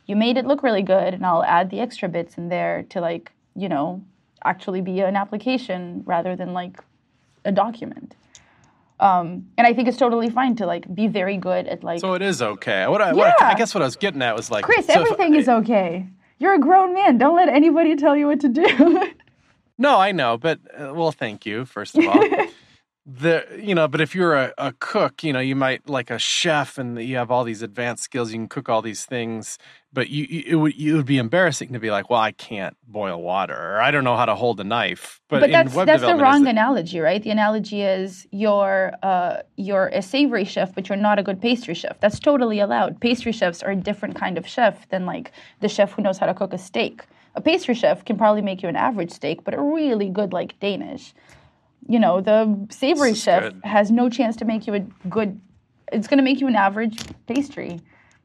you 0.08 0.16
made 0.16 0.38
it 0.38 0.46
look 0.46 0.64
really 0.64 0.82
good 0.82 1.14
and 1.14 1.26
I'll 1.26 1.44
add 1.44 1.70
the 1.70 1.80
extra 1.80 2.10
bits 2.10 2.38
in 2.38 2.50
there 2.50 2.84
to 2.90 3.00
like, 3.00 3.32
you 3.56 3.70
know, 3.70 4.04
actually 4.44 4.82
be 4.82 5.02
an 5.02 5.16
application 5.16 6.04
rather 6.06 6.36
than 6.36 6.54
like 6.54 6.80
a 7.46 7.52
document. 7.52 8.16
Um, 9.00 9.46
and 9.58 9.66
I 9.66 9.74
think 9.74 9.88
it's 9.88 9.98
totally 9.98 10.30
fine 10.30 10.56
to 10.58 10.66
like 10.66 10.94
be 10.94 11.08
very 11.08 11.38
good 11.38 11.68
at 11.68 11.84
like 11.84 12.02
So 12.02 12.14
it 12.14 12.22
is 12.22 12.42
okay. 12.42 12.86
What 12.88 13.02
I, 13.02 13.14
what 13.14 13.42
I, 13.42 13.52
I 13.52 13.56
guess 13.56 13.74
what 13.74 13.82
I 13.82 13.86
was 13.86 13.96
getting 13.96 14.22
at 14.22 14.36
was 14.36 14.52
like, 14.52 14.66
Chris, 14.66 14.88
so 14.88 14.94
everything 14.94 15.36
is 15.36 15.48
okay. 15.48 16.06
You're 16.38 16.54
a 16.54 16.60
grown 16.60 16.94
man. 16.94 17.18
Don't 17.18 17.36
let 17.36 17.50
anybody 17.50 17.96
tell 17.96 18.16
you 18.16 18.28
what 18.28 18.40
to 18.42 18.50
do. 18.50 19.12
No, 19.82 19.98
I 19.98 20.12
know, 20.12 20.38
but 20.38 20.60
uh, 20.78 20.94
well, 20.94 21.14
thank 21.14 21.46
you 21.46 21.64
first 21.64 21.98
of 21.98 22.06
all. 22.06 22.22
the 23.12 23.46
you 23.58 23.74
know, 23.74 23.88
but 23.88 24.02
if 24.02 24.14
you're 24.14 24.36
a, 24.36 24.54
a 24.58 24.74
cook, 24.80 25.24
you 25.24 25.34
know, 25.34 25.40
you 25.40 25.56
might 25.56 25.90
like 25.90 26.12
a 26.12 26.20
chef, 26.20 26.78
and 26.78 27.02
you 27.02 27.16
have 27.16 27.32
all 27.32 27.44
these 27.44 27.62
advanced 27.62 28.04
skills. 28.04 28.32
You 28.32 28.38
can 28.38 28.48
cook 28.48 28.70
all 28.70 28.82
these 28.82 29.06
things, 29.06 29.58
but 29.92 30.10
you, 30.10 30.26
you 30.30 30.44
it 30.46 30.56
would 30.56 30.78
you 30.78 30.96
would 30.96 31.06
be 31.06 31.18
embarrassing 31.18 31.74
to 31.74 31.80
be 31.80 31.90
like, 31.90 32.10
well, 32.10 32.20
I 32.20 32.32
can't 32.32 32.78
boil 32.88 33.22
water, 33.22 33.56
or 33.56 33.82
I 33.82 33.90
don't 33.90 34.04
know 34.04 34.16
how 34.16 34.26
to 34.26 34.36
hold 34.36 34.60
a 34.60 34.64
knife. 34.64 35.22
But, 35.28 35.42
but 35.42 35.52
that's 35.52 35.74
that's 35.74 36.02
the 36.02 36.16
wrong 36.16 36.46
it- 36.46 36.52
analogy, 36.52 37.00
right? 37.00 37.22
The 37.22 37.32
analogy 37.32 37.82
is 37.82 38.28
you're 38.32 38.94
uh, 39.02 39.38
you're 39.56 39.88
a 39.88 40.02
savory 40.02 40.46
chef, 40.46 40.76
but 40.76 40.88
you're 40.88 40.98
not 40.98 41.18
a 41.18 41.24
good 41.24 41.42
pastry 41.42 41.74
chef. 41.74 42.00
That's 42.02 42.20
totally 42.20 42.60
allowed. 42.60 43.00
Pastry 43.02 43.32
chefs 43.32 43.64
are 43.64 43.72
a 43.72 43.76
different 43.76 44.16
kind 44.16 44.38
of 44.38 44.48
chef 44.48 44.88
than 44.90 45.06
like 45.06 45.32
the 45.62 45.70
chef 45.70 45.94
who 45.94 46.04
knows 46.04 46.20
how 46.20 46.28
to 46.28 46.34
cook 46.34 46.54
a 46.54 46.60
steak. 46.60 47.06
A 47.36 47.42
pastry 47.42 47.74
chef 47.74 48.06
can 48.06 48.18
probably 48.18 48.42
make 48.42 48.62
you 48.62 48.70
an 48.70 48.76
average 48.76 49.12
steak, 49.12 49.44
but 49.44 49.54
a 49.54 49.62
really 49.62 50.10
good 50.10 50.34
like 50.34 50.60
Danish. 50.60 51.14
You 51.88 52.00
know, 52.00 52.22
the 52.22 52.68
savory 52.70 53.16
chef 53.16 53.44
good. 53.44 53.62
has 53.64 53.92
no 53.92 54.10
chance 54.10 54.36
to 54.38 54.46
make 54.46 54.68
you 54.68 54.74
a 54.76 54.80
good. 55.10 55.40
It's 55.92 56.08
going 56.08 56.20
to 56.20 56.24
make 56.24 56.40
you 56.40 56.48
an 56.48 56.56
average 56.56 57.00
pastry. 57.26 57.82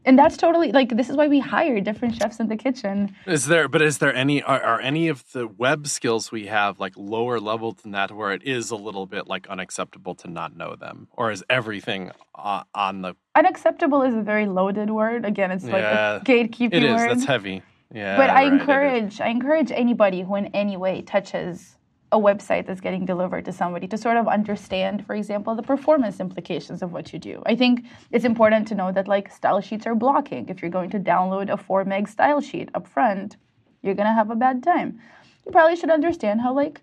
And 0.06 0.18
that's 0.18 0.36
totally 0.36 0.70
like 0.70 0.94
this 0.96 1.08
is 1.08 1.16
why 1.16 1.28
we 1.28 1.40
hire 1.40 1.80
different 1.80 2.14
chefs 2.14 2.38
in 2.38 2.48
the 2.48 2.56
kitchen. 2.56 3.14
Is 3.26 3.46
there, 3.46 3.68
but 3.68 3.80
is 3.80 3.98
there 3.98 4.14
any 4.14 4.42
are, 4.42 4.62
are 4.62 4.80
any 4.80 5.08
of 5.08 5.24
the 5.32 5.46
web 5.46 5.86
skills 5.86 6.30
we 6.30 6.46
have 6.46 6.78
like 6.78 6.92
lower 6.96 7.40
level 7.40 7.72
than 7.72 7.92
that, 7.92 8.12
where 8.12 8.32
it 8.32 8.42
is 8.42 8.70
a 8.70 8.76
little 8.76 9.06
bit 9.06 9.26
like 9.26 9.46
unacceptable 9.48 10.14
to 10.16 10.28
not 10.28 10.54
know 10.54 10.76
them, 10.76 11.08
or 11.12 11.30
is 11.30 11.42
everything 11.48 12.10
uh, 12.34 12.64
on 12.74 13.00
the? 13.00 13.16
Unacceptable 13.34 14.02
is 14.02 14.14
a 14.14 14.20
very 14.20 14.46
loaded 14.46 14.90
word. 14.90 15.24
Again, 15.24 15.50
it's 15.50 15.64
like 15.64 15.82
Yeah, 15.82 16.16
a 16.16 16.20
gatekeeping 16.20 16.74
It 16.74 16.82
is. 16.84 16.92
word. 16.92 17.10
That's 17.10 17.24
heavy. 17.24 17.62
Yeah, 17.92 18.18
but 18.18 18.28
I 18.28 18.34
right, 18.34 18.44
it 18.44 18.56
is. 18.56 18.60
encourage 18.60 19.20
I 19.22 19.28
encourage 19.28 19.70
anybody 19.70 20.20
who 20.22 20.34
in 20.34 20.46
any 20.48 20.76
way 20.76 21.00
touches 21.00 21.76
a 22.14 22.16
website 22.16 22.64
that's 22.64 22.80
getting 22.80 23.04
delivered 23.04 23.44
to 23.44 23.52
somebody 23.52 23.88
to 23.88 23.98
sort 23.98 24.16
of 24.16 24.28
understand, 24.28 25.04
for 25.04 25.16
example, 25.16 25.56
the 25.56 25.62
performance 25.62 26.20
implications 26.20 26.80
of 26.80 26.92
what 26.92 27.12
you 27.12 27.18
do. 27.18 27.42
I 27.44 27.56
think 27.56 27.84
it's 28.12 28.24
important 28.24 28.68
to 28.68 28.76
know 28.76 28.92
that 28.92 29.08
like 29.08 29.32
style 29.32 29.60
sheets 29.60 29.84
are 29.84 29.96
blocking. 29.96 30.48
If 30.48 30.62
you're 30.62 30.70
going 30.70 30.90
to 30.90 31.00
download 31.00 31.52
a 31.52 31.56
4 31.56 31.84
meg 31.84 32.08
style 32.08 32.40
sheet 32.40 32.68
up 32.72 32.86
front, 32.86 33.36
you're 33.82 33.96
gonna 33.96 34.14
have 34.14 34.30
a 34.30 34.36
bad 34.36 34.62
time. 34.62 35.00
You 35.44 35.50
probably 35.50 35.74
should 35.74 35.90
understand 35.90 36.40
how 36.40 36.54
like 36.54 36.80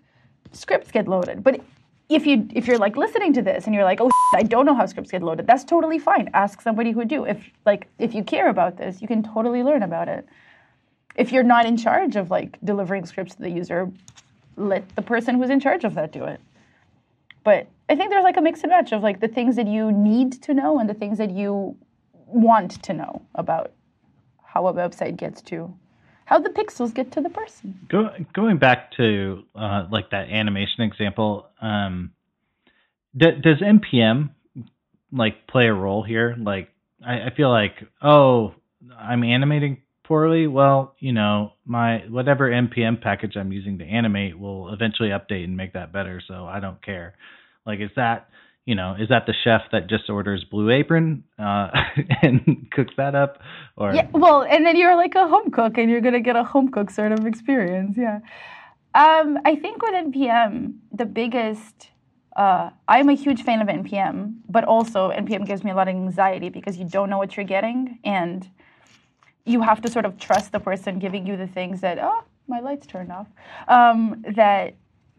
scripts 0.52 0.90
get 0.90 1.08
loaded. 1.08 1.42
But 1.42 1.62
if 2.10 2.26
you 2.26 2.46
if 2.52 2.66
you're 2.66 2.82
like 2.86 2.98
listening 2.98 3.32
to 3.32 3.42
this 3.42 3.64
and 3.64 3.74
you're 3.74 3.84
like, 3.84 4.02
oh, 4.02 4.10
I 4.34 4.42
don't 4.42 4.66
know 4.66 4.74
how 4.74 4.84
scripts 4.84 5.10
get 5.10 5.22
loaded, 5.22 5.46
that's 5.46 5.64
totally 5.64 5.98
fine. 5.98 6.28
Ask 6.34 6.60
somebody 6.60 6.90
who 6.92 7.06
do. 7.06 7.24
If 7.24 7.50
like 7.64 7.88
if 7.98 8.14
you 8.14 8.22
care 8.22 8.50
about 8.50 8.76
this, 8.76 9.00
you 9.00 9.08
can 9.08 9.22
totally 9.22 9.62
learn 9.62 9.82
about 9.82 10.08
it 10.08 10.28
if 11.14 11.32
you're 11.32 11.42
not 11.42 11.66
in 11.66 11.76
charge 11.76 12.16
of 12.16 12.30
like 12.30 12.58
delivering 12.64 13.04
scripts 13.06 13.34
to 13.34 13.42
the 13.42 13.50
user, 13.50 13.90
let 14.56 14.94
the 14.96 15.02
person 15.02 15.36
who's 15.36 15.50
in 15.50 15.60
charge 15.60 15.84
of 15.84 15.94
that 15.94 16.12
do 16.12 16.24
it. 16.24 16.40
But 17.44 17.66
I 17.88 17.96
think 17.96 18.10
there's 18.10 18.24
like 18.24 18.36
a 18.36 18.40
mix 18.40 18.62
and 18.62 18.70
match 18.70 18.92
of 18.92 19.02
like 19.02 19.20
the 19.20 19.28
things 19.28 19.56
that 19.56 19.66
you 19.66 19.90
need 19.90 20.42
to 20.42 20.54
know 20.54 20.78
and 20.78 20.88
the 20.88 20.94
things 20.94 21.18
that 21.18 21.30
you 21.30 21.76
want 22.26 22.82
to 22.82 22.92
know 22.92 23.22
about 23.34 23.72
how 24.44 24.66
a 24.66 24.72
website 24.72 25.16
gets 25.16 25.42
to 25.42 25.74
how 26.24 26.38
the 26.38 26.50
pixels 26.50 26.94
get 26.94 27.12
to 27.12 27.20
the 27.20 27.28
person. 27.28 27.78
Go, 27.90 28.08
going 28.32 28.56
back 28.56 28.92
to 28.92 29.42
uh, 29.54 29.86
like 29.90 30.10
that 30.10 30.30
animation 30.30 30.82
example, 30.82 31.46
um, 31.60 32.12
d- 33.14 33.38
does 33.42 33.58
npm 33.58 34.30
like 35.12 35.46
play 35.46 35.66
a 35.66 35.74
role 35.74 36.02
here? 36.02 36.34
Like, 36.38 36.70
I, 37.04 37.26
I 37.26 37.34
feel 37.36 37.50
like, 37.50 37.74
oh, 38.00 38.54
I'm 38.98 39.24
animating 39.24 39.81
poorly. 40.04 40.46
Well, 40.46 40.94
you 40.98 41.12
know, 41.12 41.52
my 41.64 41.98
whatever 42.08 42.50
npm 42.50 43.00
package 43.00 43.36
I'm 43.36 43.52
using 43.52 43.78
to 43.78 43.84
animate 43.84 44.38
will 44.38 44.72
eventually 44.72 45.10
update 45.10 45.44
and 45.44 45.56
make 45.56 45.72
that 45.74 45.92
better. 45.92 46.20
So 46.26 46.46
I 46.46 46.60
don't 46.60 46.82
care. 46.84 47.14
Like, 47.66 47.80
is 47.80 47.90
that 47.96 48.28
you 48.64 48.76
know, 48.76 48.94
is 48.98 49.08
that 49.08 49.26
the 49.26 49.34
chef 49.42 49.62
that 49.72 49.88
just 49.88 50.08
orders 50.08 50.44
Blue 50.48 50.70
Apron 50.70 51.24
uh, 51.38 51.68
and 52.22 52.68
cooks 52.70 52.94
that 52.96 53.14
up, 53.14 53.38
or 53.76 53.92
Yeah, 53.92 54.08
well, 54.12 54.42
and 54.42 54.64
then 54.64 54.76
you're 54.76 54.96
like 54.96 55.14
a 55.16 55.26
home 55.26 55.50
cook 55.50 55.78
and 55.78 55.90
you're 55.90 56.00
going 56.00 56.14
to 56.14 56.20
get 56.20 56.36
a 56.36 56.44
home 56.44 56.70
cook 56.70 56.90
sort 56.90 57.12
of 57.12 57.26
experience. 57.26 57.96
Yeah. 57.96 58.20
Um, 58.94 59.38
I 59.44 59.56
think 59.56 59.82
with 59.82 59.94
NPM, 59.94 60.74
the 60.92 61.06
biggest, 61.06 61.88
uh, 62.36 62.70
I'm 62.86 63.08
a 63.08 63.14
huge 63.14 63.42
fan 63.42 63.60
of 63.60 63.68
NPM, 63.68 64.34
but 64.48 64.64
also 64.64 65.10
NPM 65.10 65.46
gives 65.46 65.64
me 65.64 65.70
a 65.70 65.74
lot 65.74 65.88
of 65.88 65.94
anxiety 65.94 66.48
because 66.48 66.76
you 66.76 66.84
don't 66.84 67.10
know 67.10 67.18
what 67.18 67.36
you're 67.36 67.46
getting 67.46 67.98
and 68.04 68.48
you 69.44 69.60
have 69.60 69.80
to 69.82 69.90
sort 69.90 70.04
of 70.04 70.18
trust 70.18 70.52
the 70.52 70.60
person 70.60 70.98
giving 70.98 71.26
you 71.26 71.36
the 71.36 71.46
things 71.46 71.80
that, 71.80 71.98
oh, 72.00 72.24
my 72.48 72.60
lights 72.60 72.86
turned 72.86 73.10
off, 73.10 73.26
um, 73.68 74.24
that 74.28 74.74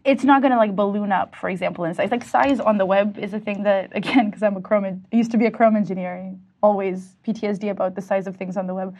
it's 0.05 0.23
not 0.23 0.41
going 0.41 0.51
to 0.51 0.57
like 0.57 0.75
balloon 0.75 1.11
up, 1.11 1.35
for 1.35 1.49
example, 1.49 1.85
in 1.85 1.93
size. 1.93 2.11
Like 2.11 2.23
size 2.23 2.59
on 2.59 2.77
the 2.77 2.85
web 2.85 3.17
is 3.17 3.33
a 3.33 3.39
thing 3.39 3.63
that, 3.63 3.91
again, 3.95 4.29
because 4.29 4.43
I'm 4.43 4.57
a 4.57 4.61
Chrome, 4.61 4.85
en- 4.85 5.05
I 5.11 5.15
used 5.15 5.31
to 5.31 5.37
be 5.37 5.45
a 5.45 5.51
Chrome 5.51 5.75
engineer, 5.75 6.33
always 6.61 7.15
PTSD 7.25 7.69
about 7.69 7.95
the 7.95 8.01
size 8.01 8.27
of 8.27 8.35
things 8.35 8.57
on 8.57 8.67
the 8.67 8.73
web. 8.73 8.95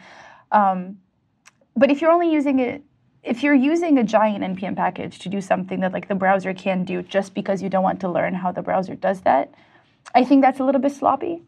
Um, 0.52 0.98
but 1.76 1.90
if 1.90 2.00
you're 2.00 2.12
only 2.12 2.30
using 2.32 2.58
it, 2.58 2.82
if 3.22 3.42
you're 3.42 3.54
using 3.54 3.96
a 3.98 4.04
giant 4.04 4.44
npm 4.44 4.76
package 4.76 5.18
to 5.18 5.30
do 5.30 5.40
something 5.40 5.80
that 5.80 5.92
like 5.92 6.08
the 6.08 6.14
browser 6.14 6.52
can 6.52 6.84
do 6.84 7.00
just 7.02 7.34
because 7.34 7.62
you 7.62 7.70
don't 7.70 7.82
want 7.82 7.98
to 8.00 8.08
learn 8.08 8.34
how 8.34 8.52
the 8.52 8.60
browser 8.60 8.94
does 8.94 9.22
that, 9.22 9.52
I 10.14 10.24
think 10.24 10.42
that's 10.42 10.60
a 10.60 10.64
little 10.64 10.80
bit 10.80 10.92
sloppy. 10.92 11.42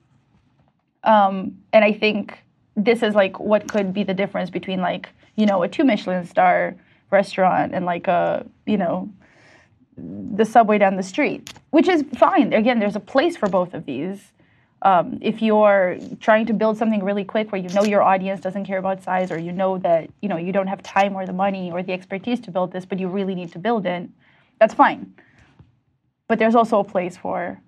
Um, 1.04 1.58
and 1.72 1.84
I 1.84 1.92
think 1.92 2.42
this 2.76 3.02
is 3.02 3.14
like 3.14 3.40
what 3.40 3.68
could 3.68 3.92
be 3.92 4.04
the 4.04 4.14
difference 4.14 4.50
between 4.50 4.80
like 4.80 5.08
you 5.36 5.46
know 5.46 5.62
a 5.62 5.68
two 5.68 5.84
Michelin 5.84 6.26
star 6.26 6.76
restaurant 7.10 7.74
and 7.74 7.84
like 7.84 8.06
a 8.06 8.46
you 8.66 8.76
know 8.76 9.10
the 9.96 10.44
subway 10.44 10.78
down 10.78 10.96
the 10.96 11.02
street, 11.02 11.52
which 11.70 11.88
is 11.88 12.04
fine. 12.16 12.52
Again, 12.52 12.78
there's 12.78 12.96
a 12.96 13.00
place 13.00 13.36
for 13.36 13.48
both 13.48 13.72
of 13.72 13.86
these. 13.86 14.32
Um, 14.82 15.18
if 15.22 15.40
you're 15.40 15.96
trying 16.20 16.44
to 16.46 16.52
build 16.52 16.76
something 16.76 17.02
really 17.02 17.24
quick 17.24 17.50
where 17.50 17.60
you 17.60 17.70
know 17.70 17.82
your 17.82 18.02
audience 18.02 18.40
doesn't 18.40 18.66
care 18.66 18.76
about 18.78 19.02
size 19.02 19.32
or 19.32 19.38
you 19.38 19.50
know 19.50 19.78
that 19.78 20.10
you 20.20 20.28
know 20.28 20.36
you 20.36 20.52
don't 20.52 20.66
have 20.66 20.82
time 20.82 21.14
or 21.14 21.24
the 21.24 21.32
money 21.32 21.72
or 21.72 21.82
the 21.82 21.94
expertise 21.94 22.40
to 22.40 22.50
build 22.50 22.72
this 22.72 22.84
but 22.84 22.98
you 22.98 23.08
really 23.08 23.34
need 23.34 23.50
to 23.52 23.58
build 23.58 23.86
it 23.86 24.08
that's 24.60 24.74
fine 24.74 25.14
but 26.28 26.38
there's 26.38 26.54
also 26.54 26.78
a 26.78 26.84
place 26.84 27.16
for 27.16 27.58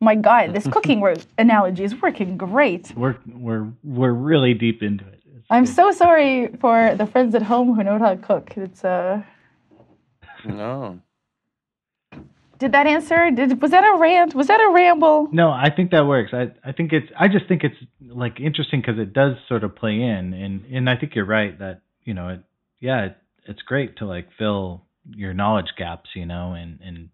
my 0.00 0.14
god 0.14 0.54
this 0.54 0.66
cooking 0.72 1.00
word 1.00 1.24
analogy 1.38 1.84
is 1.84 1.94
working 2.00 2.36
great 2.36 2.92
we're 2.96 3.16
we're 3.26 3.66
we're 3.82 4.12
really 4.12 4.54
deep 4.54 4.82
into 4.82 5.04
it. 5.06 5.22
It's 5.36 5.46
i'm 5.50 5.64
good. 5.64 5.74
so 5.74 5.90
sorry 5.90 6.48
for 6.60 6.94
the 6.94 7.06
friends 7.06 7.34
at 7.34 7.42
home 7.42 7.74
who 7.74 7.82
know 7.82 7.98
how 7.98 8.10
to 8.10 8.16
cook 8.16 8.52
it's 8.56 8.84
uh 8.84 9.22
No. 10.44 11.00
Did 12.58 12.72
that 12.72 12.86
answer? 12.86 13.30
Did 13.30 13.60
was 13.60 13.70
that 13.70 13.84
a 13.84 13.98
rant? 13.98 14.34
Was 14.34 14.46
that 14.46 14.60
a 14.60 14.70
ramble? 14.70 15.28
No, 15.30 15.50
I 15.50 15.68
think 15.74 15.90
that 15.90 16.06
works. 16.06 16.32
I 16.32 16.52
I 16.64 16.72
think 16.72 16.92
it's 16.92 17.10
I 17.18 17.28
just 17.28 17.46
think 17.48 17.64
it's 17.64 17.76
like 18.00 18.40
interesting 18.40 18.80
because 18.80 18.98
it 18.98 19.12
does 19.12 19.34
sort 19.48 19.62
of 19.62 19.76
play 19.76 20.00
in, 20.00 20.32
and 20.32 20.64
and 20.72 20.88
I 20.88 20.96
think 20.96 21.14
you're 21.14 21.26
right 21.26 21.58
that 21.58 21.82
you 22.04 22.14
know 22.14 22.28
it 22.28 22.40
yeah 22.80 23.06
it, 23.06 23.16
it's 23.44 23.60
great 23.62 23.96
to 23.98 24.06
like 24.06 24.28
fill 24.38 24.84
your 25.10 25.34
knowledge 25.34 25.74
gaps, 25.76 26.10
you 26.14 26.24
know, 26.24 26.54
and 26.54 26.80
and 26.82 27.10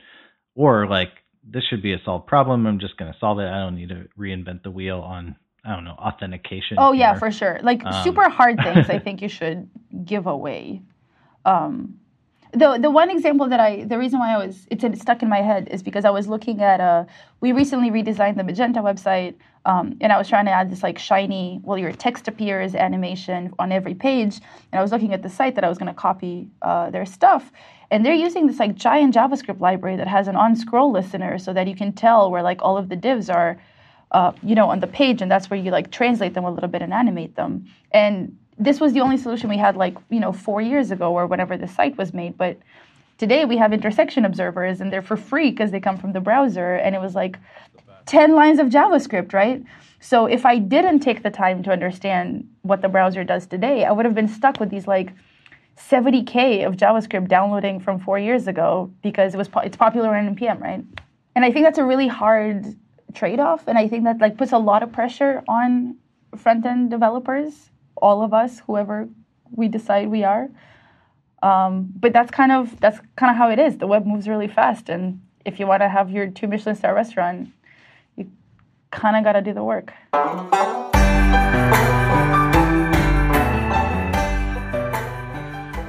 or 0.54 0.86
like 0.86 1.10
this 1.48 1.64
should 1.68 1.82
be 1.82 1.92
a 1.92 1.98
solved 2.04 2.26
problem. 2.26 2.66
I'm 2.66 2.78
just 2.78 2.96
going 2.96 3.12
to 3.12 3.18
solve 3.18 3.38
it. 3.38 3.46
I 3.46 3.58
don't 3.58 3.74
need 3.74 3.88
to 3.88 4.08
reinvent 4.18 4.62
the 4.62 4.70
wheel 4.70 5.00
on 5.00 5.36
I 5.64 5.74
don't 5.74 5.84
know 5.84 5.92
authentication. 5.92 6.76
Oh 6.78 6.92
yeah, 6.92 7.14
for 7.14 7.30
sure. 7.30 7.60
Like 7.62 7.84
Um, 7.84 8.02
super 8.02 8.28
hard 8.28 8.58
things, 8.62 8.90
I 8.90 8.98
think 9.04 9.22
you 9.22 9.28
should 9.28 9.68
give 10.04 10.26
away. 10.26 10.82
Um, 11.44 12.00
the 12.52 12.78
the 12.78 12.90
one 12.90 13.10
example 13.10 13.48
that 13.48 13.60
I 13.60 13.84
the 13.84 13.98
reason 13.98 14.18
why 14.18 14.34
I 14.34 14.44
was 14.44 14.66
it's 14.70 15.00
stuck 15.00 15.22
in 15.22 15.28
my 15.28 15.40
head 15.40 15.68
is 15.70 15.82
because 15.82 16.04
I 16.04 16.10
was 16.10 16.28
looking 16.28 16.60
at 16.60 16.80
uh 16.80 17.04
we 17.40 17.52
recently 17.52 17.90
redesigned 17.90 18.36
the 18.36 18.44
Magenta 18.44 18.80
website 18.80 19.34
um, 19.64 19.96
and 20.00 20.12
I 20.12 20.18
was 20.18 20.28
trying 20.28 20.44
to 20.46 20.50
add 20.50 20.70
this 20.70 20.82
like 20.82 20.98
shiny 20.98 21.60
well 21.62 21.78
your 21.78 21.92
text 21.92 22.28
appears 22.28 22.74
animation 22.74 23.52
on 23.58 23.72
every 23.72 23.94
page 23.94 24.40
and 24.70 24.78
I 24.78 24.82
was 24.82 24.92
looking 24.92 25.14
at 25.14 25.22
the 25.22 25.30
site 25.30 25.54
that 25.54 25.64
I 25.64 25.68
was 25.68 25.78
going 25.78 25.88
to 25.88 25.98
copy 25.98 26.50
uh, 26.60 26.90
their 26.90 27.06
stuff 27.06 27.50
and 27.92 28.04
they're 28.04 28.14
using 28.14 28.48
this 28.48 28.58
like 28.58 28.74
giant 28.74 29.14
JavaScript 29.14 29.60
library 29.60 29.96
that 29.96 30.08
has 30.08 30.26
an 30.26 30.34
on 30.34 30.56
scroll 30.56 30.90
listener 30.90 31.38
so 31.38 31.52
that 31.52 31.68
you 31.68 31.76
can 31.76 31.92
tell 31.92 32.30
where 32.30 32.42
like 32.42 32.60
all 32.62 32.76
of 32.76 32.88
the 32.88 32.96
divs 32.96 33.30
are 33.30 33.58
uh, 34.12 34.32
you 34.42 34.54
know, 34.54 34.68
on 34.68 34.80
the 34.80 34.86
page, 34.86 35.22
and 35.22 35.30
that's 35.30 35.48
where 35.50 35.58
you 35.58 35.70
like 35.70 35.90
translate 35.90 36.34
them 36.34 36.44
a 36.44 36.50
little 36.50 36.68
bit 36.68 36.82
and 36.82 36.92
animate 36.92 37.34
them. 37.34 37.66
And 37.92 38.36
this 38.58 38.78
was 38.78 38.92
the 38.92 39.00
only 39.00 39.16
solution 39.16 39.48
we 39.48 39.56
had 39.56 39.76
like 39.76 39.96
you 40.10 40.20
know 40.20 40.32
four 40.32 40.60
years 40.60 40.90
ago 40.90 41.12
or 41.12 41.26
whenever 41.26 41.56
the 41.56 41.66
site 41.66 41.96
was 41.96 42.12
made. 42.12 42.36
But 42.36 42.58
today 43.18 43.44
we 43.46 43.56
have 43.56 43.72
intersection 43.72 44.24
observers, 44.24 44.80
and 44.80 44.92
they're 44.92 45.02
for 45.02 45.16
free 45.16 45.50
because 45.50 45.70
they 45.70 45.80
come 45.80 45.96
from 45.96 46.12
the 46.12 46.20
browser, 46.20 46.74
and 46.74 46.94
it 46.94 47.00
was 47.00 47.14
like 47.14 47.38
ten 48.04 48.34
lines 48.34 48.58
of 48.58 48.68
JavaScript, 48.68 49.32
right? 49.32 49.62
So 50.00 50.26
if 50.26 50.44
I 50.44 50.58
didn't 50.58 51.00
take 51.00 51.22
the 51.22 51.30
time 51.30 51.62
to 51.62 51.70
understand 51.70 52.46
what 52.62 52.82
the 52.82 52.88
browser 52.88 53.24
does 53.24 53.46
today, 53.46 53.84
I 53.84 53.92
would 53.92 54.04
have 54.04 54.14
been 54.14 54.28
stuck 54.28 54.60
with 54.60 54.68
these 54.68 54.86
like 54.86 55.12
70k 55.76 56.66
of 56.66 56.76
JavaScript 56.76 57.28
downloading 57.28 57.80
from 57.80 57.98
four 57.98 58.18
years 58.18 58.46
ago 58.46 58.90
because 59.02 59.34
it 59.34 59.38
was 59.38 59.48
po- 59.48 59.60
it's 59.60 59.76
popular 59.76 60.14
on 60.14 60.34
npm, 60.34 60.60
right? 60.60 60.84
And 61.34 61.44
I 61.44 61.50
think 61.50 61.64
that's 61.64 61.78
a 61.78 61.84
really 61.84 62.08
hard 62.08 62.76
trade-off, 63.14 63.66
and 63.66 63.78
I 63.78 63.88
think 63.88 64.04
that 64.04 64.20
like 64.20 64.36
puts 64.36 64.52
a 64.52 64.58
lot 64.58 64.82
of 64.82 64.92
pressure 64.92 65.42
on 65.48 65.96
front-end 66.36 66.90
developers, 66.90 67.70
all 67.96 68.22
of 68.22 68.32
us, 68.34 68.60
whoever 68.66 69.08
we 69.50 69.68
decide 69.68 70.08
we 70.08 70.24
are. 70.24 70.48
Um, 71.42 71.92
but 71.98 72.12
that's 72.12 72.30
kind 72.30 72.52
of 72.52 72.78
that's 72.80 73.00
kind 73.16 73.30
of 73.30 73.36
how 73.36 73.50
it 73.50 73.58
is. 73.58 73.78
The 73.78 73.86
web 73.86 74.06
moves 74.06 74.28
really 74.28 74.48
fast, 74.48 74.88
and 74.88 75.20
if 75.44 75.58
you 75.58 75.66
want 75.66 75.82
to 75.82 75.88
have 75.88 76.10
your 76.10 76.28
two 76.28 76.46
Michelin 76.46 76.76
star 76.76 76.94
restaurant, 76.94 77.50
you 78.16 78.30
kind 78.90 79.16
of 79.16 79.24
got 79.24 79.32
to 79.32 79.42
do 79.42 79.52
the 79.52 79.64
work. 79.64 79.92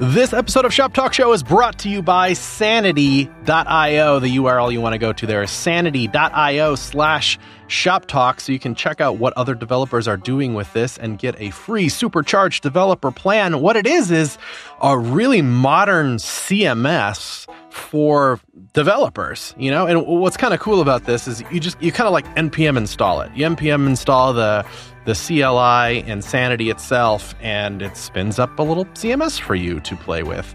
This 0.08 0.34
episode 0.34 0.66
of 0.66 0.74
Shop 0.74 0.92
Talk 0.92 1.14
Show 1.14 1.32
is 1.32 1.42
brought 1.42 1.78
to 1.78 1.88
you 1.88 2.02
by 2.02 2.34
Sanity.io. 2.34 4.18
The 4.18 4.36
URL 4.36 4.70
you 4.70 4.78
want 4.82 4.92
to 4.92 4.98
go 4.98 5.14
to 5.14 5.24
there 5.24 5.42
is 5.42 5.50
sanity.io 5.50 6.74
slash 6.74 7.38
shop 7.68 8.04
talk 8.04 8.38
so 8.38 8.52
you 8.52 8.58
can 8.58 8.74
check 8.74 9.00
out 9.00 9.16
what 9.16 9.32
other 9.32 9.54
developers 9.54 10.06
are 10.06 10.18
doing 10.18 10.52
with 10.52 10.70
this 10.74 10.98
and 10.98 11.18
get 11.18 11.40
a 11.40 11.48
free 11.52 11.88
supercharged 11.88 12.62
developer 12.62 13.10
plan. 13.10 13.62
What 13.62 13.76
it 13.76 13.86
is 13.86 14.10
is 14.10 14.36
a 14.82 14.98
really 14.98 15.40
modern 15.40 16.16
CMS 16.16 17.48
for 17.70 18.40
developers, 18.74 19.54
you 19.56 19.70
know? 19.70 19.86
And 19.86 20.06
what's 20.06 20.36
kind 20.36 20.52
of 20.52 20.60
cool 20.60 20.82
about 20.82 21.04
this 21.04 21.26
is 21.26 21.42
you 21.50 21.60
just 21.60 21.80
you 21.80 21.92
kind 21.92 22.06
of 22.06 22.12
like 22.12 22.26
npm 22.36 22.76
install 22.76 23.22
it. 23.22 23.32
You 23.34 23.46
npm 23.46 23.86
install 23.86 24.34
the 24.34 24.66
the 25.04 25.14
CLI 25.14 26.02
and 26.10 26.24
Sanity 26.24 26.70
itself, 26.70 27.34
and 27.40 27.82
it 27.82 27.96
spins 27.96 28.38
up 28.38 28.58
a 28.58 28.62
little 28.62 28.84
CMS 28.86 29.40
for 29.40 29.54
you 29.54 29.80
to 29.80 29.96
play 29.96 30.22
with. 30.22 30.54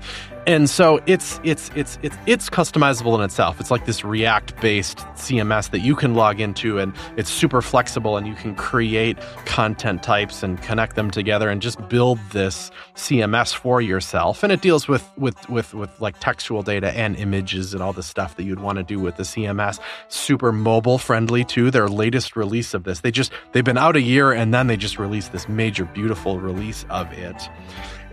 And 0.50 0.68
so 0.68 1.00
it's 1.06 1.40
it's 1.44 1.70
it's 1.76 2.00
it's 2.02 2.18
it's 2.26 2.50
customizable 2.50 3.14
in 3.14 3.22
itself. 3.22 3.60
It's 3.60 3.70
like 3.70 3.86
this 3.86 4.04
React-based 4.04 4.98
CMS 4.98 5.70
that 5.70 5.82
you 5.82 5.96
can 5.96 6.16
log 6.16 6.40
into, 6.40 6.80
and 6.80 6.92
it's 7.18 7.30
super 7.30 7.62
flexible, 7.62 8.18
and 8.18 8.26
you 8.26 8.34
can 8.34 8.56
create 8.56 9.20
content 9.46 10.02
types 10.02 10.42
and 10.42 10.60
connect 10.60 10.96
them 10.96 11.12
together, 11.12 11.50
and 11.50 11.62
just 11.62 11.88
build 11.88 12.18
this 12.32 12.72
CMS 12.96 13.54
for 13.54 13.80
yourself. 13.80 14.42
And 14.42 14.52
it 14.52 14.62
deals 14.62 14.88
with 14.88 15.08
with 15.18 15.48
with 15.50 15.76
with 15.76 16.02
like 16.02 16.20
textual 16.20 16.64
data 16.64 16.98
and 16.98 17.16
images 17.18 17.76
and 17.76 17.84
all 17.84 17.94
the 17.94 18.02
stuff 18.02 18.36
that 18.38 18.44
you'd 18.44 18.60
want 18.60 18.80
to 18.80 18.84
do 18.84 19.00
with 19.00 19.18
the 19.18 19.24
CMS. 19.24 19.80
Super 20.08 20.52
mobile 20.52 20.98
friendly 20.98 21.46
too. 21.46 21.70
Their 21.70 21.88
latest 21.88 22.36
release 22.36 22.74
of 22.74 22.86
this, 22.86 23.02
they 23.02 23.12
just 23.12 23.32
they've 23.52 23.64
been 23.64 23.78
out 23.78 23.96
a 23.96 24.02
year, 24.02 24.32
and 24.32 24.52
then 24.52 24.66
they 24.66 24.78
just 24.78 24.98
released 24.98 25.32
this 25.32 25.48
major, 25.48 25.86
beautiful 25.86 26.40
release 26.40 26.88
of 26.90 27.14
it. 27.14 27.48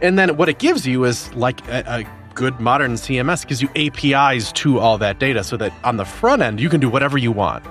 And 0.03 0.18
then 0.18 0.37
what 0.37 0.51
it 0.51 0.59
gives 0.59 0.87
you 0.87 1.05
is 1.05 1.33
like 1.33 1.66
a, 1.68 2.05
a 2.05 2.25
good 2.37 2.61
modern 2.61 2.92
CMS 2.92 3.46
gives 3.46 3.62
you 3.62 3.68
APIs 3.75 4.53
to 4.53 4.79
all 4.79 4.99
that 4.99 5.18
data 5.18 5.42
so 5.42 5.57
that 5.57 5.72
on 5.83 5.96
the 5.96 6.05
front 6.05 6.42
end 6.42 6.61
you 6.61 6.68
can 6.68 6.79
do 6.79 6.88
whatever 6.88 7.18
you 7.18 7.33
want. 7.33 7.64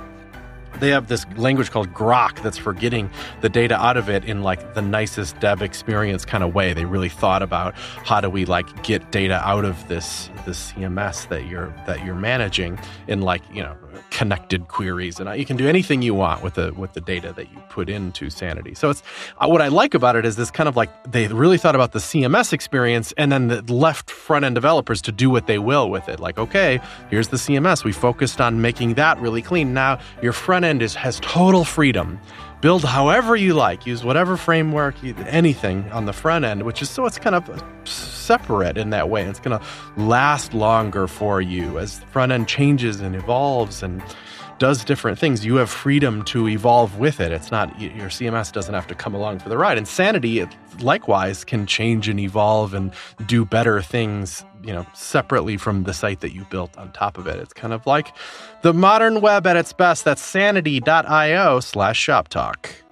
They 0.80 0.90
have 0.90 1.08
this 1.08 1.26
language 1.36 1.72
called 1.72 1.94
GROQ 1.94 2.42
that's 2.42 2.58
for 2.58 2.74
getting 2.74 3.10
the 3.42 3.50
data 3.50 3.76
out 3.76 3.98
of 3.98 4.10
it 4.10 4.26
in 4.26 4.44
like 4.44 4.74
the 4.74 4.82
nicest 4.82 5.40
dev 5.40 5.62
experience 5.62 6.26
kind 6.26 6.44
of 6.44 6.54
way. 6.54 6.74
They 6.74 6.86
really 6.86 7.10
thought 7.10 7.42
about 7.42 7.76
how 7.78 8.22
do 8.22 8.30
we 8.30 8.46
like 8.46 8.84
get 8.84 9.12
data 9.12 9.42
out 9.48 9.66
of 9.66 9.88
this 9.88 10.30
this 10.46 10.72
CMS 10.72 11.28
that 11.30 11.48
you're 11.48 11.74
that 11.88 12.06
you're 12.06 12.16
managing 12.16 12.80
in 13.08 13.22
like, 13.22 13.42
you 13.54 13.64
know, 13.64 13.76
connected 14.12 14.68
queries. 14.68 15.20
And 15.20 15.38
you 15.38 15.46
can 15.46 15.58
do 15.58 15.68
anything 15.68 16.02
you 16.02 16.14
want 16.14 16.44
with 16.44 16.56
the 16.56 16.74
with 16.74 16.94
the 16.94 17.02
data 17.02 17.34
that 17.34 17.52
you 17.52 17.60
put 17.70 17.90
into 17.90 18.30
sanity. 18.30 18.74
So 18.74 18.90
it's 18.90 19.04
uh, 19.40 19.48
what 19.48 19.62
i 19.62 19.68
like 19.68 19.94
about 19.94 20.16
it 20.16 20.26
is 20.26 20.36
this 20.36 20.52
kind 20.52 20.70
of 20.70 20.76
like 20.76 20.90
they 21.12 21.28
really 21.28 21.58
thought 21.58 21.76
about 21.76 21.92
the 21.92 22.00
cms 22.00 22.54
experience 22.54 23.14
and 23.18 23.32
then 23.32 23.48
the 23.48 23.62
left 23.74 24.10
front 24.10 24.46
end 24.46 24.56
developers 24.56 25.02
to 25.04 25.12
do 25.12 25.30
what 25.30 25.48
they 25.48 25.60
will 25.60 25.90
with 25.90 26.08
it. 26.10 26.20
Like 26.20 26.38
okay 26.38 26.80
here's 27.10 27.30
the 27.30 27.38
cms 27.38 27.84
we 27.84 27.92
focused 27.92 28.42
on 28.42 28.62
making 28.62 28.96
that 28.96 29.20
really 29.20 29.42
clean. 29.42 29.74
Now 29.74 30.00
your 30.22 30.34
front 30.34 30.65
end 30.66 30.82
is 30.82 30.96
has 30.96 31.20
total 31.22 31.64
freedom. 31.64 32.20
Build 32.62 32.84
however 32.84 33.36
you 33.36 33.54
like. 33.54 33.86
Use 33.86 34.04
whatever 34.04 34.38
framework 34.38 34.96
anything 35.04 35.90
on 35.92 36.06
the 36.06 36.14
front 36.14 36.46
end 36.46 36.64
which 36.64 36.82
is 36.82 36.90
so 36.90 37.06
it's 37.06 37.20
kind 37.20 37.36
of 37.36 37.64
separate 37.88 38.78
in 38.78 38.90
that 38.90 39.10
way. 39.10 39.24
It's 39.24 39.40
going 39.40 39.58
to 39.60 39.66
last 39.98 40.54
longer 40.54 41.08
for 41.08 41.42
you 41.42 41.80
as 41.80 42.00
the 42.00 42.06
front 42.08 42.32
end 42.32 42.48
changes 42.48 43.00
and 43.02 43.16
evolves 43.16 43.84
and 43.84 44.02
does 44.58 44.84
different 44.84 45.20
things. 45.20 45.46
You 45.46 45.56
have 45.56 45.70
freedom 45.70 46.24
to 46.26 46.48
evolve 46.48 46.98
with 46.98 47.20
it. 47.20 47.32
It's 47.32 47.52
not 47.52 47.80
your 47.80 48.10
cms 48.10 48.52
doesn't 48.52 48.74
have 48.74 48.88
to 48.88 48.96
come 48.96 49.14
along 49.14 49.40
for 49.40 49.50
the 49.50 49.58
ride. 49.58 49.78
And 49.78 49.88
sanity 49.88 50.40
it 50.40 50.50
likewise 50.80 51.44
can 51.44 51.66
change 51.66 52.08
and 52.08 52.20
evolve 52.20 52.74
and 52.74 52.92
do 53.26 53.46
better 53.46 53.82
things 53.82 54.46
you 54.64 54.74
know 54.74 54.86
separately 54.94 55.58
from 55.58 55.84
the 55.84 55.94
site 55.94 56.22
that 56.22 56.34
you 56.34 56.46
built 56.46 56.78
on 56.78 56.92
top 56.92 57.18
of 57.18 57.28
it. 57.28 57.40
It's 57.40 57.54
kind 57.54 57.74
of 57.74 57.86
like 57.86 58.14
the 58.62 58.74
modern 58.74 59.22
web 59.22 59.46
at 59.48 59.58
its 59.58 59.74
best. 59.74 60.06
That's 60.06 60.22
sanity.io 60.22 61.60
slash 61.60 62.00
shop 62.00 62.28
talk 62.30 62.85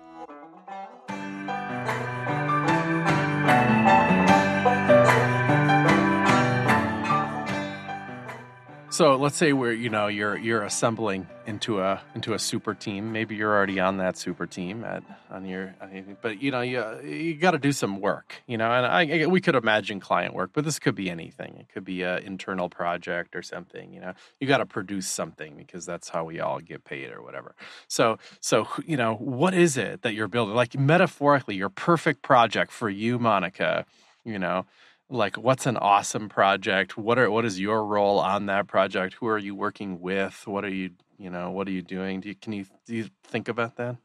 So 8.94 9.16
let's 9.16 9.36
say 9.36 9.54
we're 9.54 9.72
you 9.72 9.90
know 9.90 10.06
you're 10.06 10.38
you're 10.38 10.62
assembling 10.62 11.28
into 11.48 11.82
a 11.82 12.00
into 12.14 12.36
a 12.36 12.40
super 12.40 12.76
team. 12.76 13.12
Maybe 13.12 13.36
you're 13.36 13.52
already 13.52 13.80
on 13.80 13.98
that 13.98 14.18
super 14.18 14.46
team 14.46 14.84
at 14.84 15.02
on 15.32 15.48
your, 15.48 15.74
but 16.22 16.44
you 16.44 16.52
know 16.52 16.62
you 16.62 17.02
you 17.04 17.34
got 17.34 17.52
to 17.52 17.58
do 17.58 17.72
some 17.72 18.02
work. 18.02 18.44
You 18.46 18.60
know, 18.60 18.72
and 18.72 18.86
I, 18.86 19.26
we 19.26 19.42
could 19.42 19.56
imagine 19.56 20.00
client 20.00 20.36
work, 20.36 20.52
but 20.54 20.64
this 20.64 20.78
could 20.78 20.94
be 20.94 21.10
anything. 21.10 21.58
It 21.58 21.70
could 21.74 21.84
be 21.84 22.04
an 22.04 22.22
internal 22.22 22.70
project 22.70 23.36
or 23.36 23.42
something. 23.42 23.92
You 23.92 24.00
know, 24.00 24.14
you 24.40 24.46
got 24.46 24.60
to 24.60 24.66
produce 24.68 25.08
something 25.08 25.56
because 25.58 25.88
that's 25.88 26.10
how 26.10 26.26
we 26.26 26.40
all 26.40 26.60
get 26.60 26.86
paid 26.86 27.10
or 27.12 27.24
whatever. 27.24 27.56
So 27.88 28.20
so 28.42 28.68
you 28.86 28.96
know 28.96 29.16
what 29.16 29.56
is 29.56 29.76
it 29.76 30.04
that 30.04 30.14
you're 30.14 30.28
building? 30.28 30.54
Like 30.54 30.78
metaphorically, 30.78 31.56
your 31.56 31.70
perfect 31.70 32.22
project 32.22 32.72
for 32.72 32.92
you, 32.92 33.18
Monica. 33.18 33.88
You 34.24 34.38
know 34.38 34.68
like 35.14 35.38
what's 35.38 35.66
an 35.66 35.78
awesome 35.78 36.28
project 36.28 36.98
what 36.98 37.20
are 37.20 37.30
what 37.30 37.46
is 37.46 37.60
your 37.60 37.86
role 37.86 38.20
on 38.20 38.48
that 38.48 38.68
project 38.68 39.16
who 39.16 39.28
are 39.28 39.38
you 39.38 39.54
working 39.56 40.02
with 40.02 40.46
what 40.48 40.66
are 40.66 40.70
you 40.70 40.90
you 41.18 41.30
know 41.30 41.52
what 41.52 41.68
are 41.68 41.72
you 41.72 41.82
doing 41.82 42.20
do 42.20 42.30
you 42.30 42.36
can 42.36 42.52
you 42.52 42.66
do 42.86 42.96
you 42.96 43.10
think 43.24 43.48
about 43.48 43.76
that 43.78 43.96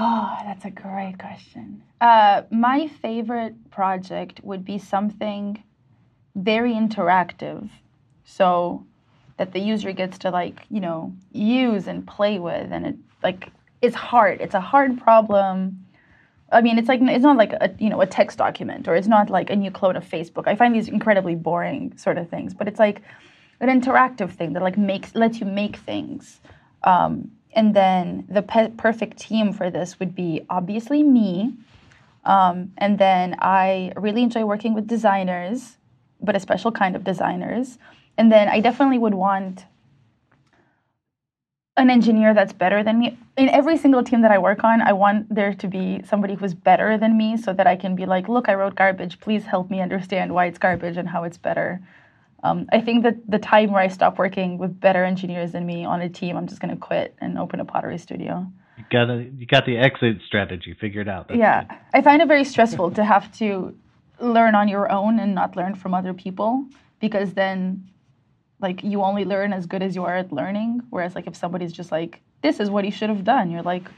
Oh, 0.00 0.36
that's 0.44 0.64
a 0.64 0.70
great 0.70 1.18
question. 1.18 1.82
Uh, 2.00 2.42
my 2.52 2.86
favorite 2.86 3.70
project 3.72 4.40
would 4.44 4.64
be 4.64 4.78
something 4.78 5.60
very 6.36 6.72
interactive, 6.72 7.68
so 8.24 8.86
that 9.38 9.52
the 9.52 9.58
user 9.58 9.90
gets 9.90 10.16
to 10.18 10.30
like 10.30 10.60
you 10.70 10.78
know 10.80 11.12
use 11.32 11.88
and 11.88 12.06
play 12.06 12.38
with, 12.38 12.70
and 12.70 12.86
it 12.86 12.96
like 13.24 13.48
it's 13.82 13.96
hard. 13.96 14.40
It's 14.40 14.54
a 14.54 14.60
hard 14.60 15.00
problem. 15.00 15.84
I 16.50 16.62
mean, 16.62 16.78
it's 16.78 16.88
like 16.88 17.00
it's 17.02 17.22
not 17.22 17.36
like 17.36 17.52
a 17.52 17.74
you 17.78 17.90
know 17.90 18.00
a 18.00 18.06
text 18.06 18.38
document, 18.38 18.88
or 18.88 18.96
it's 18.96 19.08
not 19.08 19.30
like 19.30 19.50
a 19.50 19.56
new 19.56 19.70
clone 19.70 19.96
of 19.96 20.04
Facebook. 20.04 20.46
I 20.46 20.54
find 20.54 20.74
these 20.74 20.88
incredibly 20.88 21.34
boring 21.34 21.96
sort 21.96 22.18
of 22.18 22.28
things, 22.28 22.54
but 22.54 22.68
it's 22.68 22.78
like 22.78 23.02
an 23.60 23.68
interactive 23.68 24.30
thing 24.30 24.52
that 24.54 24.62
like 24.62 24.78
makes 24.78 25.14
lets 25.14 25.40
you 25.40 25.46
make 25.46 25.76
things. 25.76 26.40
Um, 26.84 27.32
and 27.52 27.74
then 27.74 28.24
the 28.28 28.42
pe- 28.42 28.70
perfect 28.70 29.18
team 29.18 29.52
for 29.52 29.70
this 29.70 29.98
would 29.98 30.14
be 30.14 30.46
obviously 30.48 31.02
me. 31.02 31.54
Um, 32.24 32.72
and 32.78 32.98
then 32.98 33.36
I 33.40 33.92
really 33.96 34.22
enjoy 34.22 34.44
working 34.44 34.74
with 34.74 34.86
designers, 34.86 35.76
but 36.20 36.36
a 36.36 36.40
special 36.40 36.70
kind 36.70 36.94
of 36.94 37.04
designers. 37.04 37.78
And 38.16 38.30
then 38.30 38.48
I 38.48 38.60
definitely 38.60 38.98
would 38.98 39.14
want 39.14 39.64
an 41.78 41.90
engineer 41.90 42.34
that's 42.34 42.52
better 42.52 42.82
than 42.82 42.98
me. 42.98 43.18
In 43.36 43.48
every 43.48 43.76
single 43.76 44.02
team 44.02 44.20
that 44.22 44.32
I 44.32 44.38
work 44.38 44.64
on, 44.64 44.82
I 44.82 44.92
want 44.92 45.32
there 45.32 45.54
to 45.54 45.68
be 45.68 46.02
somebody 46.04 46.34
who's 46.34 46.52
better 46.52 46.98
than 46.98 47.16
me 47.16 47.36
so 47.36 47.52
that 47.52 47.66
I 47.66 47.76
can 47.76 47.94
be 47.94 48.04
like, 48.04 48.28
look, 48.28 48.48
I 48.48 48.54
wrote 48.54 48.74
garbage. 48.74 49.20
Please 49.20 49.44
help 49.44 49.70
me 49.70 49.80
understand 49.80 50.34
why 50.34 50.46
it's 50.46 50.58
garbage 50.58 50.96
and 50.96 51.08
how 51.08 51.22
it's 51.24 51.38
better. 51.38 51.80
Um, 52.42 52.66
I 52.72 52.80
think 52.80 53.04
that 53.04 53.16
the 53.30 53.38
time 53.38 53.72
where 53.72 53.82
I 53.82 53.88
stop 53.88 54.18
working 54.18 54.58
with 54.58 54.78
better 54.80 55.04
engineers 55.04 55.52
than 55.52 55.64
me 55.66 55.84
on 55.84 56.00
a 56.00 56.08
team, 56.08 56.36
I'm 56.36 56.46
just 56.46 56.60
going 56.60 56.74
to 56.74 56.80
quit 56.80 57.14
and 57.20 57.38
open 57.38 57.60
a 57.60 57.64
pottery 57.64 57.98
studio. 57.98 58.46
You 58.76 58.84
got 58.90 59.10
a, 59.10 59.22
you 59.36 59.46
got 59.46 59.64
the 59.66 59.76
exit 59.76 60.18
strategy 60.26 60.74
figured 60.80 61.08
out. 61.08 61.28
That's 61.28 61.38
yeah, 61.38 61.64
good. 61.64 61.78
I 61.94 62.02
find 62.02 62.22
it 62.22 62.28
very 62.28 62.44
stressful 62.44 62.92
to 62.92 63.04
have 63.04 63.32
to 63.38 63.74
learn 64.20 64.54
on 64.54 64.68
your 64.68 64.90
own 64.90 65.18
and 65.20 65.34
not 65.34 65.56
learn 65.56 65.74
from 65.74 65.94
other 65.94 66.12
people 66.12 66.64
because 67.00 67.34
then 67.34 67.88
like 68.60 68.82
you 68.82 69.02
only 69.02 69.24
learn 69.24 69.52
as 69.52 69.66
good 69.66 69.82
as 69.82 69.94
you 69.94 70.04
are 70.04 70.16
at 70.16 70.32
learning 70.32 70.82
whereas 70.90 71.14
like 71.14 71.26
if 71.26 71.36
somebody's 71.36 71.72
just 71.72 71.92
like 71.92 72.20
this 72.42 72.60
is 72.60 72.70
what 72.70 72.84
he 72.84 72.90
should 72.90 73.08
have 73.08 73.24
done 73.24 73.50
you're 73.50 73.62
like 73.62 73.88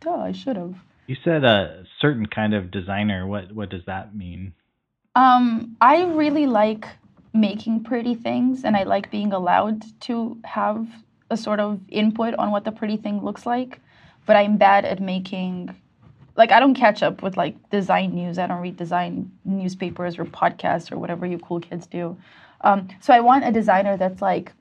duh 0.00 0.16
i 0.16 0.32
should 0.32 0.56
have 0.56 0.74
You 1.06 1.16
said 1.24 1.42
a 1.44 1.84
certain 2.02 2.26
kind 2.26 2.52
of 2.54 2.70
designer. 2.70 3.26
What 3.26 3.52
what 3.52 3.70
does 3.70 3.84
that 3.86 4.14
mean? 4.14 4.52
um 5.14 5.76
i 5.80 6.04
really 6.04 6.46
like 6.46 6.86
making 7.32 7.82
pretty 7.82 8.14
things 8.14 8.64
and 8.64 8.76
i 8.76 8.82
like 8.82 9.10
being 9.10 9.32
allowed 9.32 9.82
to 10.00 10.36
have 10.44 10.86
a 11.30 11.36
sort 11.36 11.60
of 11.60 11.80
input 11.88 12.34
on 12.34 12.50
what 12.50 12.64
the 12.64 12.72
pretty 12.72 12.96
thing 12.96 13.24
looks 13.24 13.44
like 13.46 13.80
but 14.26 14.36
i'm 14.36 14.56
bad 14.58 14.84
at 14.84 15.00
making 15.00 15.74
like 16.36 16.50
i 16.52 16.60
don't 16.60 16.74
catch 16.74 17.02
up 17.02 17.22
with 17.22 17.36
like 17.36 17.54
design 17.70 18.14
news 18.14 18.38
i 18.38 18.46
don't 18.46 18.60
read 18.60 18.76
design 18.76 19.30
newspapers 19.44 20.18
or 20.18 20.24
podcasts 20.24 20.92
or 20.92 20.98
whatever 20.98 21.26
you 21.26 21.38
cool 21.38 21.60
kids 21.60 21.86
do 21.86 22.16
um, 22.62 22.88
so 23.00 23.12
i 23.12 23.20
want 23.20 23.44
a 23.44 23.52
designer 23.52 23.96
that's 23.96 24.22
like 24.22 24.52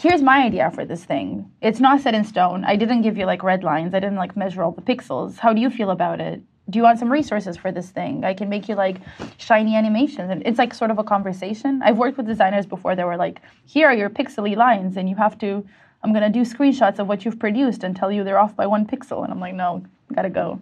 here's 0.00 0.22
my 0.22 0.42
idea 0.42 0.70
for 0.70 0.84
this 0.84 1.04
thing. 1.04 1.50
It's 1.60 1.78
not 1.78 2.00
set 2.00 2.14
in 2.14 2.24
stone. 2.24 2.64
I 2.64 2.76
didn't 2.76 3.02
give 3.02 3.18
you 3.18 3.26
like 3.26 3.42
red 3.42 3.62
lines. 3.62 3.94
I 3.94 4.00
didn't 4.00 4.16
like 4.16 4.34
measure 4.34 4.62
all 4.62 4.72
the 4.72 4.80
pixels. 4.80 5.36
How 5.36 5.52
do 5.52 5.60
you 5.60 5.68
feel 5.68 5.90
about 5.90 6.20
it? 6.20 6.40
Do 6.70 6.78
you 6.78 6.82
want 6.82 6.98
some 6.98 7.12
resources 7.12 7.56
for 7.56 7.70
this 7.70 7.90
thing? 7.90 8.24
I 8.24 8.32
can 8.32 8.48
make 8.48 8.68
you 8.68 8.76
like 8.76 8.96
shiny 9.36 9.76
animations. 9.76 10.30
And 10.30 10.42
it's 10.46 10.58
like 10.58 10.72
sort 10.72 10.90
of 10.90 10.98
a 10.98 11.04
conversation. 11.04 11.82
I've 11.84 11.98
worked 11.98 12.16
with 12.16 12.26
designers 12.26 12.64
before 12.64 12.96
that 12.96 13.04
were 13.04 13.16
like 13.16 13.42
here 13.66 13.88
are 13.88 13.94
your 13.94 14.08
pixely 14.08 14.56
lines 14.56 14.96
and 14.96 15.08
you 15.08 15.16
have 15.16 15.38
to 15.38 15.66
i'm 16.02 16.14
going 16.14 16.32
to 16.32 16.38
do 16.38 16.46
screenshots 16.50 16.98
of 16.98 17.06
what 17.06 17.26
you've 17.26 17.38
produced 17.38 17.84
and 17.84 17.94
tell 17.94 18.10
you 18.10 18.24
they're 18.24 18.38
off 18.38 18.56
by 18.56 18.66
one 18.66 18.86
pixel. 18.86 19.22
And 19.22 19.32
i'm 19.32 19.40
like 19.40 19.54
no 19.54 19.84
gotta 20.14 20.30
go. 20.30 20.60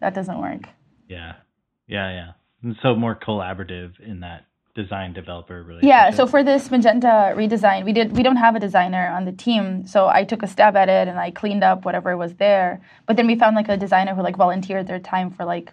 That 0.00 0.14
doesn't 0.14 0.40
work. 0.40 0.62
Yeah, 1.08 1.32
yeah, 1.88 2.10
yeah. 2.10 2.30
And 2.62 2.76
so 2.82 2.94
more 2.94 3.16
collaborative 3.16 3.98
in 4.00 4.20
that 4.20 4.44
design 4.74 5.12
developer 5.12 5.62
relationship. 5.62 5.88
Yeah, 5.88 6.10
so 6.10 6.26
for 6.26 6.44
this 6.44 6.70
magenta 6.70 7.32
redesign, 7.36 7.84
we 7.84 7.92
did 7.92 8.16
we 8.16 8.22
don't 8.22 8.36
have 8.36 8.54
a 8.54 8.60
designer 8.60 9.08
on 9.08 9.24
the 9.24 9.32
team, 9.32 9.86
so 9.86 10.08
I 10.08 10.24
took 10.24 10.42
a 10.42 10.46
stab 10.46 10.76
at 10.76 10.88
it 10.88 11.08
and 11.08 11.18
I 11.18 11.30
cleaned 11.30 11.64
up 11.64 11.84
whatever 11.84 12.16
was 12.16 12.34
there. 12.34 12.80
But 13.06 13.16
then 13.16 13.26
we 13.26 13.34
found 13.36 13.56
like 13.56 13.68
a 13.68 13.76
designer 13.76 14.14
who 14.14 14.22
like 14.22 14.36
volunteered 14.36 14.86
their 14.86 15.00
time 15.00 15.30
for 15.30 15.44
like 15.44 15.72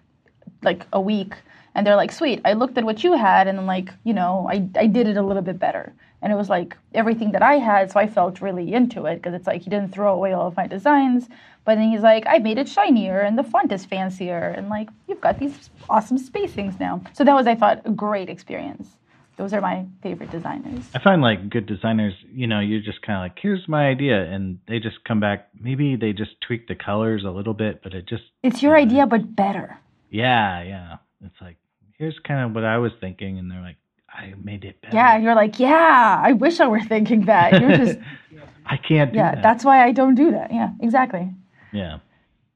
like 0.63 0.85
a 0.93 0.99
week 0.99 1.35
and 1.75 1.85
they're 1.85 1.95
like, 1.95 2.11
"Sweet, 2.11 2.41
I 2.45 2.53
looked 2.53 2.77
at 2.77 2.83
what 2.83 3.03
you 3.03 3.13
had 3.13 3.47
and 3.47 3.67
like, 3.67 3.93
you 4.03 4.13
know, 4.13 4.47
I 4.49 4.67
I 4.75 4.87
did 4.87 5.07
it 5.07 5.17
a 5.17 5.21
little 5.21 5.43
bit 5.43 5.59
better." 5.59 5.93
And 6.25 6.33
it 6.33 6.37
was 6.37 6.49
like 6.49 6.75
everything 6.95 7.33
that 7.33 7.43
I 7.43 7.59
had, 7.59 7.91
so 7.91 7.99
I 7.99 8.07
felt 8.07 8.41
really 8.41 8.73
into 8.73 9.05
it 9.05 9.17
because 9.17 9.35
it's 9.35 9.45
like 9.45 9.61
he 9.61 9.69
didn't 9.69 9.91
throw 9.93 10.11
away 10.11 10.33
all 10.33 10.47
of 10.47 10.57
my 10.57 10.65
designs, 10.65 11.29
but 11.65 11.75
then 11.75 11.91
he's 11.91 12.01
like, 12.01 12.25
"I 12.25 12.39
made 12.39 12.57
it 12.57 12.67
shinier 12.67 13.19
and 13.21 13.37
the 13.37 13.43
font 13.43 13.71
is 13.71 13.85
fancier 13.85 14.47
and 14.57 14.67
like 14.67 14.89
you've 15.07 15.21
got 15.21 15.37
these 15.37 15.69
awesome 15.87 16.17
spacings 16.17 16.79
now." 16.79 17.01
So 17.13 17.23
that 17.25 17.35
was 17.35 17.45
I 17.45 17.53
thought 17.53 17.83
a 17.85 17.91
great 17.91 18.27
experience. 18.27 18.97
Those 19.37 19.53
are 19.53 19.61
my 19.61 19.85
favorite 20.01 20.31
designers. 20.31 20.89
I 20.95 20.99
find 20.99 21.21
like 21.21 21.47
good 21.47 21.67
designers, 21.67 22.15
you 22.33 22.47
know, 22.47 22.59
you're 22.59 22.81
just 22.81 23.03
kind 23.03 23.17
of 23.17 23.21
like, 23.25 23.37
here's 23.39 23.67
my 23.67 23.85
idea, 23.87 24.23
and 24.23 24.57
they 24.67 24.79
just 24.79 25.03
come 25.03 25.19
back. 25.19 25.49
Maybe 25.59 25.95
they 25.95 26.11
just 26.11 26.41
tweak 26.41 26.67
the 26.67 26.73
colors 26.73 27.23
a 27.23 27.29
little 27.29 27.53
bit, 27.53 27.83
but 27.83 27.93
it 27.93 28.07
just, 28.07 28.23
It's 28.41 28.63
your 28.63 28.75
idea 28.75 29.05
but 29.05 29.35
better. 29.35 29.77
yeah, 30.09 30.63
yeah. 30.63 30.95
It's 31.23 31.39
like, 31.39 31.57
here's 31.99 32.17
kind 32.27 32.45
of 32.45 32.55
what 32.55 32.63
I 32.63 32.77
was 32.79 32.93
thinking, 32.99 33.37
and 33.37 33.51
they're 33.51 33.61
like, 33.61 33.77
I 34.15 34.33
made 34.43 34.63
it 34.65 34.81
better. 34.81 34.95
Yeah, 34.95 35.17
you're 35.17 35.35
like, 35.35 35.59
yeah, 35.59 36.21
I 36.23 36.33
wish 36.33 36.59
I 36.59 36.67
were 36.67 36.81
thinking 36.81 37.25
that. 37.25 37.59
You're 37.59 37.77
just, 37.77 37.99
I 38.65 38.77
can't 38.77 39.11
do 39.11 39.17
yeah, 39.17 39.35
that. 39.35 39.43
that's 39.43 39.65
why 39.65 39.83
I 39.83 39.91
don't 39.91 40.15
do 40.15 40.31
that. 40.31 40.53
Yeah, 40.53 40.71
exactly. 40.79 41.33
yeah, 41.73 41.99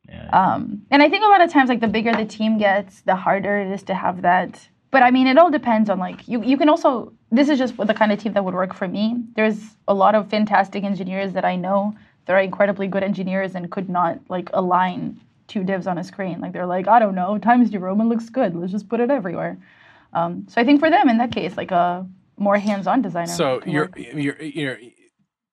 yeah. 0.07 0.29
Um, 0.31 0.83
and 0.89 1.03
I 1.03 1.09
think 1.09 1.23
a 1.23 1.27
lot 1.27 1.41
of 1.41 1.51
times, 1.51 1.69
like 1.69 1.81
the 1.81 1.87
bigger 1.87 2.13
the 2.15 2.25
team 2.25 2.57
gets, 2.57 3.01
the 3.01 3.15
harder 3.15 3.59
it 3.59 3.71
is 3.71 3.83
to 3.83 3.93
have 3.93 4.21
that. 4.21 4.69
But 4.91 5.03
I 5.03 5.11
mean, 5.11 5.27
it 5.27 5.37
all 5.37 5.51
depends 5.51 5.89
on 5.89 5.99
like 5.99 6.27
you. 6.27 6.41
You 6.43 6.57
can 6.57 6.69
also. 6.69 7.13
This 7.31 7.47
is 7.47 7.59
just 7.59 7.77
the 7.77 7.93
kind 7.93 8.11
of 8.11 8.17
team 8.17 8.33
that 8.33 8.43
would 8.43 8.55
work 8.55 8.73
for 8.73 8.87
me. 8.87 9.23
There's 9.35 9.59
a 9.87 9.93
lot 9.93 10.15
of 10.15 10.31
fantastic 10.31 10.83
engineers 10.83 11.33
that 11.33 11.45
I 11.45 11.55
know. 11.55 11.93
They're 12.25 12.39
incredibly 12.39 12.87
good 12.87 13.03
engineers 13.03 13.53
and 13.53 13.69
could 13.69 13.87
not 13.87 14.19
like 14.29 14.49
align 14.53 15.19
two 15.47 15.63
divs 15.63 15.87
on 15.87 15.97
a 15.97 16.03
screen. 16.03 16.39
Like 16.39 16.53
they're 16.53 16.65
like, 16.65 16.87
I 16.87 16.99
don't 16.99 17.15
know, 17.15 17.37
Times 17.37 17.71
New 17.71 17.79
Roman 17.79 18.07
looks 18.07 18.29
good. 18.29 18.55
Let's 18.55 18.71
just 18.71 18.87
put 18.87 18.99
it 18.99 19.11
everywhere. 19.11 19.57
Um, 20.13 20.45
so 20.49 20.61
I 20.61 20.63
think 20.63 20.79
for 20.79 20.89
them 20.89 21.09
in 21.09 21.17
that 21.17 21.31
case, 21.31 21.55
like 21.57 21.71
a 21.71 22.07
more 22.37 22.57
hands-on 22.57 23.01
designer. 23.01 23.27
So 23.31 23.61
you're 23.65 23.89
you're 23.95 24.41
you're 24.41 24.77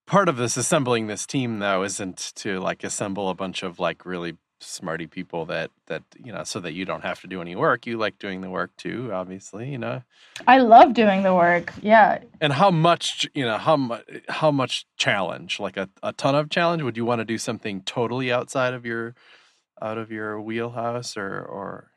part 0.07 0.29
of 0.29 0.37
this 0.37 0.57
assembling 0.57 1.07
this 1.07 1.27
team 1.27 1.59
though 1.59 1.83
isn't 1.83 2.33
to 2.37 2.61
like 2.61 2.85
assemble 2.85 3.29
a 3.29 3.35
bunch 3.35 3.63
of 3.63 3.79
like 3.79 4.07
really 4.07 4.37
smarty 4.61 5.07
people 5.07 5.45
that 5.47 5.71
that 5.87 6.03
you 6.23 6.33
know 6.33 6.43
so 6.43 6.59
that 6.61 6.73
you 6.73 6.85
don't 6.87 7.03
have 7.03 7.21
to 7.21 7.27
do 7.27 7.43
any 7.43 7.55
work 7.55 7.87
you 7.87 7.99
like 7.99 8.19
doing 8.19 8.41
the 8.41 8.49
work 8.49 8.75
too 8.79 9.11
obviously 9.13 9.71
you 9.71 9.77
know 9.77 10.03
I 10.47 10.59
love 10.59 10.95
doing 10.95 11.23
the 11.23 11.35
work. 11.35 11.73
Yeah, 11.83 12.19
and 12.41 12.53
how 12.53 12.71
much 12.71 13.29
you 13.35 13.45
know 13.45 13.59
how 13.59 13.77
much 13.77 14.05
how 14.29 14.51
much 14.51 14.87
challenge 14.97 15.59
like 15.61 15.77
a, 15.77 15.89
a 16.03 16.13
ton 16.13 16.35
of 16.35 16.51
challenge 16.51 16.83
would 16.83 16.97
you 16.97 17.05
want 17.05 17.21
to 17.21 17.25
do 17.25 17.39
something 17.39 17.83
totally 17.83 18.31
outside 18.33 18.75
of 18.75 18.85
your 18.85 19.15
out 19.81 19.99
of 19.99 20.11
your 20.11 20.41
wheelhouse 20.41 21.17
or 21.17 21.41
or 21.41 21.91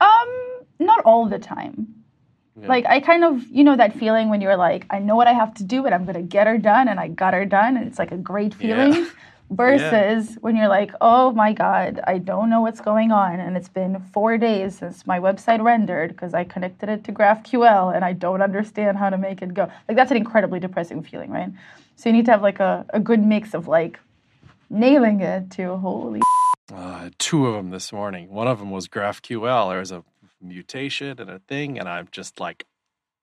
um, 0.00 0.60
not 0.78 1.00
all 1.04 1.26
the 1.26 1.38
time. 1.38 2.01
Yeah. 2.62 2.68
Like 2.68 2.86
I 2.86 3.00
kind 3.00 3.24
of, 3.24 3.44
you 3.48 3.64
know, 3.64 3.76
that 3.76 3.98
feeling 3.98 4.28
when 4.28 4.40
you're 4.40 4.56
like, 4.56 4.86
I 4.88 5.00
know 5.00 5.16
what 5.16 5.26
I 5.26 5.32
have 5.32 5.52
to 5.54 5.64
do, 5.64 5.84
and 5.84 5.94
I'm 5.94 6.04
gonna 6.04 6.22
get 6.22 6.46
her 6.46 6.58
done, 6.58 6.88
and 6.88 7.00
I 7.00 7.08
got 7.08 7.34
her 7.34 7.44
done, 7.44 7.76
and 7.76 7.86
it's 7.86 7.98
like 7.98 8.12
a 8.12 8.16
great 8.16 8.54
feeling. 8.54 9.06
Yeah. 9.50 9.90
Versus 9.90 10.38
when 10.40 10.56
you're 10.56 10.68
like, 10.68 10.92
oh 11.02 11.30
my 11.32 11.52
god, 11.52 12.00
I 12.06 12.16
don't 12.16 12.48
know 12.48 12.62
what's 12.62 12.80
going 12.80 13.12
on, 13.12 13.38
and 13.38 13.54
it's 13.54 13.68
been 13.68 14.00
four 14.14 14.38
days 14.38 14.78
since 14.78 15.06
my 15.06 15.18
website 15.20 15.62
rendered 15.62 16.08
because 16.12 16.32
I 16.32 16.44
connected 16.44 16.88
it 16.88 17.04
to 17.04 17.12
GraphQL, 17.12 17.94
and 17.94 18.02
I 18.02 18.14
don't 18.14 18.40
understand 18.40 18.96
how 18.96 19.10
to 19.10 19.18
make 19.18 19.42
it 19.42 19.52
go. 19.52 19.70
Like 19.88 19.96
that's 19.98 20.10
an 20.10 20.16
incredibly 20.16 20.58
depressing 20.58 21.02
feeling, 21.02 21.30
right? 21.30 21.50
So 21.96 22.08
you 22.08 22.14
need 22.14 22.24
to 22.26 22.30
have 22.30 22.40
like 22.40 22.60
a, 22.60 22.86
a 22.94 23.00
good 23.00 23.22
mix 23.22 23.52
of 23.52 23.68
like 23.68 24.00
nailing 24.70 25.20
it 25.20 25.50
to 25.50 25.76
holy 25.76 26.22
uh, 26.74 27.10
two 27.18 27.46
of 27.46 27.54
them 27.54 27.70
this 27.70 27.92
morning. 27.92 28.30
One 28.30 28.48
of 28.48 28.58
them 28.58 28.70
was 28.70 28.88
GraphQL. 28.88 29.70
There 29.70 29.78
was 29.80 29.92
a 29.92 30.04
mutation 30.42 31.20
and 31.20 31.30
a 31.30 31.38
thing, 31.38 31.78
and 31.78 31.88
I'm 31.88 32.08
just 32.10 32.40
like, 32.40 32.64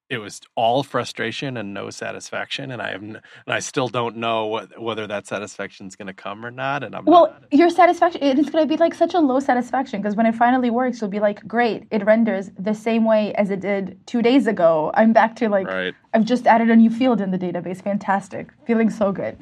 it 0.10 0.18
was 0.18 0.42
all 0.56 0.82
frustration 0.82 1.56
and 1.56 1.72
no 1.72 1.92
satisfaction, 1.92 2.72
and 2.72 2.82
I 2.82 2.92
have, 2.92 3.04
n- 3.04 3.22
and 3.46 3.54
I 3.54 3.60
still 3.60 3.88
don't 3.88 4.18
know 4.18 4.48
what, 4.48 4.82
whether 4.82 5.06
that 5.06 5.28
satisfaction 5.28 5.86
is 5.86 5.96
going 5.96 6.08
to 6.08 6.16
come 6.16 6.44
or 6.44 6.50
not. 6.50 6.84
And 6.84 6.96
I'm 6.96 7.06
Well, 7.06 7.28
not, 7.28 7.44
your 7.54 7.70
satisfaction, 7.70 8.24
it's 8.24 8.50
going 8.50 8.68
to 8.68 8.68
be 8.68 8.78
like 8.78 8.96
such 8.96 9.14
a 9.14 9.20
low 9.20 9.40
satisfaction 9.40 10.02
because 10.02 10.16
when 10.16 10.26
it 10.26 10.34
finally 10.34 10.72
works, 10.72 11.00
you'll 11.00 11.12
be 11.12 11.20
like, 11.20 11.48
great, 11.48 11.84
it 11.92 12.04
renders 12.06 12.50
the 12.58 12.74
same 12.74 13.06
way 13.06 13.36
as 13.36 13.52
it 13.52 13.60
did 13.60 14.00
two 14.08 14.24
days 14.24 14.48
ago. 14.48 14.90
I'm 14.96 15.14
back 15.14 15.36
to 15.38 15.50
like, 15.50 15.68
right. 15.68 15.94
I've 16.14 16.26
just 16.26 16.48
added 16.48 16.72
a 16.72 16.76
new 16.76 16.90
field 16.90 17.22
in 17.22 17.30
the 17.30 17.38
database. 17.38 17.84
Fantastic. 17.84 18.50
Feeling 18.66 18.90
so 18.90 19.12
good. 19.12 19.38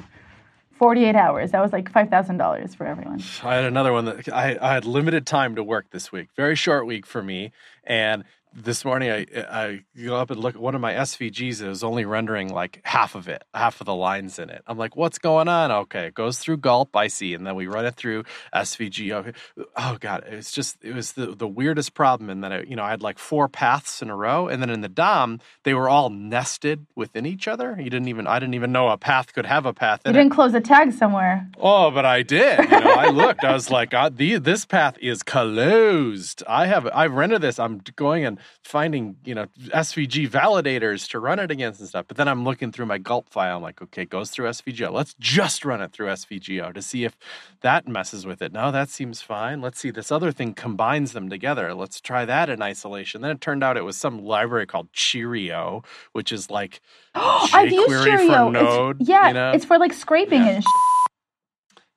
48 0.77 1.15
hours. 1.15 1.51
That 1.51 1.61
was 1.61 1.73
like 1.73 1.91
$5,000 1.91 2.75
for 2.75 2.85
everyone. 2.85 3.21
I 3.43 3.55
had 3.55 3.65
another 3.65 3.91
one 3.91 4.05
that 4.05 4.29
I, 4.29 4.57
I 4.61 4.73
had 4.73 4.85
limited 4.85 5.25
time 5.25 5.55
to 5.55 5.63
work 5.63 5.89
this 5.91 6.11
week. 6.11 6.29
Very 6.35 6.55
short 6.55 6.85
week 6.85 7.05
for 7.05 7.23
me. 7.23 7.51
And 7.83 8.23
this 8.57 8.83
morning 8.83 9.11
I 9.11 9.25
I 9.51 9.81
go 10.05 10.15
up 10.15 10.31
and 10.31 10.39
look 10.39 10.55
at 10.55 10.61
one 10.61 10.73
of 10.75 10.81
my 10.81 10.93
SVGs. 10.93 11.61
It 11.61 11.67
was 11.67 11.83
only 11.83 12.05
rendering 12.05 12.49
like 12.51 12.81
half 12.83 13.13
of 13.15 13.27
it, 13.27 13.43
half 13.53 13.79
of 13.81 13.85
the 13.85 13.93
lines 13.93 14.39
in 14.39 14.49
it. 14.49 14.63
I'm 14.65 14.77
like, 14.77 14.95
what's 14.95 15.19
going 15.19 15.47
on? 15.47 15.71
Okay, 15.71 16.07
it 16.07 16.15
goes 16.15 16.39
through 16.39 16.57
gulp, 16.57 16.95
I 16.95 17.07
see, 17.07 17.33
and 17.35 17.45
then 17.45 17.55
we 17.55 17.67
run 17.67 17.85
it 17.85 17.95
through 17.95 18.23
SVG. 18.55 19.11
Okay. 19.13 19.33
Oh 19.77 19.97
god, 19.99 20.23
it's 20.27 20.51
just 20.51 20.83
it 20.83 20.95
was 20.95 21.13
the, 21.13 21.27
the 21.27 21.47
weirdest 21.47 21.93
problem 21.93 22.29
And 22.29 22.43
then 22.43 22.51
I, 22.51 22.63
you 22.63 22.75
know 22.75 22.83
I 22.83 22.89
had 22.89 23.03
like 23.03 23.19
four 23.19 23.47
paths 23.47 24.01
in 24.01 24.09
a 24.09 24.15
row, 24.15 24.47
and 24.47 24.61
then 24.61 24.69
in 24.71 24.81
the 24.81 24.89
DOM 24.89 25.39
they 25.63 25.73
were 25.75 25.87
all 25.89 26.09
nested 26.09 26.87
within 26.95 27.25
each 27.25 27.47
other. 27.47 27.75
You 27.77 27.89
didn't 27.91 28.07
even 28.07 28.25
I 28.27 28.39
didn't 28.39 28.55
even 28.55 28.71
know 28.71 28.89
a 28.89 28.97
path 28.97 29.33
could 29.33 29.45
have 29.45 29.65
a 29.67 29.73
path 29.73 30.01
You 30.05 30.09
in 30.09 30.15
it. 30.15 30.19
didn't 30.19 30.33
close 30.33 30.53
a 30.55 30.61
tag 30.61 30.93
somewhere. 30.93 31.47
Oh, 31.59 31.91
but 31.91 32.05
I 32.05 32.23
did. 32.23 32.59
You 32.59 32.79
know, 32.79 32.91
I 32.93 33.09
looked. 33.09 33.43
I 33.43 33.53
was 33.53 33.69
like, 33.69 33.91
God, 33.91 34.17
the, 34.17 34.37
this 34.39 34.65
path 34.65 34.97
is 35.01 35.21
closed. 35.23 36.43
I 36.47 36.65
have 36.67 36.87
I've 36.93 37.13
rendered 37.13 37.41
this. 37.41 37.59
I'm 37.59 37.81
going 37.95 38.25
and 38.25 38.39
finding 38.63 39.15
you 39.25 39.33
know 39.35 39.45
SVG 39.69 40.29
validators 40.29 41.09
to 41.09 41.19
run 41.19 41.39
it 41.39 41.51
against 41.51 41.79
and 41.79 41.89
stuff. 41.89 42.05
But 42.07 42.17
then 42.17 42.27
I'm 42.27 42.43
looking 42.43 42.71
through 42.71 42.85
my 42.87 42.97
gulp 42.97 43.29
file. 43.29 43.57
I'm 43.57 43.61
like, 43.63 43.81
okay, 43.81 44.03
it 44.03 44.09
goes 44.09 44.29
through 44.31 44.47
SVGO. 44.49 44.91
Let's 44.91 45.13
just 45.19 45.65
run 45.65 45.81
it 45.81 45.91
through 45.91 46.07
SVGO 46.07 46.73
to 46.73 46.81
see 46.81 47.03
if 47.05 47.17
that 47.61 47.87
messes 47.87 48.25
with 48.25 48.41
it. 48.41 48.51
No, 48.51 48.71
that 48.71 48.89
seems 48.89 49.21
fine. 49.21 49.61
Let's 49.61 49.79
see 49.79 49.91
this 49.91 50.11
other 50.11 50.31
thing 50.31 50.53
combines 50.53 51.13
them 51.13 51.29
together. 51.29 51.73
Let's 51.73 52.01
try 52.01 52.25
that 52.25 52.49
in 52.49 52.61
isolation. 52.61 53.21
Then 53.21 53.31
it 53.31 53.41
turned 53.41 53.63
out 53.63 53.77
it 53.77 53.83
was 53.85 53.97
some 53.97 54.23
library 54.23 54.65
called 54.65 54.91
Cheerio, 54.93 55.83
which 56.13 56.31
is 56.31 56.49
like 56.49 56.81
I've 57.15 57.71
used 57.71 58.03
Cheerio. 58.03 58.49
Node. 58.49 59.01
it's, 59.01 59.09
yeah, 59.09 59.27
you 59.29 59.33
know? 59.33 59.51
it's 59.51 59.65
for 59.65 59.77
like 59.77 59.93
scraping 59.93 60.41
Yeah. 60.43 60.49
and. 60.49 60.63
Sh- 60.63 60.67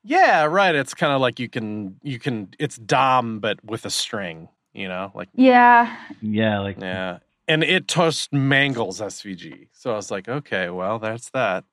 Yeah, 0.03 0.45
right. 0.45 0.73
It's 0.73 0.93
kind 0.95 1.13
of 1.13 1.21
like 1.21 1.39
you 1.39 1.47
can 1.49 1.97
you 2.01 2.17
can 2.19 2.49
it's 2.57 2.77
DOM 2.77 3.39
but 3.39 3.63
with 3.63 3.85
a 3.85 3.89
string, 3.91 4.49
you 4.73 4.87
know? 4.87 5.11
Like 5.13 5.29
yeah, 5.35 5.95
Yeah, 6.21 6.59
like 6.59 6.79
yeah. 6.79 7.19
And 7.47 7.63
it 7.63 7.87
just 7.87 8.31
mangles 8.31 9.01
SVG. 9.01 9.67
So 9.73 9.91
I 9.91 9.95
was 9.95 10.09
like, 10.11 10.29
okay, 10.29 10.69
well, 10.69 10.99
that's 10.99 11.29
that. 11.31 11.63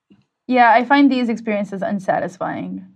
yeah. 0.46 0.72
I 0.72 0.84
find 0.84 1.10
these 1.10 1.28
experiences 1.28 1.82
unsatisfying. 1.82 2.86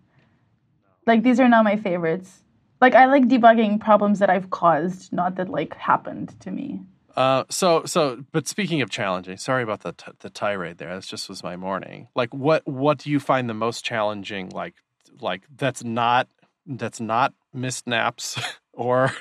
Like 1.06 1.22
these 1.22 1.40
are 1.40 1.48
not 1.48 1.64
my 1.64 1.76
favorites. 1.76 2.42
Like 2.80 2.94
I 2.94 3.06
like 3.06 3.24
debugging 3.28 3.80
problems 3.80 4.18
that 4.18 4.30
I've 4.30 4.50
caused, 4.50 5.12
not 5.12 5.36
that 5.36 5.48
like 5.48 5.74
happened 5.76 6.38
to 6.40 6.50
me. 6.50 6.80
Uh, 7.14 7.44
so 7.50 7.84
so 7.84 8.24
but 8.32 8.48
speaking 8.48 8.80
of 8.80 8.88
challenging, 8.90 9.36
sorry 9.36 9.62
about 9.62 9.80
the 9.80 9.92
t- 9.92 10.12
the 10.20 10.30
tirade 10.30 10.78
there. 10.78 10.94
This 10.96 11.06
just 11.06 11.28
was 11.28 11.42
my 11.44 11.56
morning. 11.56 12.08
Like 12.16 12.32
what 12.32 12.66
what 12.66 12.98
do 12.98 13.10
you 13.10 13.20
find 13.20 13.48
the 13.48 13.54
most 13.54 13.84
challenging 13.84 14.48
like 14.48 14.74
like 15.20 15.42
that's 15.54 15.84
not 15.84 16.28
that's 16.66 17.00
not 17.00 17.34
missed 17.52 17.86
naps 17.86 18.40
or 18.72 19.12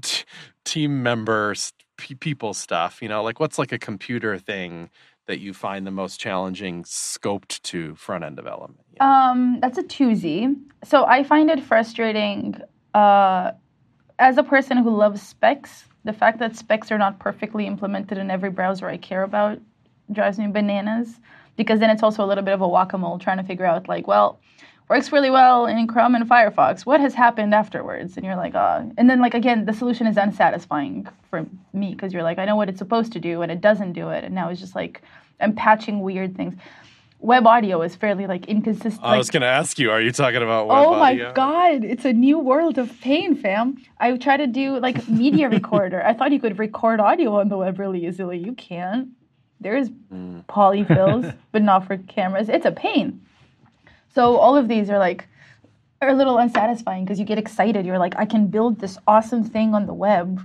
t- 0.00 0.24
team 0.64 1.02
members 1.02 1.72
p- 1.96 2.14
people 2.14 2.54
stuff, 2.54 3.02
you 3.02 3.08
know? 3.08 3.22
Like 3.22 3.40
what's 3.40 3.58
like 3.58 3.72
a 3.72 3.78
computer 3.78 4.38
thing 4.38 4.90
that 5.26 5.38
you 5.38 5.52
find 5.52 5.86
the 5.86 5.90
most 5.90 6.18
challenging 6.18 6.82
scoped 6.84 7.62
to 7.62 7.94
front 7.94 8.24
end 8.24 8.36
development? 8.36 8.80
Um, 9.00 9.58
that's 9.60 9.78
a 9.78 9.82
twosie. 9.82 10.56
So 10.84 11.04
I 11.04 11.22
find 11.22 11.50
it 11.50 11.62
frustrating 11.62 12.60
uh, 12.94 13.52
as 14.18 14.38
a 14.38 14.42
person 14.42 14.78
who 14.78 14.90
loves 14.90 15.22
specs. 15.22 15.84
The 16.04 16.12
fact 16.12 16.38
that 16.40 16.56
specs 16.56 16.90
are 16.90 16.98
not 16.98 17.18
perfectly 17.18 17.66
implemented 17.66 18.18
in 18.18 18.30
every 18.30 18.50
browser 18.50 18.88
I 18.88 18.96
care 18.96 19.22
about 19.22 19.60
drives 20.10 20.38
me 20.38 20.48
bananas. 20.48 21.20
Because 21.56 21.80
then 21.80 21.90
it's 21.90 22.02
also 22.02 22.24
a 22.24 22.26
little 22.26 22.42
bit 22.42 22.54
of 22.54 22.62
a 22.62 22.68
whack-a-mole 22.68 23.18
trying 23.18 23.36
to 23.36 23.44
figure 23.44 23.66
out, 23.66 23.86
like, 23.86 24.06
well, 24.06 24.40
works 24.92 25.10
really 25.10 25.30
well 25.30 25.64
in 25.66 25.86
Chrome 25.86 26.14
and 26.14 26.28
Firefox. 26.28 26.84
What 26.84 27.00
has 27.00 27.14
happened 27.14 27.54
afterwards? 27.54 28.16
And 28.16 28.26
you're 28.26 28.36
like, 28.36 28.54
ah. 28.54 28.84
And 28.98 29.08
then, 29.08 29.20
like, 29.20 29.32
again, 29.32 29.64
the 29.64 29.72
solution 29.72 30.06
is 30.06 30.16
unsatisfying 30.18 31.08
for 31.30 31.46
me 31.72 31.92
because 31.94 32.12
you're 32.12 32.22
like, 32.22 32.38
I 32.38 32.44
know 32.44 32.56
what 32.56 32.68
it's 32.68 32.78
supposed 32.78 33.10
to 33.12 33.20
do 33.20 33.40
and 33.42 33.50
it 33.50 33.60
doesn't 33.62 33.94
do 33.94 34.10
it. 34.10 34.22
And 34.24 34.34
now 34.34 34.50
it's 34.50 34.60
just 34.60 34.74
like, 34.74 35.00
I'm 35.40 35.54
patching 35.54 36.00
weird 36.00 36.36
things. 36.36 36.54
Web 37.20 37.46
audio 37.46 37.80
is 37.82 37.94
fairly 37.96 38.26
like 38.26 38.46
inconsistent. 38.48 39.02
I 39.02 39.12
like, 39.12 39.18
was 39.18 39.30
going 39.30 39.40
to 39.42 39.46
ask 39.46 39.78
you, 39.78 39.90
are 39.90 40.00
you 40.00 40.12
talking 40.12 40.42
about 40.42 40.66
web 40.68 40.76
Oh 40.86 40.90
my 40.98 41.12
audio? 41.12 41.32
god, 41.32 41.84
it's 41.84 42.04
a 42.04 42.12
new 42.12 42.38
world 42.38 42.76
of 42.78 43.00
pain, 43.00 43.34
fam. 43.34 43.78
I 43.98 44.14
try 44.18 44.36
to 44.36 44.46
do 44.46 44.78
like 44.80 45.08
media 45.08 45.48
recorder. 45.58 46.02
I 46.04 46.12
thought 46.12 46.32
you 46.32 46.40
could 46.40 46.58
record 46.58 47.00
audio 47.00 47.38
on 47.40 47.48
the 47.48 47.56
web 47.56 47.78
really 47.78 48.04
easily. 48.06 48.38
You 48.38 48.52
can't. 48.54 49.08
There's 49.60 49.88
Mm. 49.88 50.44
polyfills, 50.46 51.34
but 51.52 51.62
not 51.62 51.86
for 51.86 51.96
cameras. 51.96 52.48
It's 52.50 52.66
a 52.66 52.72
pain. 52.72 53.22
So 54.14 54.36
all 54.36 54.56
of 54.56 54.68
these 54.68 54.90
are 54.90 54.98
like 54.98 55.28
are 56.00 56.08
a 56.08 56.14
little 56.14 56.38
unsatisfying 56.38 57.04
because 57.04 57.18
you 57.18 57.24
get 57.24 57.38
excited. 57.38 57.86
You're 57.86 57.98
like, 57.98 58.14
I 58.16 58.26
can 58.26 58.48
build 58.48 58.80
this 58.80 58.98
awesome 59.06 59.44
thing 59.44 59.74
on 59.74 59.86
the 59.86 59.94
web, 59.94 60.40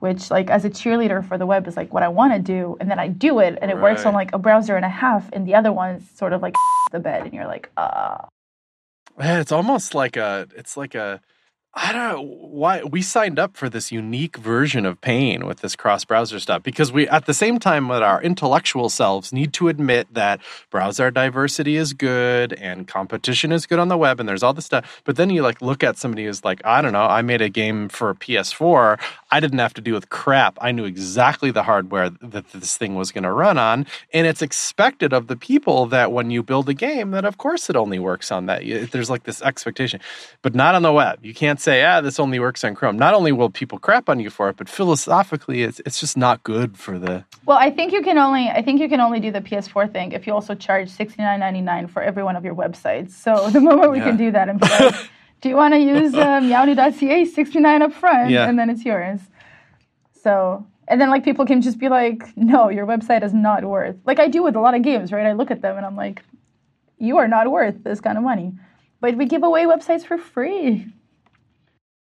which 0.00 0.30
like 0.30 0.50
as 0.50 0.64
a 0.64 0.70
cheerleader 0.70 1.26
for 1.26 1.36
the 1.38 1.46
web 1.46 1.68
is 1.68 1.76
like 1.76 1.92
what 1.92 2.02
I 2.02 2.08
want 2.08 2.32
to 2.32 2.38
do, 2.38 2.76
and 2.80 2.90
then 2.90 2.98
I 2.98 3.08
do 3.08 3.38
it, 3.40 3.58
and 3.60 3.70
it 3.70 3.78
works 3.78 4.04
on 4.06 4.14
like 4.14 4.32
a 4.32 4.38
browser 4.38 4.76
and 4.76 4.84
a 4.84 4.88
half, 4.88 5.30
and 5.32 5.46
the 5.46 5.54
other 5.54 5.72
one's 5.72 6.08
sort 6.10 6.32
of 6.32 6.42
like 6.42 6.54
the 6.92 7.00
bed, 7.00 7.24
and 7.24 7.34
you're 7.34 7.46
like, 7.46 7.70
ah. 7.76 8.26
Man, 9.16 9.40
it's 9.40 9.52
almost 9.52 9.94
like 9.94 10.16
a 10.16 10.48
it's 10.56 10.76
like 10.76 10.94
a 10.94 11.20
I 11.76 11.92
don't 11.92 12.08
know 12.08 12.22
why 12.22 12.84
we 12.84 13.02
signed 13.02 13.36
up 13.36 13.56
for 13.56 13.68
this 13.68 13.90
unique 13.90 14.36
version 14.36 14.86
of 14.86 15.00
pain 15.00 15.44
with 15.44 15.58
this 15.58 15.74
cross 15.74 16.04
browser 16.04 16.38
stuff 16.38 16.62
because 16.62 16.92
we 16.92 17.08
at 17.08 17.26
the 17.26 17.34
same 17.34 17.58
time 17.58 17.88
that 17.88 18.02
our 18.02 18.22
intellectual 18.22 18.88
selves 18.88 19.32
need 19.32 19.52
to 19.54 19.66
admit 19.66 20.06
that 20.14 20.40
browser 20.70 21.10
diversity 21.10 21.74
is 21.74 21.92
good 21.92 22.52
and 22.52 22.86
competition 22.86 23.50
is 23.50 23.66
good 23.66 23.80
on 23.80 23.88
the 23.88 23.96
web 23.96 24.20
and 24.20 24.28
there's 24.28 24.44
all 24.44 24.52
this 24.52 24.64
stuff 24.64 25.02
but 25.02 25.16
then 25.16 25.30
you 25.30 25.42
like 25.42 25.60
look 25.60 25.82
at 25.82 25.98
somebody 25.98 26.26
who's 26.26 26.44
like 26.44 26.64
I 26.64 26.80
don't 26.80 26.92
know 26.92 27.06
I 27.06 27.22
made 27.22 27.42
a 27.42 27.48
game 27.48 27.88
for 27.88 28.14
PS4 28.14 29.00
I 29.32 29.40
didn't 29.40 29.58
have 29.58 29.74
to 29.74 29.80
deal 29.80 29.94
with 29.94 30.10
crap 30.10 30.56
I 30.60 30.70
knew 30.70 30.84
exactly 30.84 31.50
the 31.50 31.64
hardware 31.64 32.10
that 32.10 32.52
this 32.52 32.76
thing 32.76 32.94
was 32.94 33.10
going 33.10 33.24
to 33.24 33.32
run 33.32 33.58
on 33.58 33.84
and 34.12 34.28
it's 34.28 34.42
expected 34.42 35.12
of 35.12 35.26
the 35.26 35.36
people 35.36 35.86
that 35.86 36.12
when 36.12 36.30
you 36.30 36.44
build 36.44 36.68
a 36.68 36.74
game 36.74 37.10
that 37.10 37.24
of 37.24 37.36
course 37.36 37.68
it 37.68 37.74
only 37.74 37.98
works 37.98 38.30
on 38.30 38.46
that 38.46 38.62
there's 38.92 39.10
like 39.10 39.24
this 39.24 39.42
expectation 39.42 39.98
but 40.40 40.54
not 40.54 40.76
on 40.76 40.82
the 40.82 40.92
web 40.92 41.18
you 41.24 41.34
can't 41.34 41.63
say 41.66 41.76
ah 41.90 42.00
this 42.06 42.18
only 42.24 42.38
works 42.46 42.62
on 42.66 42.72
chrome 42.78 42.96
not 43.06 43.12
only 43.18 43.32
will 43.38 43.50
people 43.60 43.78
crap 43.86 44.04
on 44.12 44.18
you 44.24 44.30
for 44.36 44.44
it 44.50 44.56
but 44.60 44.68
philosophically 44.78 45.58
it's, 45.66 45.80
it's 45.86 45.98
just 46.04 46.16
not 46.26 46.36
good 46.52 46.70
for 46.84 46.94
the 47.04 47.14
Well, 47.48 47.58
I 47.68 47.70
think 47.76 47.88
you 47.96 48.02
can 48.08 48.18
only 48.26 48.44
I 48.58 48.60
think 48.66 48.76
you 48.82 48.88
can 48.94 49.00
only 49.06 49.20
do 49.26 49.30
the 49.38 49.42
PS4 49.48 49.84
thing 49.96 50.08
if 50.18 50.22
you 50.26 50.32
also 50.38 50.54
charge 50.66 50.88
sixty 51.02 51.20
nine 51.28 51.40
ninety 51.46 51.62
nine 51.72 51.84
for 51.94 52.00
every 52.10 52.24
one 52.28 52.36
of 52.40 52.44
your 52.48 52.56
websites. 52.64 53.10
So 53.24 53.30
the 53.56 53.62
moment 53.68 53.88
we 53.96 54.00
can 54.08 54.16
do 54.24 54.28
that 54.36 54.46
and 54.50 54.56
be 54.60 54.68
like, 54.78 54.94
do 55.40 55.46
you 55.50 55.56
want 55.62 55.72
to 55.76 55.80
use 55.94 56.12
uh, 56.14 56.40
Meowni.ca 56.48 57.18
sixty 57.38 57.60
nine 57.68 57.80
up 57.86 57.92
front, 58.02 58.26
Yeah. 58.36 58.48
and 58.48 58.54
then 58.58 58.68
it's 58.72 58.84
yours. 58.92 59.20
So 60.24 60.34
and 60.88 60.96
then 61.00 61.08
like 61.14 61.24
people 61.24 61.44
can 61.50 61.60
just 61.68 61.78
be 61.84 61.88
like, 61.88 62.20
no, 62.52 62.60
your 62.76 62.86
website 62.92 63.22
is 63.28 63.34
not 63.48 63.60
worth. 63.74 63.96
Like 64.08 64.18
I 64.20 64.28
do 64.36 64.40
with 64.46 64.54
a 64.56 64.60
lot 64.66 64.74
of 64.78 64.82
games, 64.90 65.12
right? 65.12 65.26
I 65.26 65.32
look 65.40 65.50
at 65.50 65.60
them 65.64 65.76
and 65.78 65.86
I'm 65.88 65.96
like, 66.04 66.22
you 66.98 67.14
are 67.20 67.28
not 67.36 67.50
worth 67.50 67.76
this 67.84 68.00
kind 68.00 68.16
of 68.18 68.24
money. 68.32 68.48
But 69.00 69.16
we 69.20 69.24
give 69.34 69.42
away 69.50 69.62
websites 69.74 70.04
for 70.10 70.18
free. 70.18 70.86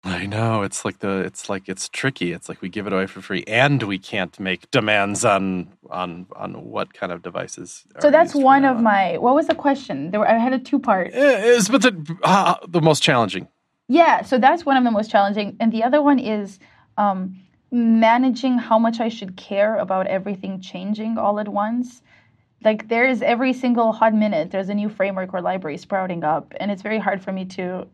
I 0.05 0.27
know 0.27 0.62
it's 0.62 0.85
like 0.85 0.99
the 0.99 1.21
it's 1.21 1.49
like 1.49 1.69
it's 1.69 1.88
tricky 1.88 2.33
it's 2.33 2.49
like 2.49 2.61
we 2.61 2.69
give 2.69 2.87
it 2.87 2.93
away 2.93 3.07
for 3.07 3.21
free 3.21 3.45
and 3.47 3.83
we 3.85 3.99
can't 3.99 4.41
make 4.41 4.71
demands 4.71 5.25
on 5.25 5.69
on 5.91 6.27
on 6.37 6.55
what 6.75 6.93
kind 6.95 7.12
of 7.12 7.23
devices 7.23 7.85
So 8.01 8.11
that's 8.11 8.35
one 8.35 8.65
of 8.65 8.79
on. 8.79 8.83
my. 8.83 9.19
What 9.19 9.35
was 9.35 9.47
the 9.47 9.55
question? 9.55 10.11
There 10.11 10.21
were, 10.21 10.29
I 10.29 10.38
had 10.38 10.53
a 10.53 10.59
two 10.59 10.79
part. 10.79 11.11
Eh, 11.12 11.45
is 11.57 11.69
but 11.69 11.83
the 11.83 11.93
uh, 12.25 12.57
the 12.67 12.81
most 12.81 13.03
challenging 13.03 13.49
Yeah, 13.88 14.23
so 14.23 14.38
that's 14.38 14.65
one 14.67 14.77
of 14.77 14.85
the 14.85 14.91
most 14.91 15.11
challenging. 15.11 15.57
And 15.61 15.71
the 15.73 15.83
other 15.85 16.01
one 16.03 16.19
is 16.19 16.59
um, 16.97 17.37
managing 17.71 18.59
how 18.59 18.79
much 18.79 19.01
I 19.01 19.09
should 19.09 19.37
care 19.37 19.77
about 19.77 20.07
everything 20.07 20.61
changing 20.61 21.19
all 21.19 21.38
at 21.41 21.49
once. 21.49 22.03
Like 22.65 22.88
there's 22.88 23.23
every 23.23 23.53
single 23.53 23.93
hot 23.93 24.15
minute, 24.15 24.51
there's 24.53 24.69
a 24.69 24.75
new 24.75 24.88
framework 24.88 25.35
or 25.35 25.41
library 25.43 25.79
sprouting 25.79 26.25
up, 26.25 26.55
and 26.61 26.71
it's 26.71 26.83
very 26.83 26.99
hard 26.99 27.23
for 27.23 27.33
me 27.33 27.45
to, 27.57 27.87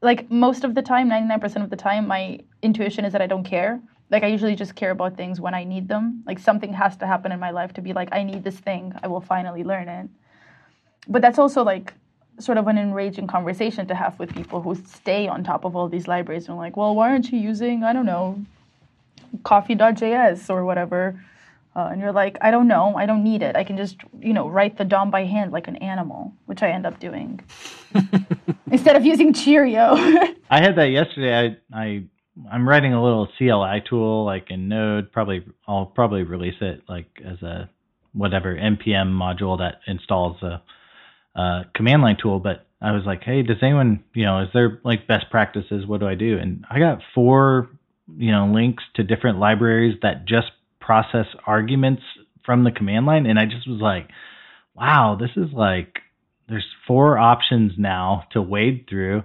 like 0.00 0.30
most 0.30 0.64
of 0.64 0.74
the 0.74 0.82
time, 0.82 1.08
99% 1.10 1.62
of 1.62 1.70
the 1.70 1.76
time, 1.76 2.06
my 2.06 2.40
intuition 2.62 3.04
is 3.04 3.12
that 3.12 3.22
I 3.22 3.26
don't 3.26 3.44
care. 3.44 3.80
Like 4.10 4.22
I 4.22 4.28
usually 4.28 4.54
just 4.54 4.74
care 4.74 4.90
about 4.90 5.16
things 5.16 5.40
when 5.40 5.54
I 5.54 5.64
need 5.64 5.88
them. 5.88 6.22
Like 6.26 6.38
something 6.38 6.72
has 6.72 6.96
to 6.98 7.06
happen 7.06 7.32
in 7.32 7.40
my 7.40 7.50
life 7.50 7.72
to 7.74 7.82
be 7.82 7.92
like, 7.92 8.08
I 8.12 8.22
need 8.22 8.44
this 8.44 8.56
thing. 8.56 8.94
I 9.02 9.08
will 9.08 9.20
finally 9.20 9.64
learn 9.64 9.88
it. 9.88 10.08
But 11.08 11.22
that's 11.22 11.38
also 11.38 11.62
like 11.62 11.92
sort 12.38 12.58
of 12.58 12.68
an 12.68 12.78
enraging 12.78 13.26
conversation 13.26 13.86
to 13.88 13.94
have 13.94 14.18
with 14.18 14.34
people 14.34 14.62
who 14.62 14.74
stay 14.74 15.26
on 15.26 15.42
top 15.42 15.64
of 15.64 15.74
all 15.74 15.88
these 15.88 16.06
libraries 16.06 16.48
and 16.48 16.56
like, 16.56 16.76
well, 16.76 16.94
why 16.94 17.10
aren't 17.10 17.32
you 17.32 17.38
using, 17.38 17.82
I 17.82 17.92
don't 17.92 18.06
know, 18.06 18.44
coffee.js 19.42 20.48
or 20.48 20.64
whatever? 20.64 21.20
Uh, 21.78 21.90
and 21.92 22.00
you're 22.00 22.10
like, 22.10 22.36
I 22.40 22.50
don't 22.50 22.66
know, 22.66 22.96
I 22.96 23.06
don't 23.06 23.22
need 23.22 23.40
it. 23.40 23.54
I 23.54 23.62
can 23.62 23.76
just, 23.76 23.98
you 24.18 24.32
know, 24.32 24.48
write 24.48 24.78
the 24.78 24.84
DOM 24.84 25.12
by 25.12 25.24
hand 25.24 25.52
like 25.52 25.68
an 25.68 25.76
animal, 25.76 26.32
which 26.46 26.60
I 26.60 26.70
end 26.70 26.84
up 26.84 26.98
doing 26.98 27.38
instead 28.72 28.96
of 28.96 29.06
using 29.06 29.32
Cheerio. 29.32 29.92
I 30.50 30.60
had 30.60 30.74
that 30.74 30.90
yesterday. 30.90 31.56
I 31.72 31.80
I 31.80 32.04
I'm 32.50 32.68
writing 32.68 32.94
a 32.94 33.02
little 33.02 33.28
CLI 33.38 33.84
tool 33.88 34.24
like 34.24 34.50
in 34.50 34.66
Node. 34.66 35.12
Probably 35.12 35.46
I'll 35.68 35.86
probably 35.86 36.24
release 36.24 36.56
it 36.60 36.82
like 36.88 37.06
as 37.24 37.40
a 37.42 37.70
whatever 38.12 38.56
npm 38.56 39.12
module 39.12 39.58
that 39.58 39.80
installs 39.86 40.42
a, 40.42 40.60
a 41.36 41.66
command 41.76 42.02
line 42.02 42.16
tool. 42.20 42.40
But 42.40 42.66
I 42.82 42.90
was 42.90 43.04
like, 43.06 43.22
hey, 43.22 43.42
does 43.42 43.58
anyone 43.62 44.02
you 44.14 44.24
know 44.24 44.40
is 44.40 44.48
there 44.52 44.80
like 44.84 45.06
best 45.06 45.30
practices? 45.30 45.86
What 45.86 46.00
do 46.00 46.08
I 46.08 46.16
do? 46.16 46.38
And 46.38 46.64
I 46.68 46.80
got 46.80 47.02
four 47.14 47.70
you 48.16 48.32
know 48.32 48.50
links 48.52 48.82
to 48.96 49.04
different 49.04 49.38
libraries 49.38 49.96
that 50.02 50.24
just 50.26 50.48
process 50.88 51.26
arguments 51.46 52.00
from 52.46 52.64
the 52.64 52.70
command 52.70 53.04
line, 53.04 53.26
and 53.26 53.38
I 53.38 53.44
just 53.44 53.68
was 53.68 53.78
like, 53.78 54.08
wow, 54.74 55.18
this 55.20 55.28
is 55.36 55.52
like 55.52 55.98
there's 56.48 56.64
four 56.86 57.18
options 57.18 57.72
now 57.76 58.24
to 58.32 58.40
wade 58.40 58.86
through 58.88 59.22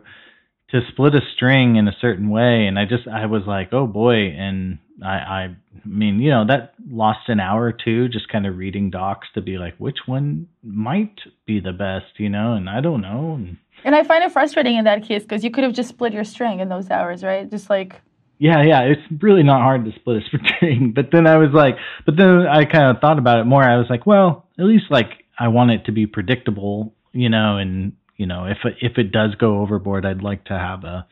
to 0.71 0.81
split 0.91 1.15
a 1.15 1.21
string 1.33 1.77
in 1.77 1.87
a 1.87 1.95
certain 2.01 2.29
way 2.29 2.65
and 2.67 2.77
i 2.77 2.83
just 2.83 3.07
i 3.07 3.25
was 3.25 3.43
like 3.45 3.71
oh 3.71 3.87
boy 3.87 4.15
and 4.15 4.79
i 5.05 5.15
i 5.15 5.55
mean 5.85 6.19
you 6.19 6.29
know 6.29 6.45
that 6.45 6.73
lost 6.89 7.29
an 7.29 7.39
hour 7.39 7.63
or 7.63 7.71
two 7.71 8.09
just 8.09 8.27
kind 8.27 8.45
of 8.45 8.57
reading 8.57 8.89
docs 8.89 9.27
to 9.33 9.41
be 9.41 9.57
like 9.57 9.75
which 9.77 9.99
one 10.07 10.47
might 10.63 11.19
be 11.45 11.59
the 11.61 11.71
best 11.71 12.07
you 12.17 12.27
know 12.27 12.53
and 12.53 12.69
i 12.69 12.81
don't 12.81 13.01
know 13.01 13.35
and 13.35 13.57
and 13.83 13.95
I 13.95 14.03
find 14.03 14.23
it 14.23 14.31
frustrating 14.31 14.75
in 14.77 14.85
that 14.85 15.03
case 15.03 15.23
because 15.23 15.43
you 15.43 15.51
could 15.51 15.63
have 15.63 15.73
just 15.73 15.89
split 15.89 16.13
your 16.13 16.23
string 16.23 16.59
in 16.59 16.69
those 16.69 16.89
hours, 16.89 17.23
right? 17.23 17.49
Just 17.49 17.69
like, 17.69 18.01
yeah, 18.43 18.61
yeah, 18.61 18.81
it's 18.81 19.23
really 19.23 19.41
not 19.41 19.61
hard 19.61 19.85
to 19.85 19.91
split 19.95 20.17
a 20.17 20.37
string. 20.57 20.91
But 20.93 21.11
then 21.13 21.27
I 21.27 21.37
was 21.37 21.51
like, 21.53 21.77
but 22.05 22.17
then 22.17 22.45
I 22.45 22.65
kind 22.65 22.93
of 22.93 22.99
thought 22.99 23.17
about 23.17 23.39
it 23.39 23.45
more. 23.45 23.63
I 23.63 23.77
was 23.77 23.87
like, 23.89 24.05
well, 24.05 24.49
at 24.59 24.65
least 24.65 24.85
like 24.89 25.23
I 25.39 25.47
want 25.47 25.71
it 25.71 25.85
to 25.85 25.93
be 25.93 26.07
predictable, 26.07 26.93
you 27.13 27.29
know, 27.29 27.55
and 27.55 27.93
you 28.17 28.25
know, 28.25 28.45
if 28.45 28.57
if 28.81 28.97
it 28.97 29.13
does 29.13 29.35
go 29.35 29.61
overboard, 29.61 30.05
I'd 30.05 30.21
like 30.21 30.43
to 30.45 30.59
have 30.59 30.83
a, 30.83 31.07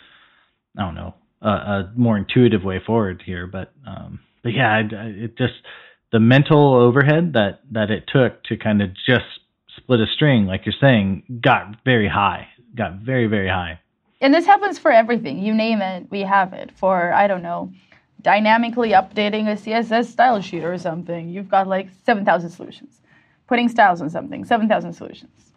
I 0.77 0.81
don't 0.81 0.95
know, 0.95 1.15
a, 1.41 1.47
a 1.49 1.93
more 1.95 2.17
intuitive 2.17 2.65
way 2.65 2.81
forward 2.85 3.23
here. 3.25 3.47
But 3.47 3.71
um, 3.87 4.19
but 4.43 4.49
yeah, 4.49 4.69
I, 4.69 4.81
it 5.05 5.37
just 5.37 5.53
the 6.11 6.19
mental 6.19 6.75
overhead 6.75 7.31
that 7.35 7.61
that 7.71 7.91
it 7.91 8.09
took 8.11 8.43
to 8.45 8.57
kind 8.57 8.81
of 8.81 8.89
just 9.07 9.23
split 9.77 10.01
a 10.01 10.05
string, 10.13 10.47
like 10.47 10.65
you're 10.65 10.75
saying, 10.81 11.39
got 11.41 11.77
very 11.85 12.09
high, 12.09 12.49
got 12.75 12.95
very 12.95 13.27
very 13.27 13.47
high. 13.47 13.79
And 14.21 14.33
this 14.33 14.45
happens 14.45 14.77
for 14.77 14.91
everything. 14.91 15.39
You 15.39 15.53
name 15.53 15.81
it, 15.81 16.07
we 16.11 16.21
have 16.21 16.53
it. 16.53 16.71
For 16.75 17.11
I 17.11 17.27
don't 17.27 17.41
know, 17.41 17.73
dynamically 18.21 18.91
updating 18.91 19.47
a 19.47 19.55
CSS 19.55 20.05
style 20.05 20.39
sheet 20.41 20.63
or 20.63 20.77
something, 20.77 21.29
you've 21.29 21.49
got 21.49 21.67
like 21.67 21.89
seven 22.05 22.23
thousand 22.23 22.51
solutions. 22.51 23.01
Putting 23.47 23.67
styles 23.67 24.01
on 24.01 24.09
something, 24.09 24.45
seven 24.45 24.69
thousand 24.69 24.93
solutions. 24.93 25.51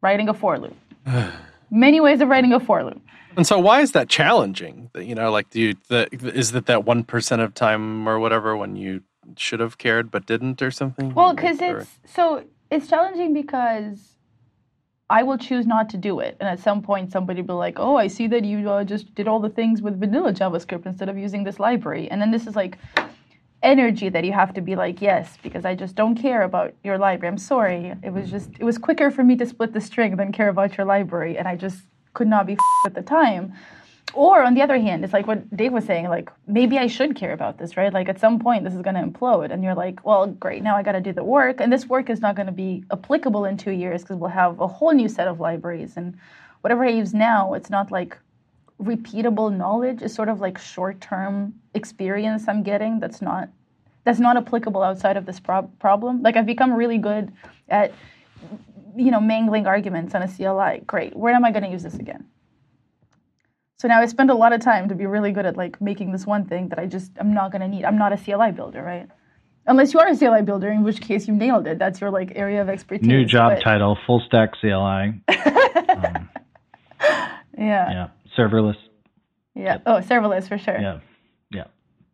Writing 0.00 0.28
a 0.28 0.34
for 0.34 0.58
loop. 0.58 0.76
Many 1.70 2.00
ways 2.00 2.20
of 2.22 2.28
writing 2.28 2.52
a 2.52 2.60
for 2.60 2.82
loop. 2.82 3.02
And 3.36 3.46
so, 3.46 3.58
why 3.58 3.82
is 3.82 3.92
that 3.92 4.08
challenging? 4.08 4.90
You 4.96 5.14
know, 5.14 5.30
like, 5.30 5.50
do 5.50 5.60
you, 5.60 5.74
the, 5.88 6.08
is 6.10 6.54
it 6.54 6.66
that 6.66 6.84
one 6.84 7.04
percent 7.04 7.42
of 7.42 7.54
time 7.54 8.08
or 8.08 8.18
whatever 8.18 8.56
when 8.56 8.74
you 8.74 9.02
should 9.36 9.60
have 9.60 9.76
cared 9.76 10.10
but 10.10 10.24
didn't, 10.24 10.62
or 10.62 10.70
something? 10.70 11.14
Well, 11.14 11.34
because 11.34 11.60
it's 11.60 11.98
so 12.06 12.44
it's 12.70 12.88
challenging 12.88 13.34
because 13.34 14.17
I 15.10 15.22
will 15.22 15.38
choose 15.38 15.66
not 15.66 15.88
to 15.90 15.96
do 15.96 16.20
it, 16.20 16.36
and 16.38 16.48
at 16.48 16.58
some 16.58 16.82
point 16.82 17.10
somebody 17.12 17.40
will 17.40 17.48
be 17.48 17.52
like, 17.54 17.78
"Oh, 17.78 17.96
I 17.96 18.08
see 18.08 18.26
that 18.28 18.44
you 18.44 18.70
uh, 18.70 18.84
just 18.84 19.14
did 19.14 19.26
all 19.26 19.40
the 19.40 19.48
things 19.48 19.80
with 19.80 19.98
vanilla 19.98 20.32
JavaScript 20.32 20.84
instead 20.84 21.08
of 21.08 21.16
using 21.16 21.44
this 21.44 21.58
library," 21.58 22.10
and 22.10 22.20
then 22.20 22.30
this 22.30 22.46
is 22.46 22.54
like 22.54 22.76
energy 23.62 24.08
that 24.10 24.24
you 24.24 24.32
have 24.32 24.52
to 24.54 24.60
be 24.60 24.76
like, 24.76 25.00
"Yes," 25.00 25.38
because 25.42 25.64
I 25.64 25.74
just 25.74 25.94
don't 25.94 26.14
care 26.14 26.42
about 26.42 26.74
your 26.84 26.98
library. 26.98 27.32
I'm 27.32 27.38
sorry. 27.38 27.94
It 28.02 28.12
was 28.12 28.30
just 28.30 28.50
it 28.58 28.64
was 28.64 28.76
quicker 28.76 29.10
for 29.10 29.24
me 29.24 29.34
to 29.36 29.46
split 29.46 29.72
the 29.72 29.80
string 29.80 30.16
than 30.16 30.30
care 30.30 30.50
about 30.50 30.76
your 30.76 30.86
library, 30.86 31.38
and 31.38 31.48
I 31.48 31.56
just 31.56 31.80
could 32.12 32.28
not 32.28 32.46
be 32.46 32.58
at 32.84 32.94
the 32.94 33.02
time. 33.02 33.54
Or 34.14 34.42
on 34.42 34.54
the 34.54 34.62
other 34.62 34.78
hand, 34.78 35.04
it's 35.04 35.12
like 35.12 35.26
what 35.26 35.54
Dave 35.56 35.72
was 35.72 35.84
saying, 35.84 36.08
like 36.08 36.30
maybe 36.46 36.78
I 36.78 36.86
should 36.86 37.14
care 37.14 37.32
about 37.32 37.58
this, 37.58 37.76
right? 37.76 37.92
Like 37.92 38.08
at 38.08 38.18
some 38.18 38.38
point 38.38 38.64
this 38.64 38.74
is 38.74 38.82
going 38.82 38.96
to 38.96 39.02
implode 39.02 39.52
and 39.52 39.62
you're 39.62 39.74
like, 39.74 40.04
well, 40.04 40.26
great, 40.26 40.62
now 40.62 40.76
I 40.76 40.82
got 40.82 40.92
to 40.92 41.00
do 41.00 41.12
the 41.12 41.24
work 41.24 41.60
and 41.60 41.72
this 41.72 41.86
work 41.86 42.08
is 42.08 42.20
not 42.20 42.34
going 42.34 42.46
to 42.46 42.52
be 42.52 42.84
applicable 42.90 43.44
in 43.44 43.56
2 43.56 43.70
years 43.70 44.02
because 44.02 44.16
we'll 44.16 44.30
have 44.30 44.58
a 44.60 44.66
whole 44.66 44.92
new 44.92 45.08
set 45.08 45.28
of 45.28 45.40
libraries 45.40 45.96
and 45.96 46.16
whatever 46.62 46.84
I 46.84 46.88
use 46.88 47.12
now, 47.12 47.54
it's 47.54 47.70
not 47.70 47.90
like 47.90 48.16
repeatable 48.82 49.54
knowledge, 49.54 50.02
it's 50.02 50.14
sort 50.14 50.28
of 50.28 50.40
like 50.40 50.58
short-term 50.58 51.54
experience 51.74 52.48
I'm 52.48 52.62
getting 52.62 53.00
that's 53.00 53.20
not 53.20 53.48
that's 54.04 54.20
not 54.20 54.36
applicable 54.36 54.82
outside 54.82 55.18
of 55.18 55.26
this 55.26 55.38
prob- 55.38 55.70
problem. 55.80 56.22
Like 56.22 56.36
I've 56.36 56.46
become 56.46 56.72
really 56.72 56.98
good 56.98 57.30
at 57.68 57.92
you 58.96 59.10
know, 59.10 59.20
mangling 59.20 59.66
arguments 59.66 60.14
on 60.14 60.22
a 60.22 60.28
CLI. 60.28 60.82
Great. 60.86 61.14
Where 61.14 61.34
am 61.34 61.44
I 61.44 61.52
going 61.52 61.62
to 61.62 61.70
use 61.70 61.82
this 61.82 61.94
again? 61.94 62.24
So 63.78 63.88
now 63.88 64.00
I 64.00 64.06
spend 64.06 64.30
a 64.30 64.34
lot 64.34 64.52
of 64.52 64.60
time 64.60 64.88
to 64.88 64.94
be 64.94 65.06
really 65.06 65.32
good 65.32 65.46
at 65.46 65.56
like 65.56 65.80
making 65.80 66.12
this 66.12 66.26
one 66.26 66.46
thing 66.46 66.68
that 66.70 66.78
I 66.78 66.86
just 66.86 67.12
I'm 67.18 67.32
not 67.32 67.52
going 67.52 67.62
to 67.62 67.68
need. 67.68 67.84
I'm 67.84 67.98
not 67.98 68.12
a 68.12 68.16
CLI 68.16 68.52
builder, 68.52 68.82
right? 68.82 69.08
Unless 69.66 69.92
you 69.92 70.00
are 70.00 70.08
a 70.08 70.16
CLI 70.16 70.42
builder, 70.42 70.70
in 70.70 70.82
which 70.82 71.00
case 71.00 71.28
you 71.28 71.34
nailed 71.34 71.66
it. 71.66 71.78
That's 71.78 72.00
your 72.00 72.10
like 72.10 72.32
area 72.34 72.60
of 72.60 72.68
expertise. 72.68 73.06
New 73.06 73.24
job 73.24 73.52
but... 73.56 73.62
title: 73.62 73.96
full 74.06 74.20
stack 74.26 74.52
CLI. 74.60 74.68
um, 75.28 76.28
yeah. 77.56 77.90
Yeah. 77.90 78.08
Serverless. 78.36 78.76
Yeah. 79.54 79.78
Oh, 79.86 80.00
serverless 80.00 80.48
for 80.48 80.58
sure. 80.58 80.78
Yeah 80.78 81.00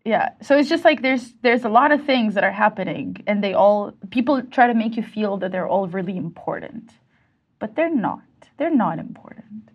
yeah 0.04 0.30
so 0.42 0.56
it's 0.56 0.68
just 0.68 0.84
like 0.84 1.02
there's 1.02 1.32
there's 1.42 1.64
a 1.64 1.68
lot 1.68 1.90
of 1.90 2.04
things 2.04 2.34
that 2.34 2.44
are 2.44 2.52
happening 2.52 3.16
and 3.26 3.42
they 3.42 3.54
all 3.54 3.92
people 4.10 4.42
try 4.42 4.66
to 4.66 4.74
make 4.74 4.96
you 4.96 5.02
feel 5.02 5.36
that 5.38 5.50
they're 5.50 5.66
all 5.66 5.88
really 5.88 6.16
important 6.16 6.90
but 7.58 7.74
they're 7.74 7.94
not 7.94 8.22
they're 8.58 8.74
not 8.74 8.98
important 8.98 9.70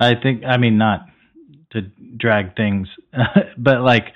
i 0.00 0.14
think 0.14 0.42
i 0.44 0.56
mean 0.56 0.76
not 0.76 1.06
to 1.70 1.82
drag 2.16 2.56
things 2.56 2.88
but 3.58 3.82
like 3.82 4.12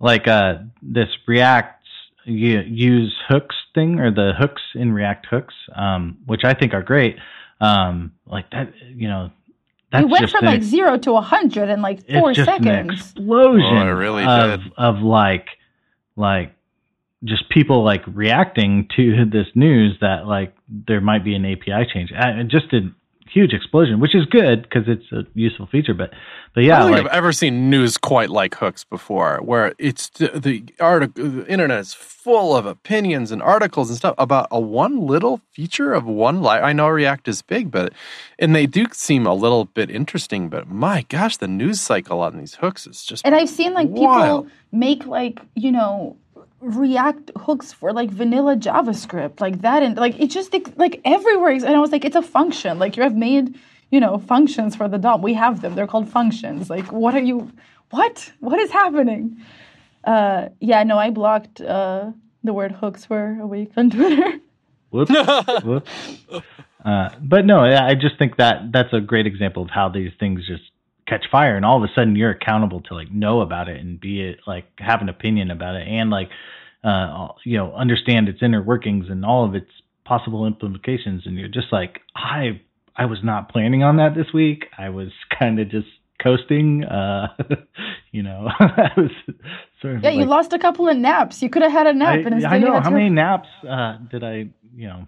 like 0.00 0.26
uh 0.28 0.54
this 0.82 1.08
react 1.26 1.84
use 2.24 3.14
hooks 3.28 3.54
thing 3.74 4.00
or 4.00 4.10
the 4.10 4.32
hooks 4.38 4.62
in 4.74 4.92
react 4.92 5.26
hooks 5.26 5.54
um 5.74 6.18
which 6.26 6.44
i 6.44 6.52
think 6.52 6.74
are 6.74 6.82
great 6.82 7.16
um 7.60 8.12
like 8.26 8.50
that 8.50 8.72
you 8.94 9.08
know 9.08 9.30
that's 9.92 10.02
you 10.02 10.08
went 10.08 10.30
from 10.30 10.44
like 10.44 10.62
zero 10.62 10.98
to 10.98 11.12
a 11.12 11.20
hundred 11.20 11.68
in 11.68 11.80
like 11.80 12.06
four 12.08 12.30
it's 12.30 12.38
just 12.38 12.50
seconds. 12.50 12.68
An 12.68 12.90
explosion. 12.90 13.64
Oh, 13.64 13.88
it 13.88 13.90
really 13.90 14.24
of, 14.24 14.60
did. 14.60 14.72
Of 14.76 14.96
like, 14.98 15.46
like, 16.16 16.52
just 17.24 17.48
people 17.50 17.84
like 17.84 18.02
reacting 18.06 18.88
to 18.96 19.24
this 19.24 19.46
news 19.54 19.96
that 20.00 20.26
like 20.26 20.54
there 20.68 21.00
might 21.00 21.24
be 21.24 21.34
an 21.34 21.44
API 21.44 21.88
change. 21.92 22.10
It 22.12 22.48
just 22.48 22.68
did 22.68 22.92
huge 23.30 23.52
explosion, 23.52 24.00
which 24.00 24.14
is 24.14 24.24
good 24.26 24.62
because 24.62 24.84
it's 24.86 25.10
a 25.12 25.26
useful 25.34 25.66
feature. 25.66 25.94
But 25.94 26.10
but 26.54 26.64
yeah, 26.64 26.76
I 26.76 26.78
don't 26.80 26.90
like, 26.90 26.98
think 27.00 27.10
I've 27.10 27.16
ever 27.16 27.32
seen 27.32 27.70
news 27.70 27.98
quite 27.98 28.30
like 28.30 28.54
hooks 28.54 28.84
before, 28.84 29.40
where 29.42 29.74
it's 29.78 30.08
the, 30.10 30.28
the 30.28 30.64
article, 30.80 31.28
the 31.28 31.46
internet 31.46 31.80
is 31.80 31.94
full 31.94 32.56
of 32.56 32.66
opinions 32.66 33.30
and 33.30 33.42
articles 33.42 33.90
and 33.90 33.98
stuff 33.98 34.14
about 34.18 34.48
a 34.50 34.60
one 34.60 35.06
little 35.06 35.40
feature 35.52 35.92
of 35.92 36.06
one. 36.06 36.42
Li- 36.42 36.48
I 36.48 36.72
know 36.72 36.88
React 36.88 37.28
is 37.28 37.42
big, 37.42 37.70
but 37.70 37.92
and 38.38 38.54
they 38.54 38.66
do 38.66 38.86
seem 38.92 39.26
a 39.26 39.34
little 39.34 39.66
bit 39.66 39.90
interesting. 39.90 40.48
But 40.48 40.68
my 40.68 41.04
gosh, 41.08 41.36
the 41.36 41.48
news 41.48 41.80
cycle 41.80 42.20
on 42.20 42.38
these 42.38 42.56
hooks 42.56 42.86
is 42.86 43.04
just 43.04 43.26
and 43.26 43.34
I've 43.34 43.50
seen 43.50 43.74
like 43.74 43.88
wild. 43.88 44.46
people 44.46 44.56
make 44.72 45.06
like 45.06 45.40
you 45.54 45.72
know 45.72 46.16
React 46.60 47.32
hooks 47.36 47.72
for 47.72 47.92
like 47.92 48.10
vanilla 48.10 48.56
JavaScript, 48.56 49.40
like 49.40 49.60
that, 49.62 49.82
and 49.82 49.96
like 49.96 50.18
it 50.18 50.30
just 50.30 50.54
like 50.76 51.00
everywhere. 51.04 51.50
And 51.50 51.66
I 51.66 51.80
was 51.80 51.92
like, 51.92 52.04
it's 52.04 52.16
a 52.16 52.22
function. 52.22 52.78
Like 52.78 52.96
you 52.96 53.02
have 53.02 53.16
made, 53.16 53.58
you 53.90 54.00
know, 54.00 54.18
functions 54.18 54.74
for 54.74 54.88
the 54.88 54.98
DOM. 54.98 55.22
We 55.22 55.34
have 55.34 55.60
them. 55.60 55.74
They're 55.74 55.86
called 55.86 56.08
functions. 56.08 56.70
Like, 56.70 56.90
what 56.92 57.14
are 57.14 57.20
you? 57.20 57.52
What? 57.90 58.32
What 58.40 58.58
is 58.58 58.70
happening? 58.70 59.42
Uh, 60.04 60.48
yeah, 60.60 60.82
no, 60.84 60.98
I 60.98 61.10
blocked 61.10 61.60
uh, 61.60 62.12
the 62.42 62.52
word 62.52 62.72
hooks 62.72 63.04
for 63.04 63.38
a 63.40 63.46
week 63.46 63.72
on 63.76 63.90
Twitter. 63.90 64.38
Whoops. 64.90 65.12
Whoops. 65.64 65.90
Uh, 66.86 67.08
but 67.20 67.44
no, 67.44 67.58
I 67.58 67.94
just 67.94 68.16
think 68.16 68.36
that 68.36 68.70
that's 68.70 68.92
a 68.92 69.00
great 69.00 69.26
example 69.26 69.64
of 69.64 69.70
how 69.70 69.88
these 69.88 70.12
things 70.20 70.46
just 70.46 70.62
catch 71.06 71.24
fire 71.30 71.56
and 71.56 71.64
all 71.64 71.82
of 71.82 71.88
a 71.88 71.92
sudden 71.94 72.16
you're 72.16 72.30
accountable 72.30 72.80
to 72.80 72.94
like 72.94 73.10
know 73.10 73.40
about 73.40 73.68
it 73.68 73.80
and 73.80 74.00
be 74.00 74.20
it 74.20 74.40
like 74.46 74.64
have 74.78 75.00
an 75.00 75.08
opinion 75.08 75.50
about 75.50 75.76
it 75.76 75.86
and 75.86 76.10
like 76.10 76.28
uh 76.84 77.28
you 77.44 77.56
know 77.56 77.72
understand 77.74 78.28
its 78.28 78.40
inner 78.42 78.62
workings 78.62 79.06
and 79.08 79.24
all 79.24 79.44
of 79.44 79.54
its 79.54 79.70
possible 80.04 80.46
implications. 80.46 81.22
And 81.26 81.36
you're 81.36 81.48
just 81.48 81.72
like 81.72 82.00
i 82.14 82.60
i 82.96 83.04
was 83.04 83.18
not 83.22 83.50
planning 83.50 83.82
on 83.82 83.96
that 83.96 84.14
this 84.14 84.32
week. 84.32 84.66
I 84.78 84.88
was 84.88 85.08
kind 85.38 85.60
of 85.60 85.68
just 85.70 85.88
coasting 86.22 86.84
uh 86.84 87.28
you 88.12 88.22
know? 88.22 88.48
I 88.58 88.90
was 88.96 89.10
sort 89.80 89.96
of 89.96 90.02
yeah 90.02 90.10
like, 90.10 90.18
you 90.18 90.24
lost 90.24 90.52
a 90.52 90.58
couple 90.58 90.88
of 90.88 90.96
naps. 90.96 91.42
You 91.42 91.50
could 91.50 91.62
have 91.62 91.72
had 91.72 91.86
a 91.86 91.92
nap 91.92 92.14
I, 92.14 92.18
and 92.18 92.46
i 92.46 92.58
know. 92.58 92.80
how 92.80 92.90
many 92.90 93.10
naps 93.10 93.48
uh 93.68 93.98
did 94.10 94.24
i 94.24 94.48
you 94.74 94.88
know 94.88 95.06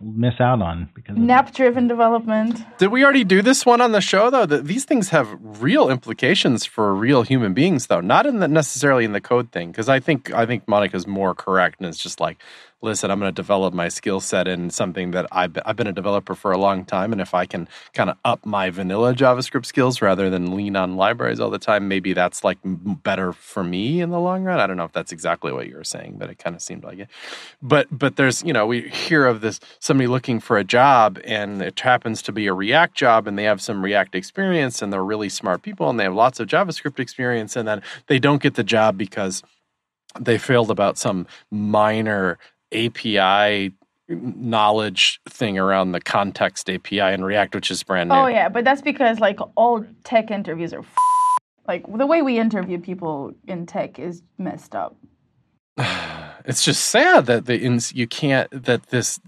miss 0.00 0.40
out 0.40 0.62
on 0.62 0.88
because 0.94 1.16
nap 1.16 1.52
driven 1.52 1.88
development. 1.88 2.60
Did 2.78 2.88
we 2.88 3.02
already 3.04 3.24
do 3.24 3.42
this 3.42 3.66
one 3.66 3.80
on 3.80 3.92
the 3.92 4.00
show 4.00 4.30
though? 4.30 4.46
That 4.46 4.66
these 4.66 4.84
things 4.84 5.10
have 5.10 5.28
real 5.40 5.90
implications 5.90 6.64
for 6.64 6.94
real 6.94 7.22
human 7.22 7.54
beings 7.54 7.86
though, 7.86 8.00
not 8.00 8.26
in 8.26 8.38
the 8.38 8.48
necessarily 8.48 9.04
in 9.04 9.12
the 9.12 9.20
code 9.20 9.50
thing 9.52 9.70
because 9.70 9.88
I 9.88 10.00
think 10.00 10.32
I 10.32 10.46
think 10.46 10.66
Monica's 10.68 11.06
more 11.06 11.34
correct 11.34 11.80
and 11.80 11.88
it's 11.88 12.02
just 12.02 12.20
like 12.20 12.38
listen, 12.80 13.10
I'm 13.10 13.18
going 13.18 13.32
to 13.32 13.34
develop 13.34 13.74
my 13.74 13.88
skill 13.88 14.20
set 14.20 14.46
in 14.46 14.70
something 14.70 15.10
that 15.10 15.26
I've 15.32 15.56
I've 15.64 15.76
been 15.76 15.86
a 15.86 15.92
developer 15.92 16.34
for 16.34 16.52
a 16.52 16.58
long 16.58 16.84
time. 16.84 17.12
And 17.12 17.20
if 17.20 17.34
I 17.34 17.44
can 17.44 17.68
kind 17.92 18.08
of 18.08 18.16
up 18.24 18.46
my 18.46 18.70
vanilla 18.70 19.14
JavaScript 19.14 19.66
skills 19.66 20.00
rather 20.00 20.30
than 20.30 20.54
lean 20.54 20.76
on 20.76 20.96
libraries 20.96 21.40
all 21.40 21.50
the 21.50 21.58
time, 21.58 21.88
maybe 21.88 22.12
that's 22.12 22.44
like 22.44 22.58
better 22.64 23.32
for 23.32 23.64
me 23.64 24.00
in 24.00 24.10
the 24.10 24.20
long 24.20 24.44
run. 24.44 24.60
I 24.60 24.66
don't 24.66 24.76
know 24.76 24.84
if 24.84 24.92
that's 24.92 25.12
exactly 25.12 25.52
what 25.52 25.66
you 25.66 25.76
were 25.76 25.84
saying, 25.84 26.16
but 26.18 26.30
it 26.30 26.38
kind 26.38 26.54
of 26.54 26.62
seemed 26.62 26.84
like 26.84 27.00
it. 27.00 27.08
But, 27.60 27.86
but 27.90 28.16
there's, 28.16 28.42
you 28.44 28.52
know, 28.52 28.66
we 28.66 28.82
hear 28.82 29.26
of 29.26 29.40
this 29.40 29.58
somebody 29.80 30.06
looking 30.06 30.38
for 30.38 30.56
a 30.56 30.64
job 30.64 31.18
and 31.24 31.60
it 31.60 31.78
happens 31.80 32.22
to 32.22 32.32
be 32.32 32.46
a 32.46 32.52
React 32.52 32.94
job 32.94 33.26
and 33.26 33.38
they 33.38 33.44
have 33.44 33.60
some 33.60 33.82
React 33.82 34.14
experience 34.14 34.82
and 34.82 34.92
they're 34.92 35.04
really 35.04 35.28
smart 35.28 35.62
people 35.62 35.90
and 35.90 35.98
they 35.98 36.04
have 36.04 36.14
lots 36.14 36.38
of 36.38 36.46
JavaScript 36.46 37.00
experience 37.00 37.56
and 37.56 37.66
then 37.66 37.82
they 38.06 38.18
don't 38.18 38.42
get 38.42 38.54
the 38.54 38.64
job 38.64 38.96
because 38.96 39.42
they 40.18 40.38
failed 40.38 40.70
about 40.70 40.96
some 40.96 41.26
minor 41.50 42.38
API 42.72 43.72
knowledge 44.08 45.20
thing 45.28 45.58
around 45.58 45.92
the 45.92 46.00
context 46.00 46.70
API 46.70 47.12
in 47.12 47.24
React, 47.24 47.54
which 47.54 47.70
is 47.70 47.82
brand 47.82 48.08
new. 48.08 48.14
Oh 48.14 48.26
yeah, 48.26 48.48
but 48.48 48.64
that's 48.64 48.82
because 48.82 49.20
like 49.20 49.38
all 49.54 49.84
tech 50.04 50.30
interviews 50.30 50.72
are 50.72 50.80
f- 50.80 50.96
like 51.66 51.84
the 51.96 52.06
way 52.06 52.22
we 52.22 52.38
interview 52.38 52.78
people 52.78 53.34
in 53.46 53.66
tech 53.66 53.98
is 53.98 54.22
messed 54.38 54.74
up. 54.74 54.96
it's 56.44 56.64
just 56.64 56.86
sad 56.86 57.26
that 57.26 57.46
the 57.46 57.58
you 57.94 58.06
can't 58.06 58.50
that 58.64 58.86
this 58.88 59.20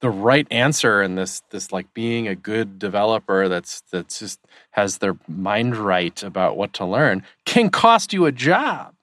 the 0.00 0.10
right 0.10 0.46
answer 0.50 1.02
and 1.02 1.18
this 1.18 1.42
this 1.50 1.72
like 1.72 1.92
being 1.92 2.26
a 2.26 2.34
good 2.34 2.78
developer 2.78 3.48
that's 3.48 3.82
that's 3.92 4.18
just 4.18 4.40
has 4.70 4.98
their 4.98 5.16
mind 5.28 5.76
right 5.76 6.22
about 6.22 6.56
what 6.56 6.72
to 6.72 6.84
learn 6.84 7.22
can 7.44 7.68
cost 7.68 8.12
you 8.12 8.24
a 8.24 8.32
job 8.32 8.94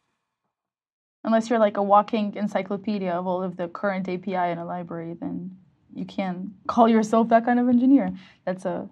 Unless 1.27 1.49
you're 1.49 1.59
like 1.59 1.75
a 1.75 1.83
walking 1.83 2.33
encyclopedia 2.35 3.11
of 3.11 3.27
all 3.27 3.43
of 3.43 3.57
the 3.57 3.67
current 3.67 4.07
API 4.07 4.49
in 4.49 4.59
a 4.59 4.65
library, 4.65 5.13
then 5.19 5.57
you 5.93 6.05
can't 6.05 6.51
call 6.67 6.87
yourself 6.87 7.27
that 7.27 7.43
kind 7.43 7.59
of 7.59 7.67
engineer. 7.67 8.15
That's 8.45 8.63
a 8.63 8.89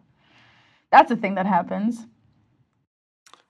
that's 0.92 1.12
a 1.12 1.16
thing 1.16 1.36
that 1.36 1.46
happens. 1.46 2.06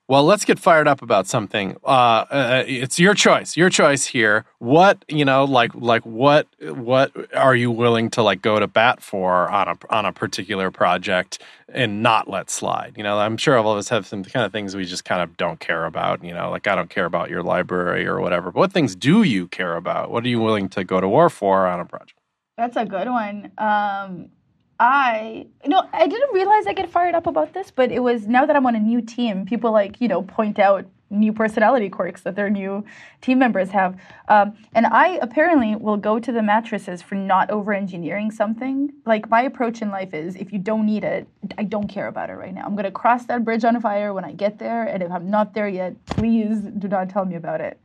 Well, 0.08 0.22
let's 0.22 0.44
get 0.44 0.60
fired 0.60 0.86
up 0.86 1.02
about 1.02 1.26
something. 1.26 1.76
Uh, 1.82 2.24
uh, 2.30 2.64
it's 2.64 3.00
your 3.00 3.12
choice. 3.12 3.56
Your 3.56 3.68
choice 3.68 4.06
here. 4.06 4.44
What 4.58 5.04
you 5.08 5.24
know, 5.24 5.44
like 5.44 5.74
like 5.74 6.06
what 6.06 6.46
what 6.60 7.10
are 7.34 7.56
you 7.56 7.72
willing 7.72 8.10
to 8.10 8.22
like 8.22 8.40
go 8.40 8.60
to 8.60 8.68
bat 8.68 9.02
for 9.02 9.50
on 9.50 9.66
a 9.66 9.76
on 9.90 10.04
a 10.04 10.12
particular 10.12 10.70
project 10.70 11.42
and 11.68 12.04
not 12.04 12.30
let 12.30 12.50
slide? 12.50 12.94
You 12.96 13.02
know, 13.02 13.18
I'm 13.18 13.36
sure 13.36 13.58
all 13.58 13.72
of 13.72 13.78
us 13.78 13.88
have 13.88 14.06
some 14.06 14.22
kind 14.22 14.46
of 14.46 14.52
things 14.52 14.76
we 14.76 14.84
just 14.84 15.04
kind 15.04 15.22
of 15.22 15.36
don't 15.36 15.58
care 15.58 15.86
about. 15.86 16.22
You 16.22 16.34
know, 16.34 16.50
like 16.50 16.68
I 16.68 16.76
don't 16.76 16.90
care 16.90 17.06
about 17.06 17.28
your 17.28 17.42
library 17.42 18.06
or 18.06 18.20
whatever. 18.20 18.52
But 18.52 18.60
what 18.60 18.72
things 18.72 18.94
do 18.94 19.24
you 19.24 19.48
care 19.48 19.74
about? 19.74 20.12
What 20.12 20.24
are 20.24 20.28
you 20.28 20.38
willing 20.38 20.68
to 20.68 20.84
go 20.84 21.00
to 21.00 21.08
war 21.08 21.28
for 21.28 21.66
on 21.66 21.80
a 21.80 21.84
project? 21.84 22.20
That's 22.56 22.76
a 22.76 22.84
good 22.84 23.08
one. 23.08 23.50
Um, 23.58 24.30
I 24.78 25.46
you 25.62 25.70
know 25.70 25.88
I 25.92 26.06
didn't 26.06 26.34
realize 26.34 26.66
I 26.66 26.72
get 26.72 26.90
fired 26.90 27.14
up 27.14 27.26
about 27.26 27.54
this, 27.54 27.70
but 27.70 27.90
it 27.90 28.00
was 28.00 28.26
now 28.26 28.46
that 28.46 28.56
I'm 28.56 28.66
on 28.66 28.74
a 28.74 28.80
new 28.80 29.00
team, 29.00 29.46
people 29.46 29.72
like 29.72 30.00
you 30.00 30.08
know 30.08 30.22
point 30.22 30.58
out 30.58 30.86
new 31.08 31.32
personality 31.32 31.88
quirks 31.88 32.22
that 32.22 32.34
their 32.34 32.50
new 32.50 32.84
team 33.20 33.38
members 33.38 33.70
have, 33.70 33.96
um, 34.28 34.56
and 34.74 34.86
I 34.86 35.18
apparently 35.22 35.76
will 35.76 35.96
go 35.96 36.18
to 36.18 36.32
the 36.32 36.42
mattresses 36.42 37.00
for 37.00 37.14
not 37.14 37.48
over 37.48 37.72
engineering 37.72 38.32
something. 38.32 38.92
Like 39.06 39.30
my 39.30 39.42
approach 39.42 39.82
in 39.82 39.90
life 39.90 40.12
is, 40.12 40.34
if 40.34 40.52
you 40.52 40.58
don't 40.58 40.84
need 40.84 41.04
it, 41.04 41.28
I 41.56 41.62
don't 41.62 41.86
care 41.86 42.08
about 42.08 42.28
it 42.28 42.34
right 42.34 42.52
now. 42.52 42.64
I'm 42.64 42.74
gonna 42.74 42.90
cross 42.90 43.24
that 43.26 43.44
bridge 43.44 43.64
on 43.64 43.80
fire 43.80 44.12
when 44.12 44.24
I 44.24 44.32
get 44.32 44.58
there, 44.58 44.82
and 44.82 45.02
if 45.02 45.10
I'm 45.10 45.30
not 45.30 45.54
there 45.54 45.68
yet, 45.68 45.94
please 46.06 46.58
do 46.58 46.88
not 46.88 47.08
tell 47.08 47.24
me 47.24 47.36
about 47.36 47.60
it. 47.60 47.80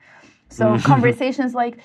So 0.50 0.78
conversations 0.84 1.54
like 1.54 1.78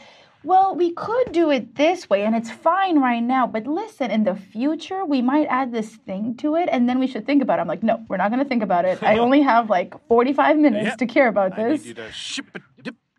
well, 0.44 0.74
we 0.76 0.92
could 0.92 1.32
do 1.32 1.50
it 1.50 1.74
this 1.74 2.08
way 2.08 2.22
and 2.24 2.34
it's 2.36 2.50
fine 2.50 2.98
right 3.00 3.22
now, 3.22 3.46
but 3.46 3.66
listen, 3.66 4.10
in 4.10 4.24
the 4.24 4.34
future, 4.36 5.04
we 5.04 5.20
might 5.22 5.46
add 5.48 5.72
this 5.72 5.96
thing 5.96 6.36
to 6.36 6.54
it 6.54 6.68
and 6.70 6.88
then 6.88 6.98
we 6.98 7.06
should 7.06 7.26
think 7.26 7.42
about 7.42 7.58
it. 7.58 7.62
I'm 7.62 7.68
like, 7.68 7.82
no, 7.82 8.04
we're 8.08 8.16
not 8.16 8.30
going 8.30 8.42
to 8.42 8.48
think 8.48 8.62
about 8.62 8.84
it. 8.84 9.02
I 9.02 9.18
only 9.18 9.42
have 9.52 9.68
like 9.70 9.94
45 10.08 10.58
minutes 10.58 10.84
Yeah. 10.84 10.96
to 10.96 11.06
care 11.06 11.28
about 11.28 11.56
this. 11.56 11.84
ship 12.12 12.46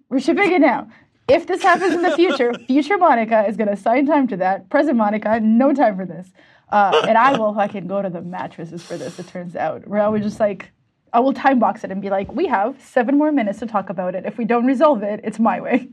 We're 0.10 0.20
shipping 0.20 0.52
it 0.54 0.62
now. 0.62 0.88
If 1.28 1.46
this 1.48 1.62
happens 1.62 1.94
in 1.94 2.02
the 2.02 2.12
future, 2.16 2.54
future 2.68 2.98
Monica 2.98 3.46
is 3.46 3.58
going 3.58 3.68
to 3.68 3.74
assign 3.74 4.06
time 4.06 4.28
to 4.30 4.38
that. 4.38 4.70
Present 4.70 4.96
Monica, 4.96 5.40
no 5.42 5.74
time 5.74 5.98
for 5.98 6.06
this. 6.06 6.32
Uh, 6.72 7.02
and 7.08 7.18
I 7.18 7.38
will 7.38 7.54
fucking 7.54 7.88
go 7.88 8.02
to 8.02 8.10
the 8.10 8.22
mattresses 8.22 8.84
for 8.84 8.96
this, 8.98 9.20
it 9.20 9.28
turns 9.28 9.56
out. 9.56 9.86
Where 9.88 10.02
I 10.02 10.08
would 10.08 10.24
just 10.24 10.40
like, 10.40 10.72
I 11.12 11.20
will 11.20 11.34
time 11.34 11.60
box 11.60 11.84
it 11.84 11.92
and 11.92 12.02
be 12.02 12.10
like, 12.10 12.34
we 12.34 12.48
have 12.48 12.82
seven 12.82 13.18
more 13.18 13.32
minutes 13.34 13.60
to 13.60 13.66
talk 13.66 13.90
about 13.90 14.16
it. 14.16 14.26
If 14.26 14.38
we 14.38 14.46
don't 14.46 14.66
resolve 14.66 15.04
it, 15.04 15.20
it's 15.24 15.40
my 15.40 15.60
way. 15.60 15.90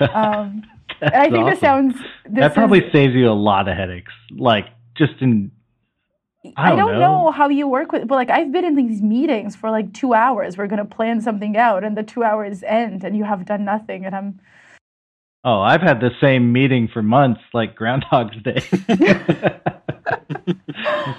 Um, 0.14 0.62
I 1.02 1.28
think 1.28 1.50
this 1.50 1.58
sounds. 1.58 1.94
This 2.24 2.40
that 2.40 2.54
probably 2.54 2.84
is, 2.84 2.92
saves 2.92 3.14
you 3.14 3.28
a 3.28 3.32
lot 3.32 3.68
of 3.68 3.76
headaches. 3.76 4.12
Like 4.30 4.66
just 4.96 5.14
in 5.20 5.50
I 6.44 6.52
I 6.56 6.68
don't 6.70 6.78
don't 6.78 6.92
know. 6.92 7.24
know. 7.24 7.30
how 7.30 7.48
you 7.48 7.68
work 7.68 7.92
with, 7.92 8.06
but 8.06 8.14
like 8.14 8.30
I've 8.30 8.52
been 8.52 8.64
in 8.64 8.76
these 8.76 9.02
meetings 9.02 9.56
for 9.56 9.70
like 9.70 9.92
two 9.92 10.14
hours. 10.14 10.56
We're 10.56 10.66
gonna 10.66 10.84
plan 10.84 11.20
something 11.20 11.56
out, 11.56 11.84
and 11.84 11.96
the 11.96 12.02
two 12.02 12.22
hours 12.22 12.62
end, 12.62 13.04
and 13.04 13.16
you 13.16 13.24
have 13.24 13.44
done 13.44 13.64
nothing, 13.64 14.04
and 14.04 14.14
I'm. 14.14 14.40
Oh, 15.44 15.60
I've 15.60 15.82
had 15.82 16.00
the 16.00 16.10
same 16.20 16.52
meeting 16.52 16.88
for 16.92 17.02
months, 17.02 17.40
like 17.52 17.74
Groundhog's 17.74 18.36
Day. 18.42 18.62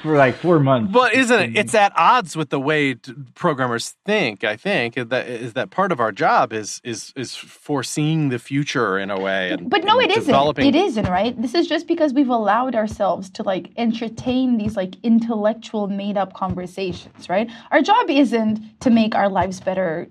for 0.01 0.17
like 0.17 0.35
four 0.35 0.59
months. 0.59 0.91
But 0.91 1.13
isn't 1.13 1.39
it? 1.39 1.57
It's 1.57 1.75
at 1.75 1.93
odds 1.95 2.35
with 2.35 2.49
the 2.49 2.59
way 2.59 2.95
programmers 3.35 3.95
think. 4.05 4.43
I 4.43 4.55
think 4.55 4.95
that 4.95 5.27
is 5.27 5.53
that 5.53 5.69
part 5.69 5.91
of 5.91 5.99
our 5.99 6.11
job 6.11 6.53
is 6.53 6.81
is 6.83 7.13
is 7.15 7.35
foreseeing 7.35 8.29
the 8.29 8.39
future 8.39 8.97
in 8.97 9.11
a 9.11 9.19
way. 9.19 9.51
And, 9.51 9.69
But 9.69 9.83
no, 9.83 9.99
and 9.99 10.11
it 10.11 10.17
isn't. 10.17 10.59
It 10.59 10.75
isn't 10.75 11.07
right. 11.07 11.39
This 11.41 11.53
is 11.53 11.67
just 11.67 11.87
because 11.87 12.13
we've 12.13 12.29
allowed 12.29 12.75
ourselves 12.75 13.29
to 13.31 13.43
like 13.43 13.71
entertain 13.77 14.57
these 14.57 14.75
like 14.75 14.95
intellectual, 15.03 15.87
made-up 15.87 16.33
conversations. 16.33 17.29
Right. 17.29 17.49
Our 17.71 17.81
job 17.81 18.09
isn't 18.09 18.79
to 18.81 18.89
make 18.89 19.15
our 19.15 19.29
lives 19.29 19.59
better 19.59 20.07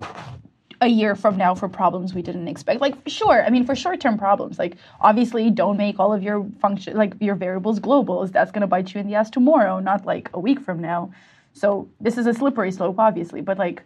a 0.81 0.87
year 0.87 1.15
from 1.15 1.37
now 1.37 1.53
for 1.53 1.67
problems 1.67 2.13
we 2.13 2.21
didn't 2.21 2.47
expect. 2.47 2.79
Like, 2.81 2.95
sure, 3.07 3.43
I 3.43 3.49
mean, 3.49 3.65
for 3.65 3.75
short-term 3.75 4.17
problems, 4.17 4.57
like 4.57 4.77
obviously, 5.01 5.49
don't 5.49 5.77
make 5.77 5.99
all 5.99 6.13
of 6.13 6.23
your 6.23 6.45
function, 6.61 6.95
like 6.95 7.13
your 7.19 7.35
variables 7.35 7.79
globals. 7.79 8.31
That's 8.31 8.51
going 8.51 8.61
to 8.61 8.67
bite 8.67 8.93
you 8.93 9.01
in 9.01 9.07
the 9.07 9.15
ass 9.15 9.29
tomorrow, 9.29 9.79
not 9.79 10.05
like 10.05 10.29
a 10.33 10.39
week 10.39 10.61
from 10.61 10.79
now. 10.79 11.11
So 11.53 11.89
this 11.99 12.17
is 12.17 12.27
a 12.27 12.33
slippery 12.33 12.71
slope, 12.71 12.99
obviously, 12.99 13.41
but 13.41 13.57
like 13.57 13.83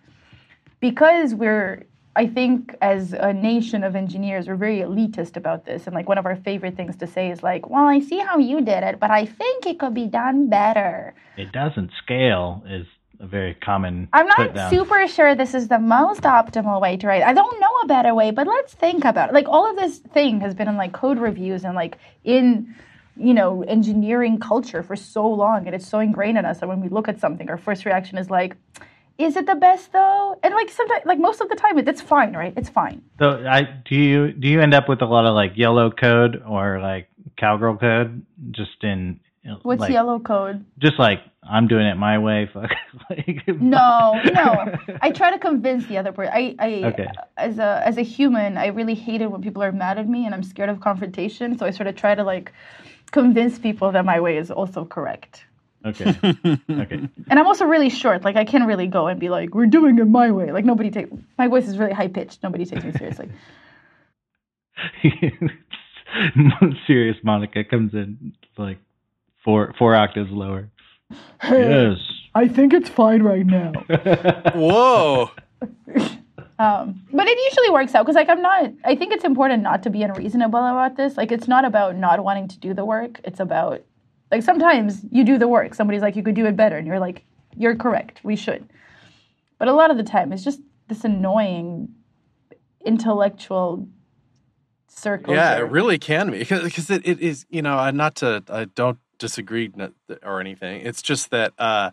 because 0.79 1.33
we're 1.33 1.85
I 2.15 2.27
think 2.27 2.75
as 2.81 3.13
a 3.13 3.33
nation 3.33 3.83
of 3.83 3.95
engineers, 3.95 4.47
we're 4.47 4.55
very 4.55 4.79
elitist 4.79 5.35
about 5.35 5.65
this. 5.65 5.87
And 5.87 5.95
like 5.95 6.07
one 6.07 6.19
of 6.19 6.27
our 6.27 6.35
favorite 6.35 6.75
things 6.75 6.95
to 6.97 7.07
say 7.07 7.31
is 7.31 7.41
like, 7.41 7.69
well, 7.69 7.85
I 7.85 8.01
see 8.01 8.19
how 8.19 8.37
you 8.37 8.61
did 8.61 8.83
it, 8.83 8.99
but 8.99 9.09
I 9.09 9.25
think 9.25 9.65
it 9.65 9.79
could 9.79 9.95
be 9.95 10.05
done 10.05 10.47
better. 10.47 11.15
it 11.37 11.51
doesn't 11.51 11.89
scale 12.03 12.63
is 12.67 12.85
a 13.23 13.27
very 13.27 13.53
common 13.55 14.09
I'm 14.13 14.27
not 14.27 14.69
super 14.69 15.07
sure 15.07 15.33
this 15.33 15.53
is 15.53 15.69
the 15.69 15.79
most 15.79 16.23
optimal 16.23 16.81
way 16.81 16.97
to 16.97 17.07
write. 17.07 17.23
I 17.23 17.33
don't 17.33 17.59
know 17.59 17.73
a 17.83 17.87
better 17.87 18.13
way, 18.13 18.31
but 18.31 18.45
let's 18.47 18.73
think 18.73 19.05
about 19.05 19.29
it. 19.29 19.33
Like 19.33 19.47
all 19.47 19.69
of 19.69 19.77
this 19.77 19.99
thing 19.99 20.41
has 20.41 20.53
been 20.53 20.67
in 20.67 20.75
like 20.77 20.91
code 20.91 21.17
reviews 21.17 21.63
and 21.63 21.73
like 21.73 21.97
in 22.23 22.75
you 23.15 23.33
know 23.33 23.63
engineering 23.63 24.39
culture 24.39 24.83
for 24.83 24.95
so 24.95 25.27
long 25.27 25.65
and 25.67 25.75
it's 25.75 25.87
so 25.87 25.99
ingrained 25.99 26.37
in 26.37 26.45
us 26.45 26.59
that 26.59 26.67
when 26.67 26.81
we 26.81 26.89
look 26.89 27.07
at 27.07 27.19
something 27.19 27.47
our 27.47 27.59
first 27.59 27.85
reaction 27.85 28.17
is 28.17 28.31
like 28.31 28.55
is 29.19 29.35
it 29.35 29.45
the 29.45 29.53
best 29.53 29.91
though 29.91 30.39
and 30.41 30.51
like 30.55 30.67
sometimes 30.71 31.03
like 31.05 31.19
most 31.19 31.39
of 31.39 31.47
the 31.47 31.55
time 31.55 31.77
it's 31.77 32.01
fine 32.01 32.33
right 32.33 32.55
it's 32.57 32.69
fine 32.69 33.03
So 33.19 33.45
I 33.47 33.61
do 33.85 33.95
you 33.95 34.31
do 34.31 34.47
you 34.47 34.61
end 34.61 34.73
up 34.73 34.89
with 34.89 35.03
a 35.03 35.05
lot 35.05 35.27
of 35.27 35.35
like 35.35 35.51
yellow 35.55 35.91
code 35.91 36.41
or 36.43 36.81
like 36.81 37.07
cowgirl 37.37 37.77
code 37.77 38.25
just 38.49 38.83
in 38.83 39.19
what's 39.63 39.81
like, 39.81 39.91
yellow 39.91 40.19
code 40.19 40.63
just 40.79 40.97
like 40.99 41.19
I'm 41.43 41.67
doing 41.67 41.85
it 41.85 41.95
my 41.95 42.17
way 42.19 42.49
fuck 42.53 42.71
like, 43.09 43.45
No, 43.47 44.21
no. 44.33 44.73
I 45.01 45.11
try 45.11 45.31
to 45.31 45.37
convince 45.39 45.85
the 45.87 45.97
other 45.97 46.11
person. 46.13 46.33
I, 46.33 46.55
I 46.59 46.83
Okay. 46.85 47.07
as 47.37 47.59
a 47.59 47.81
as 47.85 47.97
a 47.97 48.01
human, 48.01 48.57
I 48.57 48.67
really 48.67 48.95
hate 48.95 49.21
it 49.21 49.29
when 49.29 49.41
people 49.41 49.61
are 49.61 49.71
mad 49.71 49.97
at 49.97 50.07
me, 50.07 50.25
and 50.25 50.33
I'm 50.33 50.43
scared 50.43 50.69
of 50.69 50.79
confrontation. 50.79 51.57
So 51.57 51.65
I 51.65 51.71
sort 51.71 51.87
of 51.87 51.95
try 51.95 52.15
to 52.15 52.23
like 52.23 52.53
convince 53.11 53.59
people 53.59 53.91
that 53.91 54.05
my 54.05 54.19
way 54.21 54.37
is 54.37 54.49
also 54.51 54.85
correct. 54.85 55.45
okay 55.85 56.15
okay 56.69 56.99
And 57.29 57.39
I'm 57.39 57.45
also 57.47 57.65
really 57.65 57.89
short. 57.89 58.23
Like 58.23 58.37
I 58.37 58.45
can't 58.45 58.65
really 58.65 58.87
go 58.87 59.07
and 59.07 59.19
be 59.19 59.29
like, 59.29 59.53
"We're 59.53 59.65
doing 59.77 59.99
it 59.99 60.05
my 60.07 60.31
way." 60.31 60.51
Like 60.53 60.65
nobody 60.65 60.89
takes 60.89 61.09
my 61.37 61.47
voice 61.49 61.67
is 61.67 61.77
really 61.77 61.93
high 61.93 62.07
pitched. 62.07 62.41
Nobody 62.41 62.65
takes 62.65 62.85
me 62.85 62.93
seriously. 62.93 63.29
serious 66.87 67.17
Monica 67.23 67.63
comes 67.63 67.93
in 67.93 68.33
like 68.57 68.77
four 69.43 69.73
four 69.77 69.95
octaves 69.95 70.31
lower 70.31 70.69
yes 71.43 71.97
I 72.35 72.47
think 72.47 72.73
it's 72.73 72.89
fine 72.89 73.21
right 73.21 73.45
now. 73.45 73.71
Whoa! 74.55 75.31
Um, 76.59 77.01
but 77.11 77.27
it 77.27 77.37
usually 77.45 77.71
works 77.71 77.95
out 77.95 78.05
because 78.05 78.15
like 78.15 78.29
I'm 78.29 78.41
not. 78.41 78.71
I 78.85 78.95
think 78.95 79.11
it's 79.11 79.23
important 79.23 79.63
not 79.63 79.81
to 79.83 79.89
be 79.89 80.03
unreasonable 80.03 80.59
about 80.59 80.95
this. 80.97 81.17
Like 81.17 81.31
it's 81.31 81.47
not 81.47 81.65
about 81.65 81.97
not 81.97 82.23
wanting 82.23 82.47
to 82.47 82.59
do 82.59 82.75
the 82.75 82.85
work. 82.85 83.19
It's 83.23 83.39
about 83.39 83.81
like 84.31 84.43
sometimes 84.43 85.03
you 85.11 85.23
do 85.23 85.39
the 85.39 85.47
work. 85.47 85.73
Somebody's 85.73 86.03
like 86.03 86.15
you 86.15 86.21
could 86.21 86.35
do 86.35 86.45
it 86.45 86.55
better, 86.55 86.77
and 86.77 86.85
you're 86.85 86.99
like 86.99 87.25
you're 87.57 87.75
correct. 87.75 88.21
We 88.23 88.35
should. 88.35 88.69
But 89.57 89.67
a 89.67 89.73
lot 89.73 89.89
of 89.89 89.97
the 89.97 90.03
time, 90.03 90.31
it's 90.31 90.43
just 90.43 90.61
this 90.89 91.03
annoying 91.03 91.89
intellectual 92.85 93.87
circle. 94.87 95.33
Yeah, 95.33 95.57
it 95.57 95.71
really 95.71 95.97
can 95.97 96.29
be 96.29 96.37
because 96.37 96.63
because 96.63 96.89
it, 96.91 97.01
it 97.05 97.19
is 97.19 97.47
you 97.49 97.63
know 97.63 97.79
uh, 97.79 97.89
not 97.89 98.15
to 98.17 98.43
I 98.47 98.65
don't 98.65 98.99
disagree 99.23 99.71
n- 99.79 99.93
or 100.21 100.41
anything. 100.41 100.85
It's 100.85 101.01
just 101.01 101.31
that 101.31 101.53
uh, 101.57 101.91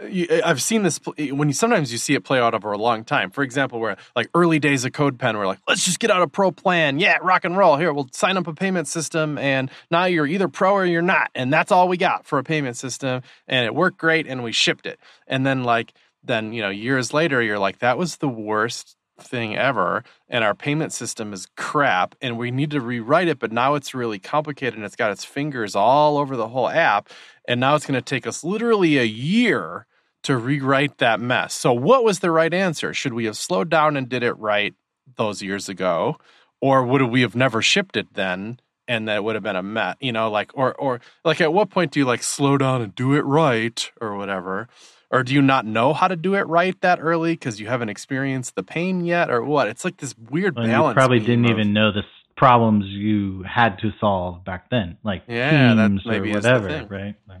I've 0.00 0.62
seen 0.62 0.82
this 0.82 0.98
when 1.04 1.48
you 1.48 1.52
sometimes 1.52 1.92
you 1.92 1.98
see 1.98 2.14
it 2.14 2.24
play 2.24 2.40
out 2.40 2.54
over 2.54 2.72
a 2.72 2.78
long 2.78 3.04
time. 3.04 3.30
For 3.30 3.42
example, 3.42 3.80
where 3.80 3.98
like 4.16 4.30
early 4.34 4.58
days 4.58 4.86
of 4.86 4.92
CodePen, 4.92 5.36
we're 5.36 5.46
like, 5.46 5.58
let's 5.68 5.84
just 5.84 5.98
get 5.98 6.10
out 6.10 6.22
a 6.22 6.26
pro 6.26 6.50
plan. 6.52 6.98
Yeah, 6.98 7.18
rock 7.20 7.44
and 7.44 7.56
roll. 7.56 7.76
Here, 7.76 7.92
we'll 7.92 8.08
sign 8.12 8.38
up 8.38 8.46
a 8.46 8.54
payment 8.54 8.88
system, 8.88 9.36
and 9.36 9.70
now 9.90 10.06
you're 10.06 10.26
either 10.26 10.48
pro 10.48 10.72
or 10.72 10.86
you're 10.86 11.02
not, 11.02 11.30
and 11.34 11.52
that's 11.52 11.70
all 11.70 11.86
we 11.86 11.98
got 11.98 12.24
for 12.24 12.38
a 12.38 12.44
payment 12.44 12.76
system, 12.76 13.22
and 13.46 13.66
it 13.66 13.74
worked 13.74 13.98
great, 13.98 14.26
and 14.26 14.42
we 14.42 14.52
shipped 14.52 14.86
it. 14.86 14.98
And 15.26 15.44
then 15.44 15.64
like 15.64 15.92
then 16.24 16.54
you 16.54 16.62
know 16.62 16.70
years 16.70 17.12
later, 17.12 17.42
you're 17.42 17.58
like, 17.58 17.80
that 17.80 17.98
was 17.98 18.16
the 18.16 18.28
worst 18.28 18.96
thing 19.20 19.56
ever 19.56 20.04
and 20.28 20.44
our 20.44 20.54
payment 20.54 20.92
system 20.92 21.32
is 21.32 21.46
crap 21.56 22.14
and 22.20 22.38
we 22.38 22.50
need 22.50 22.70
to 22.70 22.80
rewrite 22.80 23.28
it 23.28 23.38
but 23.38 23.52
now 23.52 23.74
it's 23.74 23.94
really 23.94 24.18
complicated 24.18 24.74
and 24.74 24.84
it's 24.84 24.96
got 24.96 25.10
its 25.10 25.24
fingers 25.24 25.74
all 25.74 26.18
over 26.18 26.36
the 26.36 26.48
whole 26.48 26.68
app 26.68 27.08
and 27.46 27.60
now 27.60 27.74
it's 27.74 27.86
going 27.86 27.94
to 27.94 28.02
take 28.02 28.26
us 28.26 28.44
literally 28.44 28.96
a 28.98 29.04
year 29.04 29.86
to 30.22 30.36
rewrite 30.36 30.98
that 30.98 31.20
mess 31.20 31.52
so 31.52 31.72
what 31.72 32.04
was 32.04 32.20
the 32.20 32.30
right 32.30 32.54
answer 32.54 32.94
should 32.94 33.12
we 33.12 33.24
have 33.24 33.36
slowed 33.36 33.68
down 33.68 33.96
and 33.96 34.08
did 34.08 34.22
it 34.22 34.36
right 34.38 34.74
those 35.16 35.42
years 35.42 35.68
ago 35.68 36.16
or 36.60 36.84
would 36.84 37.02
we 37.02 37.20
have 37.20 37.34
never 37.34 37.60
shipped 37.60 37.96
it 37.96 38.14
then 38.14 38.58
and 38.88 39.06
that 39.06 39.22
would 39.22 39.34
have 39.34 39.44
been 39.44 39.54
a 39.54 39.62
met, 39.62 39.98
you 40.00 40.10
know, 40.12 40.30
like 40.30 40.50
or 40.54 40.74
or 40.74 41.00
like 41.24 41.40
at 41.40 41.52
what 41.52 41.70
point 41.70 41.92
do 41.92 42.00
you 42.00 42.06
like 42.06 42.22
slow 42.22 42.56
down 42.56 42.80
and 42.80 42.94
do 42.94 43.14
it 43.14 43.24
right 43.24 43.92
or 44.00 44.16
whatever? 44.16 44.68
Or 45.10 45.22
do 45.22 45.32
you 45.32 45.40
not 45.40 45.64
know 45.64 45.94
how 45.94 46.06
to 46.08 46.16
do 46.16 46.34
it 46.34 46.46
right 46.48 46.78
that 46.82 46.98
early 47.00 47.32
because 47.32 47.60
you 47.60 47.66
haven't 47.66 47.88
experienced 47.88 48.54
the 48.56 48.62
pain 48.62 49.04
yet, 49.04 49.30
or 49.30 49.42
what? 49.42 49.66
It's 49.68 49.84
like 49.84 49.96
this 49.96 50.14
weird 50.30 50.54
Well, 50.56 50.66
balance. 50.66 50.90
you 50.92 50.94
probably 50.94 51.20
didn't 51.20 51.46
of- 51.46 51.50
even 51.52 51.72
know 51.72 51.92
the 51.92 52.02
problems 52.36 52.84
you 52.86 53.42
had 53.42 53.78
to 53.80 53.90
solve 54.00 54.44
back 54.44 54.68
then, 54.70 54.96
like 55.02 55.22
Yeah, 55.26 55.74
that 55.74 55.88
teams 55.88 56.06
or 56.06 56.10
maybe 56.12 56.30
is 56.30 56.36
whatever, 56.36 56.68
thing. 56.68 56.88
right? 56.88 57.14
Like, 57.28 57.40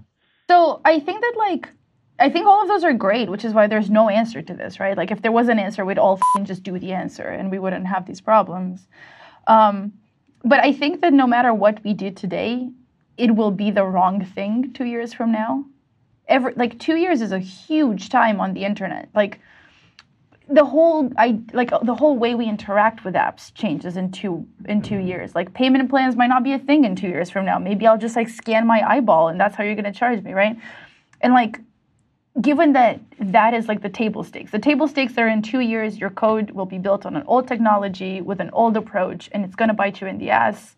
So 0.50 0.80
I 0.84 0.98
think 1.00 1.20
that 1.20 1.34
like 1.36 1.68
I 2.20 2.30
think 2.30 2.46
all 2.46 2.62
of 2.62 2.68
those 2.68 2.82
are 2.82 2.92
great, 2.94 3.28
which 3.30 3.44
is 3.44 3.52
why 3.54 3.68
there's 3.68 3.90
no 3.90 4.08
answer 4.08 4.42
to 4.42 4.54
this, 4.54 4.80
right? 4.80 4.96
Like 4.96 5.12
if 5.12 5.22
there 5.22 5.30
was 5.30 5.48
an 5.48 5.60
answer, 5.60 5.84
we'd 5.84 5.98
all 5.98 6.18
fing 6.34 6.46
just 6.46 6.64
do 6.64 6.76
the 6.76 6.92
answer 6.92 7.22
and 7.22 7.48
we 7.48 7.60
wouldn't 7.60 7.86
have 7.86 8.06
these 8.06 8.20
problems. 8.20 8.88
Um, 9.46 9.92
but 10.42 10.58
I 10.64 10.72
think 10.72 11.00
that 11.02 11.12
no 11.12 11.28
matter 11.28 11.54
what 11.54 11.84
we 11.84 11.94
do 11.94 12.10
today, 12.10 12.70
it 13.16 13.36
will 13.36 13.52
be 13.52 13.70
the 13.70 13.84
wrong 13.84 14.24
thing 14.24 14.72
two 14.72 14.84
years 14.84 15.12
from 15.12 15.30
now. 15.30 15.64
Every 16.28 16.52
like 16.54 16.78
two 16.78 16.96
years 16.96 17.22
is 17.22 17.32
a 17.32 17.38
huge 17.38 18.10
time 18.10 18.40
on 18.40 18.54
the 18.54 18.64
internet. 18.64 19.08
Like 19.14 19.40
the 20.48 20.64
whole 20.64 21.10
I 21.16 21.40
like 21.52 21.70
the 21.82 21.94
whole 21.94 22.16
way 22.16 22.34
we 22.34 22.46
interact 22.46 23.04
with 23.04 23.14
apps 23.14 23.52
changes 23.54 23.96
in 23.96 24.10
two 24.10 24.46
in 24.66 24.80
two 24.80 24.94
mm-hmm. 24.94 25.06
years. 25.06 25.34
Like 25.34 25.52
payment 25.52 25.88
plans 25.90 26.16
might 26.16 26.28
not 26.28 26.42
be 26.42 26.52
a 26.52 26.58
thing 26.58 26.84
in 26.84 26.96
two 26.96 27.08
years 27.08 27.28
from 27.30 27.44
now. 27.44 27.58
Maybe 27.58 27.86
I'll 27.86 27.98
just 27.98 28.16
like 28.16 28.28
scan 28.28 28.66
my 28.66 28.82
eyeball 28.86 29.28
and 29.28 29.38
that's 29.38 29.56
how 29.56 29.64
you're 29.64 29.74
gonna 29.74 29.92
charge 29.92 30.22
me, 30.22 30.32
right? 30.32 30.56
And 31.20 31.34
like 31.34 31.60
given 32.40 32.72
that 32.72 33.00
that 33.18 33.52
is 33.52 33.68
like 33.68 33.82
the 33.82 33.90
table 33.90 34.24
stakes, 34.24 34.50
the 34.50 34.58
table 34.58 34.88
stakes 34.88 35.18
are 35.18 35.28
in 35.28 35.42
two 35.42 35.60
years 35.60 35.98
your 35.98 36.10
code 36.10 36.52
will 36.52 36.66
be 36.66 36.78
built 36.78 37.04
on 37.04 37.14
an 37.16 37.24
old 37.26 37.46
technology 37.46 38.20
with 38.22 38.40
an 38.40 38.50
old 38.52 38.76
approach 38.76 39.28
and 39.32 39.44
it's 39.44 39.56
gonna 39.56 39.74
bite 39.74 40.00
you 40.00 40.06
in 40.06 40.18
the 40.18 40.30
ass. 40.30 40.76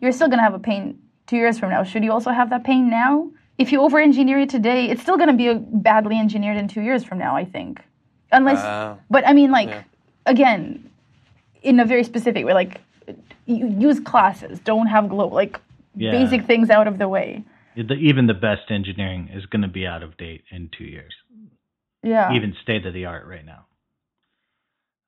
You're 0.00 0.12
still 0.12 0.28
gonna 0.28 0.42
have 0.42 0.54
a 0.54 0.58
pain 0.58 0.98
two 1.26 1.36
years 1.36 1.58
from 1.58 1.70
now. 1.70 1.84
Should 1.84 2.04
you 2.04 2.12
also 2.12 2.30
have 2.30 2.48
that 2.50 2.64
pain 2.64 2.88
now? 2.88 3.30
If 3.58 3.70
you 3.72 3.82
over 3.82 3.98
engineer 4.00 4.40
it 4.40 4.50
today, 4.50 4.90
it's 4.90 5.02
still 5.02 5.16
gonna 5.16 5.32
be 5.34 5.54
badly 5.54 6.18
engineered 6.18 6.56
in 6.56 6.68
two 6.68 6.82
years 6.82 7.04
from 7.04 7.18
now, 7.18 7.36
I 7.36 7.44
think. 7.44 7.80
Unless 8.32 8.64
Uh, 8.64 8.96
but 9.10 9.26
I 9.26 9.32
mean, 9.32 9.50
like, 9.50 9.68
Yeah. 9.68 9.82
again, 10.26 10.90
in 11.62 11.78
a 11.80 11.84
very 11.84 12.04
specific 12.04 12.44
way, 12.44 12.52
like, 12.52 12.80
use 13.46 14.00
classes, 14.00 14.58
don't 14.60 14.86
have 14.86 15.08
glow, 15.08 15.28
like, 15.28 15.60
Yeah. 15.94 16.10
basic 16.10 16.44
things 16.46 16.70
out 16.70 16.86
of 16.88 16.98
the 16.98 17.08
way. 17.08 17.44
the, 17.76 17.94
even 17.94 18.26
the 18.28 18.34
best 18.34 18.70
engineering 18.70 19.28
is 19.32 19.46
going 19.46 19.62
to 19.62 19.68
be 19.68 19.84
out 19.84 20.02
of 20.04 20.16
date 20.16 20.44
in 20.50 20.68
two 20.76 20.84
years. 20.84 21.12
Yeah. 22.04 22.32
even 22.34 22.54
state 22.62 22.84
of 22.84 22.92
the 22.92 23.06
art 23.06 23.26
right 23.26 23.44
now. 23.44 23.64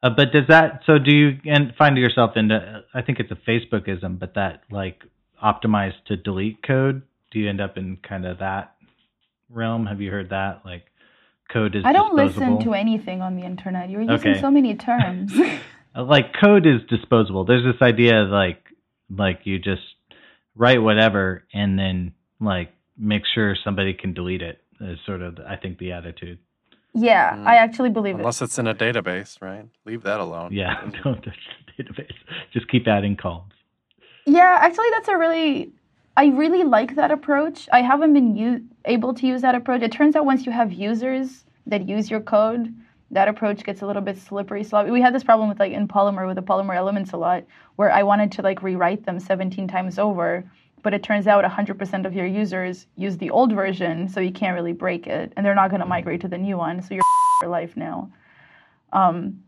Uh, 0.03 0.11
but 0.11 0.33
does 0.33 0.47
that 0.49 0.81
so 0.87 0.99
do 0.99 1.15
you 1.15 1.39
and 1.45 1.75
find 1.77 1.97
yourself 1.99 2.37
into 2.37 2.85
I 2.95 3.03
think 3.03 3.21
it's 3.21 3.31
a 3.31 3.35
Facebookism, 3.37 4.19
but 4.19 4.35
that 4.35 4.63
like 4.71 5.05
optimized 5.43 6.03
to 6.07 6.17
delete 6.17 6.63
code? 6.63 7.03
Do 7.37 7.43
you 7.43 7.51
end 7.51 7.61
up 7.61 7.77
in 7.77 7.99
kind 7.99 8.25
of 8.25 8.39
that 8.39 8.77
realm? 9.51 9.85
Have 9.85 10.01
you 10.01 10.11
heard 10.11 10.31
that 10.31 10.63
like 10.65 10.85
code 11.53 11.77
is 11.77 11.83
I 11.85 11.93
don't 11.93 12.17
disposable? 12.17 12.55
listen 12.57 12.65
to 12.65 12.73
anything 12.73 13.21
on 13.21 13.37
the 13.37 13.43
internet. 13.43 13.91
You're 13.91 14.01
using 14.01 14.15
Okay. 14.33 14.41
so 14.41 14.51
many 14.51 14.75
terms. 14.75 15.33
Uh, 15.95 16.03
like 16.05 16.27
code 16.39 16.67
is 16.67 16.81
disposable. 16.91 17.45
There's 17.47 17.65
this 17.65 17.81
idea 17.83 18.23
like 18.25 18.63
like 19.15 19.41
you 19.45 19.59
just 19.59 19.83
write 20.55 20.81
whatever 20.83 21.45
and 21.55 21.79
then 21.79 22.13
like 22.41 22.71
make 22.99 23.23
sure 23.35 23.55
somebody 23.65 23.93
can 23.95 24.13
delete 24.15 24.41
it. 24.43 24.63
Is 24.81 24.99
sort 25.07 25.21
of 25.21 25.39
I 25.47 25.57
think 25.57 25.77
the 25.79 25.93
attitude. 25.93 26.39
yeah, 26.95 27.35
Mm. 27.37 27.47
I 27.47 27.57
actually 27.57 27.91
believe 27.91 28.15
it. 28.15 28.19
unless 28.21 28.41
it's 28.43 28.59
in 28.59 28.67
a 28.67 28.75
database, 28.75 29.41
right? 29.43 29.67
Leave 29.85 30.03
that 30.05 30.21
alone. 30.21 30.53
Yeah, 30.55 30.81
don't 31.05 31.23
touch 31.23 31.37
the 31.77 31.83
database. 31.85 32.13
Just 32.55 32.69
keep 32.69 32.87
adding 32.89 33.17
columns. 33.17 33.53
Yeah, 34.27 34.59
actually, 34.61 34.89
that's 34.93 35.09
a 35.09 35.17
really. 35.19 35.73
I 36.17 36.27
really 36.27 36.65
like 36.65 36.95
that 36.97 37.11
approach. 37.11 37.69
I 37.73 37.83
haven't 37.83 38.15
been 38.15 38.37
u- 38.37 38.65
able 38.87 39.13
to 39.15 39.27
use 39.27 39.43
that 39.43 39.55
approach. 39.55 39.83
It 39.83 39.93
turns 39.93 40.17
out 40.17 40.25
once 40.25 40.47
you 40.47 40.53
have 40.53 40.73
users 40.73 41.45
that 41.67 41.87
use 41.87 42.11
your 42.11 42.21
code, 42.21 42.75
that 43.11 43.29
approach 43.29 43.65
gets 43.65 43.83
a 43.83 43.87
little 43.87 44.01
bit 44.03 44.17
slippery. 44.17 44.65
sloppy. 44.65 44.91
we 44.91 45.03
had 45.03 45.15
this 45.15 45.25
problem 45.25 45.49
with 45.49 45.61
like 45.61 45.73
in 45.73 45.87
Polymer 45.87 46.27
with 46.27 46.37
the 46.37 46.43
Polymer 46.43 46.75
elements 46.75 47.13
a 47.13 47.19
lot, 47.19 47.45
where 47.77 47.93
I 47.93 48.03
wanted 48.03 48.33
to 48.33 48.43
like 48.43 48.63
rewrite 48.63 49.05
them 49.05 49.21
17 49.21 49.69
times 49.69 49.99
over, 49.99 50.51
but 50.83 50.95
it 50.95 51.03
turns 51.03 51.27
out 51.27 51.45
100% 51.45 52.07
of 52.07 52.15
your 52.15 52.27
users 52.27 52.87
use 52.97 53.19
the 53.19 53.31
old 53.31 53.53
version, 53.53 54.09
so 54.09 54.21
you 54.21 54.33
can't 54.33 54.55
really 54.55 54.73
break 54.73 55.07
it, 55.07 55.33
and 55.37 55.45
they're 55.45 55.55
not 55.55 55.69
going 55.71 55.81
to 55.81 55.87
migrate 55.87 56.23
to 56.23 56.29
the 56.29 56.39
new 56.39 56.57
one, 56.57 56.81
so 56.81 56.95
you're 56.95 57.03
for 57.41 57.49
life 57.49 57.77
now. 57.77 58.11
Um, 58.93 59.43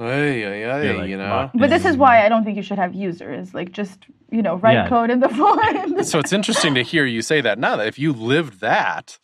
Ay, 0.00 0.44
ay, 0.46 0.64
ay, 0.64 0.92
like, 0.96 1.08
you 1.10 1.18
know. 1.18 1.50
but 1.54 1.68
this 1.68 1.84
is 1.84 1.96
why 1.96 2.24
I 2.24 2.28
don't 2.30 2.42
think 2.44 2.56
you 2.56 2.62
should 2.62 2.78
have 2.78 2.94
users. 2.94 3.52
Like 3.52 3.70
just 3.72 4.06
you 4.30 4.40
know 4.42 4.54
write 4.56 4.72
Yeah. 4.74 4.88
code 4.88 5.10
in 5.10 5.20
the 5.20 5.28
font. 5.38 6.06
so 6.06 6.18
it's 6.18 6.32
interesting 6.32 6.74
to 6.74 6.82
hear 6.82 7.04
you 7.04 7.20
say 7.22 7.40
that 7.42 7.58
now 7.58 7.76
that 7.76 7.86
if 7.86 7.98
you 7.98 8.12
lived 8.14 8.60
that 8.60 9.18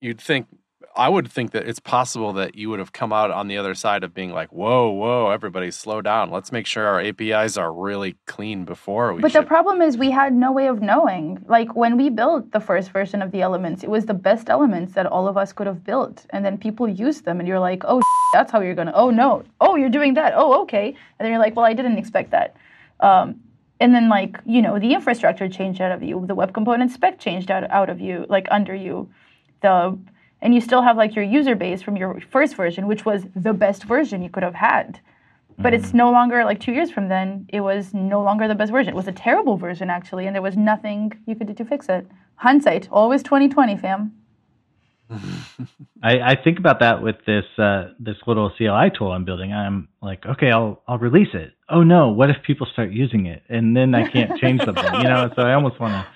you'd 0.00 0.20
think 0.20 0.48
i 0.96 1.08
would 1.08 1.30
think 1.30 1.52
that 1.52 1.68
it's 1.68 1.80
possible 1.80 2.32
that 2.32 2.54
you 2.54 2.68
would 2.70 2.78
have 2.78 2.92
come 2.92 3.12
out 3.12 3.30
on 3.30 3.48
the 3.48 3.56
other 3.56 3.74
side 3.74 4.04
of 4.04 4.12
being 4.14 4.32
like 4.32 4.52
whoa 4.52 4.90
whoa 4.90 5.30
everybody 5.30 5.70
slow 5.70 6.00
down 6.00 6.30
let's 6.30 6.52
make 6.52 6.66
sure 6.66 6.86
our 6.86 7.00
apis 7.00 7.56
are 7.56 7.72
really 7.72 8.14
clean 8.26 8.64
before 8.64 9.12
we 9.12 9.20
But 9.20 9.32
the 9.32 9.42
problem 9.42 9.80
is 9.80 9.96
we 9.96 10.10
had 10.10 10.32
no 10.32 10.52
way 10.52 10.66
of 10.66 10.80
knowing. 10.80 11.44
Like 11.48 11.74
when 11.74 11.96
we 11.96 12.10
built 12.10 12.52
the 12.52 12.60
first 12.60 12.90
version 12.90 13.22
of 13.22 13.30
the 13.30 13.42
elements, 13.42 13.82
it 13.82 13.90
was 13.90 14.06
the 14.06 14.14
best 14.14 14.48
elements 14.48 14.94
that 14.94 15.06
all 15.06 15.28
of 15.28 15.36
us 15.36 15.52
could 15.52 15.66
have 15.66 15.84
built. 15.84 16.26
And 16.30 16.44
then 16.44 16.58
people 16.58 16.88
used 16.88 17.24
them 17.24 17.38
and 17.40 17.48
you're 17.48 17.60
like, 17.60 17.82
"Oh, 17.84 18.00
that's 18.32 18.50
how 18.52 18.60
you're 18.60 18.74
going 18.74 18.88
to 18.88 18.94
Oh 18.94 19.10
no. 19.10 19.44
Oh, 19.60 19.76
you're 19.76 19.90
doing 19.98 20.14
that. 20.14 20.32
Oh, 20.36 20.62
okay." 20.62 20.86
And 20.88 21.20
then 21.20 21.30
you're 21.30 21.40
like, 21.46 21.56
"Well, 21.56 21.64
I 21.64 21.74
didn't 21.74 21.98
expect 21.98 22.30
that." 22.30 22.56
Um, 23.00 23.40
and 23.80 23.94
then 23.94 24.08
like, 24.08 24.38
you 24.46 24.62
know, 24.62 24.78
the 24.78 24.94
infrastructure 24.94 25.48
changed 25.48 25.80
out 25.80 25.92
of 25.92 26.02
you. 26.02 26.24
The 26.26 26.34
web 26.34 26.52
component 26.54 26.90
spec 26.92 27.18
changed 27.18 27.50
out 27.50 27.68
out 27.70 27.90
of 27.90 28.00
you, 28.00 28.26
like 28.28 28.46
under 28.50 28.74
you. 28.74 29.10
The 29.62 29.98
and 30.42 30.54
you 30.54 30.60
still 30.60 30.82
have 30.82 30.96
like 30.96 31.14
your 31.14 31.24
user 31.24 31.54
base 31.54 31.80
from 31.80 31.96
your 31.96 32.20
first 32.30 32.56
version, 32.56 32.86
which 32.86 33.06
was 33.06 33.24
the 33.34 33.52
best 33.52 33.84
version 33.84 34.22
you 34.22 34.28
could 34.28 34.42
have 34.42 34.54
had. 34.54 35.00
But 35.58 35.74
it's 35.74 35.94
no 35.94 36.10
longer 36.10 36.44
like 36.44 36.60
two 36.60 36.72
years 36.72 36.90
from 36.90 37.08
then. 37.08 37.46
It 37.48 37.60
was 37.60 37.94
no 37.94 38.20
longer 38.20 38.48
the 38.48 38.54
best 38.54 38.72
version. 38.72 38.92
It 38.92 38.96
was 38.96 39.06
a 39.06 39.12
terrible 39.12 39.56
version 39.56 39.90
actually, 39.90 40.26
and 40.26 40.34
there 40.34 40.42
was 40.42 40.56
nothing 40.56 41.12
you 41.26 41.36
could 41.36 41.46
do 41.46 41.54
to 41.54 41.64
fix 41.64 41.88
it. 41.88 42.06
Hindsight, 42.36 42.88
always 42.90 43.22
twenty 43.22 43.48
twenty, 43.48 43.76
fam. 43.76 44.12
I, 46.02 46.18
I 46.20 46.36
think 46.42 46.58
about 46.58 46.80
that 46.80 47.02
with 47.02 47.16
this 47.26 47.44
uh, 47.58 47.90
this 48.00 48.16
little 48.26 48.50
CLI 48.50 48.90
tool 48.98 49.12
I'm 49.12 49.24
building. 49.24 49.52
I'm 49.52 49.88
like, 50.00 50.26
okay, 50.26 50.50
I'll 50.50 50.82
I'll 50.88 50.98
release 50.98 51.32
it. 51.34 51.52
Oh 51.68 51.84
no, 51.84 52.08
what 52.08 52.30
if 52.30 52.36
people 52.44 52.66
start 52.72 52.90
using 52.90 53.26
it 53.26 53.42
and 53.48 53.76
then 53.76 53.94
I 53.94 54.08
can't 54.08 54.40
change 54.40 54.64
something? 54.64 54.94
You 54.94 55.04
know, 55.04 55.30
so 55.36 55.42
I 55.42 55.54
almost 55.54 55.78
want 55.78 55.92
to 55.92 56.06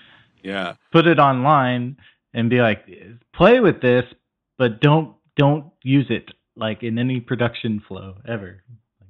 yeah 0.42 0.74
put 0.90 1.06
it 1.06 1.18
online 1.18 1.96
and 2.36 2.50
be 2.50 2.60
like, 2.60 2.86
play 3.34 3.58
with 3.60 3.80
this, 3.80 4.04
but 4.58 4.80
don't 4.80 5.14
don't 5.36 5.72
use 5.82 6.06
it 6.10 6.30
like 6.54 6.82
in 6.82 6.98
any 6.98 7.18
production 7.18 7.82
flow 7.88 8.14
ever. 8.28 8.62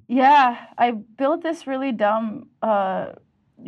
Yeah, 0.09 0.67
I 0.79 0.93
built 0.93 1.43
this 1.43 1.67
really 1.67 1.93
dumb 1.93 2.49
uh, 2.63 3.13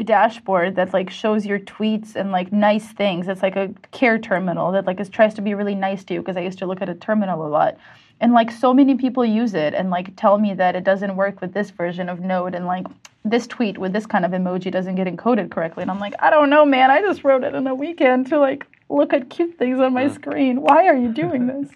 dashboard 0.05 0.77
that 0.77 0.93
like 0.93 1.11
shows 1.11 1.45
your 1.45 1.59
tweets 1.59 2.15
and 2.15 2.31
like 2.31 2.53
nice 2.53 2.93
things. 2.93 3.27
It's 3.27 3.43
like 3.43 3.57
a 3.57 3.75
care 3.91 4.19
terminal 4.19 4.71
that 4.73 4.87
like 4.87 5.01
is 5.01 5.09
tries 5.09 5.35
to 5.35 5.43
be 5.43 5.55
really 5.55 5.75
nice 5.75 6.05
to 6.05 6.15
you 6.15 6.21
because 6.21 6.37
I 6.37 6.41
used 6.41 6.59
to 6.61 6.67
look 6.67 6.81
at 6.81 6.89
a 6.89 6.95
terminal 6.95 7.45
a 7.45 7.49
lot. 7.49 7.77
And 8.21 8.33
like 8.33 8.51
so 8.53 8.73
many 8.73 8.95
people 8.95 9.25
use 9.25 9.55
it 9.55 9.75
and 9.75 9.91
like 9.91 10.15
tell 10.17 10.39
me 10.39 10.55
that 10.55 10.77
it 10.77 10.85
doesn't 10.85 11.17
work 11.17 11.41
with 11.41 11.53
this 11.53 11.71
version 11.71 12.09
of 12.09 12.21
Node 12.21 12.55
and 12.55 12.67
like 12.67 12.87
this 13.25 13.47
tweet 13.49 13.79
with 13.79 13.93
this 13.93 14.07
kind 14.07 14.25
of 14.25 14.31
emoji 14.31 14.71
doesn't 14.71 14.95
get 14.95 15.09
encoded 15.09 15.51
correctly. 15.51 15.83
And 15.83 15.91
I'm 15.91 16.01
like, 16.01 16.15
I 16.21 16.31
don't 16.31 16.51
know, 16.51 16.65
man. 16.65 16.91
I 16.93 17.01
just 17.01 17.25
wrote 17.25 17.43
it 17.43 17.55
in 17.55 17.67
a 17.67 17.75
weekend 17.75 18.29
to 18.29 18.39
like 18.39 18.67
look 18.89 19.13
at 19.13 19.31
cute 19.31 19.59
things 19.59 19.81
on 19.81 19.95
my 19.95 20.09
screen. 20.09 20.63
Why 20.63 20.87
are 20.87 20.97
you 20.97 21.13
doing 21.13 21.47
this? 21.49 21.71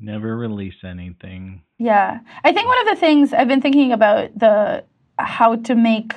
Never 0.00 0.36
release 0.36 0.84
anything. 0.84 1.62
Yeah. 1.78 2.20
I 2.44 2.52
think 2.52 2.66
one 2.66 2.80
of 2.80 2.94
the 2.94 3.00
things 3.00 3.32
I've 3.32 3.48
been 3.48 3.60
thinking 3.60 3.92
about 3.92 4.38
the 4.38 4.84
how 5.18 5.56
to 5.56 5.74
make 5.74 6.14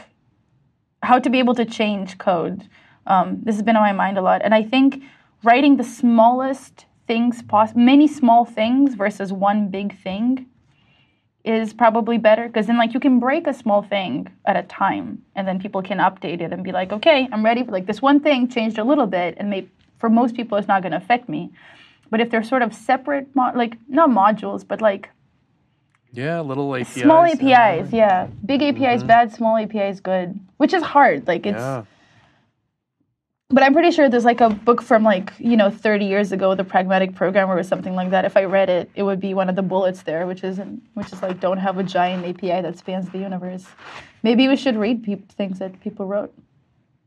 how 1.04 1.18
to 1.18 1.30
be 1.30 1.40
able 1.40 1.56
to 1.56 1.66
change 1.66 2.18
code. 2.20 2.68
Um, 3.08 3.40
this 3.44 3.56
has 3.56 3.64
been 3.64 3.76
on 3.76 3.82
my 3.82 3.92
mind 3.92 4.20
a 4.20 4.22
lot, 4.22 4.42
and 4.44 4.54
I 4.54 4.62
think 4.62 5.02
writing 5.44 5.78
the 5.78 5.84
smallest 5.84 6.86
things 7.08 7.42
possible, 7.42 7.82
many 7.82 8.08
small 8.08 8.46
things 8.46 8.94
versus 8.94 9.34
one 9.34 9.70
big 9.70 10.00
thing, 10.04 10.46
is 11.44 11.74
probably 11.74 12.20
better 12.20 12.46
because 12.46 12.68
then 12.68 12.78
like 12.78 12.94
you 12.94 13.00
can 13.00 13.20
break 13.20 13.48
a 13.48 13.54
small 13.54 13.82
thing 13.82 14.32
at 14.46 14.56
a 14.56 14.62
time, 14.64 15.24
and 15.36 15.48
then 15.48 15.60
people 15.60 15.82
can 15.82 15.98
update 15.98 16.40
it 16.40 16.54
and 16.54 16.64
be 16.64 16.72
like, 16.72 16.92
okay, 16.92 17.28
I'm 17.32 17.44
ready 17.44 17.64
for 17.64 17.72
like 17.72 17.88
this 17.88 18.02
one 18.02 18.20
thing 18.20 18.48
changed 18.48 18.78
a 18.78 18.84
little 18.84 19.08
bit, 19.08 19.36
and 19.38 19.50
maybe 19.50 19.72
for 20.02 20.10
most 20.10 20.36
people 20.36 20.58
it's 20.58 20.68
not 20.68 20.82
going 20.82 20.92
to 20.92 20.98
affect 20.98 21.30
me. 21.30 21.50
But 22.10 22.20
if 22.20 22.30
they're 22.30 22.44
sort 22.44 22.62
of 22.62 22.74
separate, 22.74 23.34
mo- 23.34 23.54
like 23.56 23.78
not 23.88 24.10
modules, 24.10 24.68
but 24.68 24.82
like 24.82 25.10
yeah 26.12 26.42
little 26.42 26.76
apis 26.76 27.04
small 27.04 27.26
yeah. 27.26 27.78
APIs, 27.78 27.94
yeah. 27.94 28.28
Big 28.46 28.62
APIs 28.62 29.00
mm-hmm. 29.00 29.08
bad, 29.08 29.32
small 29.32 29.56
APIs 29.56 30.02
good, 30.02 30.38
which 30.58 30.74
is 30.74 30.84
hard. 30.84 31.26
Like 31.28 31.46
it's, 31.46 31.58
yeah 31.58 31.86
but 33.52 33.64
I'm 33.64 33.74
pretty 33.74 33.92
sure 33.92 34.10
there's 34.10 34.26
like 34.26 34.42
a 34.42 34.50
book 34.50 34.82
from 34.82 35.04
like 35.04 35.34
you 35.38 35.58
know 35.58 35.70
30 35.70 36.06
years 36.06 36.32
ago, 36.32 36.56
The 36.56 36.64
Pragmatic 36.64 37.16
Programmer 37.16 37.56
or 37.56 37.64
something 37.64 37.96
like 37.96 38.10
that. 38.12 38.26
If 38.26 38.38
I 38.38 38.46
read 38.46 38.70
it, 38.70 38.90
it 38.96 39.04
would 39.04 39.20
be 39.20 39.34
one 39.34 39.50
of 39.50 39.56
the 39.56 39.62
bullets 39.62 40.04
there, 40.04 40.26
which 40.26 40.44
is 40.44 40.60
which 40.94 41.12
is 41.12 41.22
like 41.22 41.40
don't 41.40 41.58
have 41.58 41.78
a 41.78 41.84
giant 41.84 42.26
API 42.26 42.62
that 42.62 42.78
spans 42.78 43.10
the 43.10 43.20
universe. 43.20 43.66
Maybe 44.24 44.48
we 44.48 44.56
should 44.56 44.78
read 44.78 45.04
peop 45.04 45.32
things 45.34 45.60
that 45.60 45.80
people 45.82 46.06
wrote. 46.06 46.34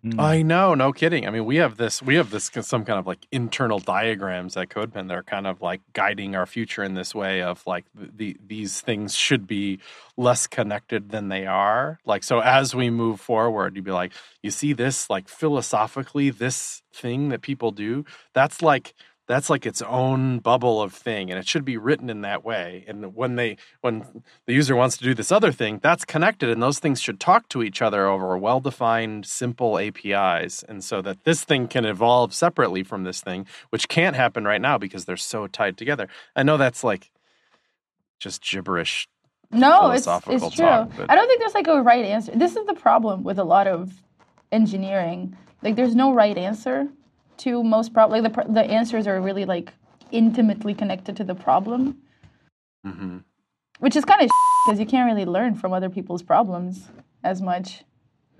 Mm. 0.04 0.20
I 0.20 0.42
know, 0.42 0.74
no 0.74 0.92
kidding. 0.92 1.26
I 1.26 1.30
mean, 1.30 1.46
we 1.46 1.56
have 1.56 1.78
this, 1.78 2.02
we 2.02 2.16
have 2.16 2.30
this 2.30 2.50
some 2.60 2.84
kind 2.84 2.98
of 2.98 3.06
like 3.06 3.26
internal 3.32 3.78
diagrams 3.78 4.54
at 4.54 4.68
CodePen 4.68 5.08
that 5.08 5.14
are 5.14 5.22
kind 5.22 5.46
of 5.46 5.62
like 5.62 5.80
guiding 5.94 6.36
our 6.36 6.44
future 6.44 6.84
in 6.84 6.92
this 6.92 7.14
way 7.14 7.40
of 7.40 7.66
like 7.66 7.86
the 7.94 8.36
these 8.46 8.82
things 8.82 9.14
should 9.14 9.46
be 9.46 9.80
less 10.18 10.46
connected 10.46 11.08
than 11.08 11.28
they 11.28 11.46
are. 11.46 12.00
Like 12.04 12.22
so, 12.22 12.40
as 12.40 12.74
we 12.74 12.90
move 12.90 13.18
forward, 13.18 13.76
you'd 13.76 13.84
be 13.86 13.92
like, 13.92 14.12
you 14.42 14.50
see 14.50 14.74
this 14.74 15.08
like 15.08 15.26
philosophically, 15.26 16.28
this 16.28 16.82
thing 16.92 17.30
that 17.30 17.40
people 17.40 17.70
do, 17.70 18.04
that's 18.34 18.60
like 18.60 18.92
that's 19.26 19.48
like 19.48 19.64
its 19.64 19.80
own 19.82 20.38
bubble 20.38 20.82
of 20.82 20.92
thing 20.92 21.30
and 21.30 21.38
it 21.38 21.46
should 21.48 21.64
be 21.64 21.76
written 21.76 22.10
in 22.10 22.20
that 22.20 22.44
way 22.44 22.84
and 22.86 23.14
when 23.14 23.36
they 23.36 23.56
when 23.80 24.22
the 24.46 24.52
user 24.52 24.76
wants 24.76 24.96
to 24.98 25.04
do 25.04 25.14
this 25.14 25.32
other 25.32 25.50
thing 25.52 25.80
that's 25.82 26.04
connected 26.04 26.48
and 26.50 26.62
those 26.62 26.78
things 26.78 27.00
should 27.00 27.18
talk 27.18 27.48
to 27.48 27.62
each 27.62 27.80
other 27.80 28.06
over 28.06 28.36
well 28.36 28.60
defined 28.60 29.24
simple 29.26 29.78
apis 29.78 30.62
and 30.68 30.84
so 30.84 31.00
that 31.00 31.24
this 31.24 31.42
thing 31.44 31.66
can 31.68 31.84
evolve 31.84 32.34
separately 32.34 32.82
from 32.82 33.04
this 33.04 33.20
thing 33.20 33.46
which 33.70 33.88
can't 33.88 34.16
happen 34.16 34.44
right 34.44 34.60
now 34.60 34.76
because 34.78 35.04
they're 35.06 35.16
so 35.16 35.46
tied 35.46 35.76
together 35.78 36.08
i 36.36 36.42
know 36.42 36.56
that's 36.56 36.84
like 36.84 37.10
just 38.18 38.42
gibberish 38.42 39.08
No, 39.50 39.90
it's, 39.90 40.06
it's 40.06 40.54
true. 40.54 40.64
talk, 40.66 40.90
but- 40.96 41.10
I 41.10 41.14
don't 41.14 41.28
think 41.28 41.40
there's 41.40 41.54
like 41.54 41.66
a 41.68 41.80
right 41.82 42.04
answer. 42.04 42.32
This 42.34 42.56
is 42.56 42.66
the 42.66 42.74
problem 42.74 43.22
with 43.22 43.38
a 43.38 43.44
lot 43.44 43.66
of 43.66 43.92
engineering. 44.50 45.36
Like, 45.62 45.76
there's 45.76 45.94
no 45.94 46.12
right 46.12 46.36
answer 46.36 46.88
to 47.38 47.62
most 47.64 47.92
probably 47.92 48.20
Like, 48.20 48.34
the, 48.34 48.52
the 48.52 48.62
answers 48.64 49.06
are 49.06 49.20
really 49.20 49.44
like 49.44 49.72
intimately 50.10 50.74
connected 50.74 51.16
to 51.16 51.24
the 51.24 51.34
problem, 51.34 51.98
hmm 52.84 53.18
which 53.80 53.96
is 53.96 54.04
kind 54.04 54.22
of 54.22 54.30
because 54.66 54.78
you 54.78 54.86
can't 54.86 55.06
really 55.12 55.24
learn 55.26 55.54
from 55.54 55.72
other 55.72 55.90
people's 55.90 56.22
problems 56.22 56.88
as 57.24 57.42
much. 57.42 57.82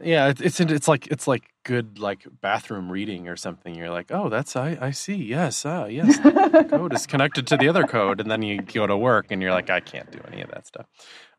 yeah 0.01 0.29
it, 0.29 0.41
it's 0.41 0.61
it's 0.61 0.87
like 0.89 1.07
it's 1.09 1.27
like 1.27 1.43
good 1.65 1.99
like 1.99 2.27
bathroom 2.41 2.91
reading 2.93 3.27
or 3.29 3.37
something. 3.37 3.75
You're 3.75 3.91
like 3.91 4.11
oh 4.11 4.29
that's 4.29 4.55
i 4.57 4.79
i 4.81 4.91
see. 4.93 5.17
Yes 5.17 5.65
ah 5.67 5.87
yes. 5.87 6.19
The 6.19 6.67
code 6.71 6.93
is 6.95 7.07
connected 7.07 7.47
to 7.49 7.57
the 7.57 7.69
other 7.69 7.85
code 7.85 8.21
and 8.21 8.31
then 8.31 8.43
you 8.43 8.63
go 8.63 8.87
to 8.87 8.97
work 8.97 9.27
and 9.31 9.41
you're 9.43 9.53
like 9.53 9.71
i 9.71 9.81
can't 9.81 10.11
do 10.13 10.21
any 10.31 10.41
of 10.43 10.51
that 10.51 10.67
stuff 10.67 10.87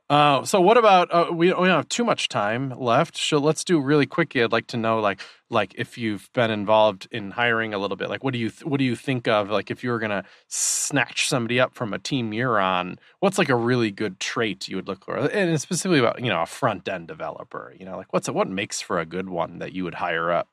uh, 0.10 0.44
so 0.44 0.62
what 0.62 0.78
about 0.78 1.12
uh, 1.12 1.28
we, 1.32 1.48
we 1.48 1.68
don't 1.68 1.68
have 1.68 1.90
too 1.90 2.04
much 2.04 2.30
time 2.30 2.74
left 2.80 3.18
so 3.18 3.38
let's 3.38 3.64
do 3.64 3.80
really 3.80 4.06
quickly 4.06 4.44
i'd 4.44 4.52
like 4.52 4.68
to 4.68 4.78
know 4.78 5.00
like 5.00 5.20
like 5.50 5.74
if 5.78 5.98
you've 5.98 6.30
been 6.34 6.52
involved 6.52 7.08
in 7.12 7.32
hiring 7.32 7.74
a 7.74 7.78
little 7.78 7.98
bit 7.98 8.10
like 8.10 8.24
what 8.24 8.34
do 8.34 8.40
you 8.40 8.50
th- 8.50 8.66
what 8.66 8.78
do 8.78 8.84
you 8.84 8.96
think 8.96 9.28
of 9.28 9.50
like 9.50 9.72
if 9.72 9.84
you 9.84 9.90
were 9.90 10.00
gonna 10.00 10.24
snatch 10.48 11.28
somebody 11.28 11.60
up 11.60 11.74
from 11.74 11.94
a 11.94 12.00
team 12.00 12.34
you're 12.34 12.60
on 12.60 12.98
what's 13.20 13.38
like 13.38 13.50
a 13.50 13.56
really 13.56 13.92
good 13.92 14.20
trait 14.20 14.68
you 14.68 14.76
would 14.76 14.88
look 14.88 15.06
for? 15.06 15.18
And 15.18 15.60
specifically 15.60 16.00
about 16.00 16.22
you 16.22 16.30
know 16.30 16.42
a 16.42 16.46
front 16.46 16.88
end 16.88 17.08
developer 17.08 17.74
you 17.78 17.86
know 17.86 17.98
like 17.98 18.12
what's 18.14 18.28
a, 18.28 18.34
what 18.34 18.48
makes 18.48 18.82
for 18.82 19.00
a 19.00 19.06
good 19.06 19.30
one 19.30 19.60
that 19.60 19.74
you 19.74 19.84
would 19.84 19.96
hire 19.96 20.32
up? 20.32 20.48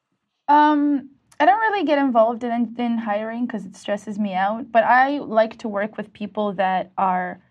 Um, 0.48 1.11
I 1.40 1.44
don't 1.44 1.59
really 1.59 1.84
get 1.84 1.98
involved 1.98 2.44
in, 2.44 2.74
in 2.78 2.98
hiring 2.98 3.46
because 3.46 3.64
it 3.64 3.74
stresses 3.74 4.18
me 4.18 4.34
out, 4.34 4.70
but 4.70 4.84
I 4.84 5.18
like 5.18 5.59
to 5.59 5.68
work 5.68 5.96
with 5.96 6.12
people 6.12 6.53
that 6.53 6.92
are 6.96 7.42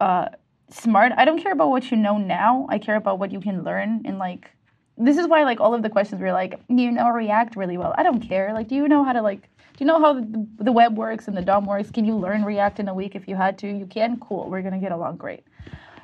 uh, 0.00 0.26
smart. 0.70 1.12
I 1.16 1.24
don't 1.24 1.42
care 1.42 1.52
about 1.52 1.70
what 1.70 1.90
you 1.90 1.96
know 1.96 2.18
now. 2.18 2.66
I 2.70 2.78
care 2.78 2.96
about 2.96 3.18
what 3.18 3.32
you 3.32 3.40
can 3.40 3.64
learn 3.64 4.02
and 4.04 4.18
like. 4.18 4.50
This 4.96 5.18
is 5.18 5.26
why 5.26 5.42
like 5.42 5.60
all 5.60 5.74
of 5.74 5.82
the 5.82 5.90
questions 5.90 6.20
were 6.20 6.32
like, 6.32 6.60
do 6.68 6.80
you 6.80 6.92
know 6.92 7.08
React 7.08 7.56
really 7.56 7.76
well? 7.76 7.94
I 7.98 8.04
don't 8.04 8.20
care. 8.20 8.52
Like, 8.54 8.68
do 8.68 8.76
you 8.76 8.86
know 8.86 9.02
how 9.02 9.12
to 9.12 9.22
like? 9.22 9.42
Do 9.42 9.78
you 9.80 9.86
know 9.86 9.98
how 9.98 10.14
the, 10.14 10.46
the 10.58 10.70
web 10.70 10.96
works 10.96 11.26
and 11.26 11.36
the 11.36 11.42
DOM 11.42 11.66
works? 11.66 11.90
Can 11.90 12.04
you 12.04 12.16
learn 12.16 12.44
React 12.44 12.78
in 12.78 12.88
a 12.88 12.94
week 12.94 13.16
if 13.16 13.26
you 13.26 13.34
had 13.34 13.58
to? 13.58 13.66
You 13.66 13.86
can. 13.86 14.20
Cool. 14.20 14.48
We're 14.48 14.62
gonna 14.62 14.78
get 14.78 14.92
along 14.92 15.16
great. 15.16 15.44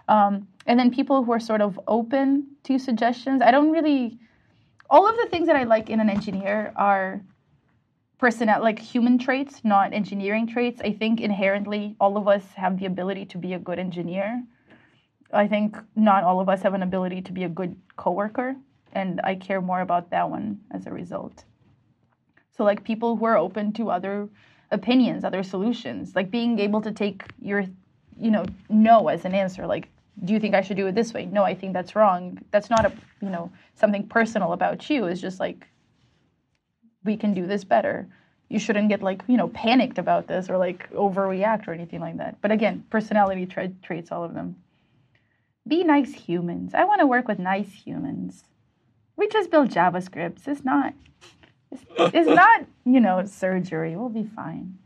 Um, 0.09 0.49
and 0.67 0.79
then 0.79 0.91
people 0.91 1.23
who 1.23 1.31
are 1.33 1.39
sort 1.39 1.61
of 1.61 1.79
open 1.87 2.49
to 2.65 2.79
suggestions. 2.79 3.43
I 3.43 3.53
don't 3.53 3.71
really 3.71 4.19
all 4.91 5.09
of 5.09 5.17
the 5.17 5.27
things 5.27 5.47
that 5.47 5.57
I 5.57 5.63
like 5.63 5.89
in 5.89 6.01
an 6.01 6.11
engineer 6.11 6.73
are 6.77 7.23
personal 8.21 8.61
like 8.61 8.79
human 8.79 9.16
traits, 9.18 9.62
not 9.64 9.95
engineering 9.95 10.47
traits. 10.47 10.83
I 10.83 10.93
think 10.93 11.23
inherently 11.23 11.97
all 11.99 12.18
of 12.18 12.29
us 12.29 12.45
have 12.55 12.79
the 12.79 12.85
ability 12.85 13.25
to 13.27 13.39
be 13.39 13.55
a 13.55 13.59
good 13.59 13.79
engineer. 13.79 14.45
I 15.33 15.49
think 15.49 15.79
not 15.97 16.23
all 16.23 16.39
of 16.39 16.49
us 16.51 16.61
have 16.61 16.75
an 16.75 16.83
ability 16.83 17.23
to 17.23 17.33
be 17.33 17.45
a 17.45 17.49
good 17.49 17.75
coworker, 17.97 18.57
and 18.93 19.23
I 19.25 19.37
care 19.37 19.62
more 19.62 19.81
about 19.81 20.11
that 20.11 20.29
one 20.29 20.61
as 20.71 20.87
a 20.87 20.91
result. 20.91 21.45
So 22.55 22.62
like 22.62 22.85
people 22.85 23.16
who 23.16 23.25
are 23.25 23.39
open 23.39 23.73
to 23.75 23.91
other 23.91 24.29
opinions, 24.71 25.25
other 25.25 25.43
solutions, 25.43 26.14
like 26.14 26.31
being 26.31 26.59
able 26.59 26.83
to 26.83 26.93
take 26.93 27.23
your 27.41 27.64
you 28.18 28.31
know 28.31 28.45
no 28.68 29.09
as 29.09 29.25
an 29.25 29.35
answer 29.35 29.66
like 29.66 29.89
do 30.25 30.35
you 30.35 30.41
think 30.41 30.55
I 30.55 30.61
should 30.61 30.77
do 30.77 30.87
it 30.87 30.95
this 30.95 31.14
way? 31.14 31.25
No, 31.25 31.45
I 31.45 31.55
think 31.55 31.73
that's 31.73 31.97
wrong. 31.97 32.39
That's 32.51 32.68
not 32.68 32.85
a, 32.85 32.93
you 33.23 33.31
know, 33.31 33.51
something 33.75 34.07
personal 34.07 34.53
about 34.53 34.91
you. 34.91 35.07
It's 35.07 35.21
just 35.21 35.41
like 35.41 35.66
we 37.05 37.16
can 37.16 37.34
do 37.34 37.46
this 37.46 37.64
better. 37.64 38.07
You 38.48 38.59
shouldn't 38.59 38.88
get 38.88 39.03
like, 39.03 39.22
you 39.28 39.36
know, 39.36 39.48
panicked 39.48 39.98
about 39.98 40.26
this 40.26 40.51
or 40.51 40.59
like 40.59 40.90
overreact 40.92 41.68
or 41.68 41.72
anything 41.72 42.01
like 42.01 42.18
that. 42.18 42.40
But 42.40 42.51
again, 42.51 42.84
personality 42.90 43.46
tra- 43.46 43.72
traits 43.82 44.11
all 44.11 44.24
of 44.24 44.34
them. 44.34 44.57
Be 45.68 45.84
nice 45.84 46.12
humans. 46.12 46.74
I 46.74 46.84
want 46.84 47.01
to 47.01 47.07
work 47.07 47.28
with 47.28 47.38
nice 47.38 47.72
humans. 47.72 48.44
We 49.16 49.28
just 49.28 49.51
build 49.51 49.70
JavaScripts. 49.70 50.48
It's 50.48 50.64
not 50.64 50.94
it's, 51.70 51.84
it's 51.98 52.28
not, 52.34 52.66
you 52.84 53.01
know, 53.01 53.24
surgery. 53.26 53.96
We'll 53.96 54.09
be 54.09 54.24
fine. 54.24 54.78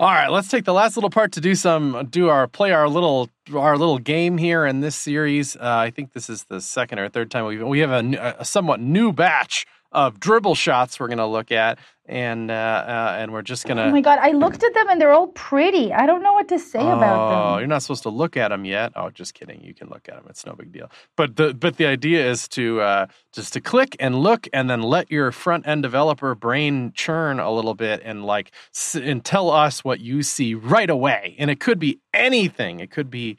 All 0.00 0.12
right, 0.12 0.28
let's 0.28 0.46
take 0.46 0.64
the 0.64 0.72
last 0.72 0.96
little 0.96 1.10
part 1.10 1.32
to 1.32 1.40
do 1.40 1.56
some 1.56 2.06
do 2.08 2.28
our 2.28 2.46
play 2.46 2.70
our 2.70 2.88
little 2.88 3.30
our 3.52 3.76
little 3.76 3.98
game 3.98 4.38
here 4.38 4.64
in 4.64 4.78
this 4.78 4.94
series. 4.94 5.56
Uh, 5.56 5.60
I 5.62 5.90
think 5.90 6.12
this 6.12 6.30
is 6.30 6.44
the 6.44 6.60
second 6.60 7.00
or 7.00 7.08
third 7.08 7.32
time 7.32 7.46
we 7.46 7.60
we 7.60 7.80
have 7.80 7.90
a 7.90 8.44
somewhat 8.44 8.78
new 8.78 9.12
batch 9.12 9.66
of 10.06 10.20
Dribbble 10.20 10.56
shots 10.56 10.98
we're 11.00 11.08
going 11.08 11.18
to 11.18 11.26
look 11.26 11.50
at, 11.52 11.78
and 12.06 12.50
uh, 12.50 12.54
uh, 12.54 13.16
and 13.18 13.32
we're 13.32 13.42
just 13.42 13.66
going 13.66 13.76
to. 13.76 13.84
Oh 13.84 13.90
my 13.90 14.00
god, 14.00 14.18
I 14.20 14.30
looked 14.32 14.62
at 14.62 14.72
them 14.74 14.88
and 14.88 15.00
they're 15.00 15.12
all 15.12 15.28
pretty. 15.28 15.92
I 15.92 16.06
don't 16.06 16.22
know 16.22 16.32
what 16.32 16.48
to 16.48 16.58
say 16.58 16.80
about 16.80 17.18
Oh, 17.18 17.50
them. 17.52 17.58
you're 17.60 17.66
not 17.68 17.82
supposed 17.82 18.04
to 18.04 18.08
look 18.10 18.36
at 18.36 18.48
them 18.48 18.64
yet. 18.64 18.92
Oh, 18.96 19.10
just 19.10 19.34
kidding. 19.34 19.62
You 19.62 19.74
can 19.74 19.88
look 19.88 20.08
at 20.08 20.14
them. 20.14 20.24
It's 20.28 20.46
no 20.46 20.54
big 20.54 20.72
deal. 20.72 20.90
But 21.16 21.36
the 21.36 21.52
but 21.54 21.76
the 21.76 21.86
idea 21.86 22.30
is 22.30 22.48
to 22.48 22.80
uh, 22.80 23.06
just 23.32 23.52
to 23.54 23.60
click 23.60 23.96
and 24.00 24.14
look, 24.22 24.48
and 24.52 24.70
then 24.70 24.82
let 24.82 25.10
your 25.10 25.32
front 25.32 25.66
end 25.66 25.82
developer 25.82 26.34
brain 26.34 26.92
churn 26.94 27.40
a 27.40 27.50
little 27.50 27.74
bit 27.74 28.00
and 28.04 28.24
like 28.24 28.52
s- 28.74 28.94
and 28.94 29.24
tell 29.24 29.50
us 29.50 29.84
what 29.84 30.00
you 30.00 30.22
see 30.22 30.54
right 30.54 30.88
away. 30.90 31.34
And 31.38 31.50
it 31.50 31.60
could 31.60 31.78
be 31.78 32.00
anything. 32.14 32.80
It 32.80 32.90
could 32.90 33.10
be 33.10 33.36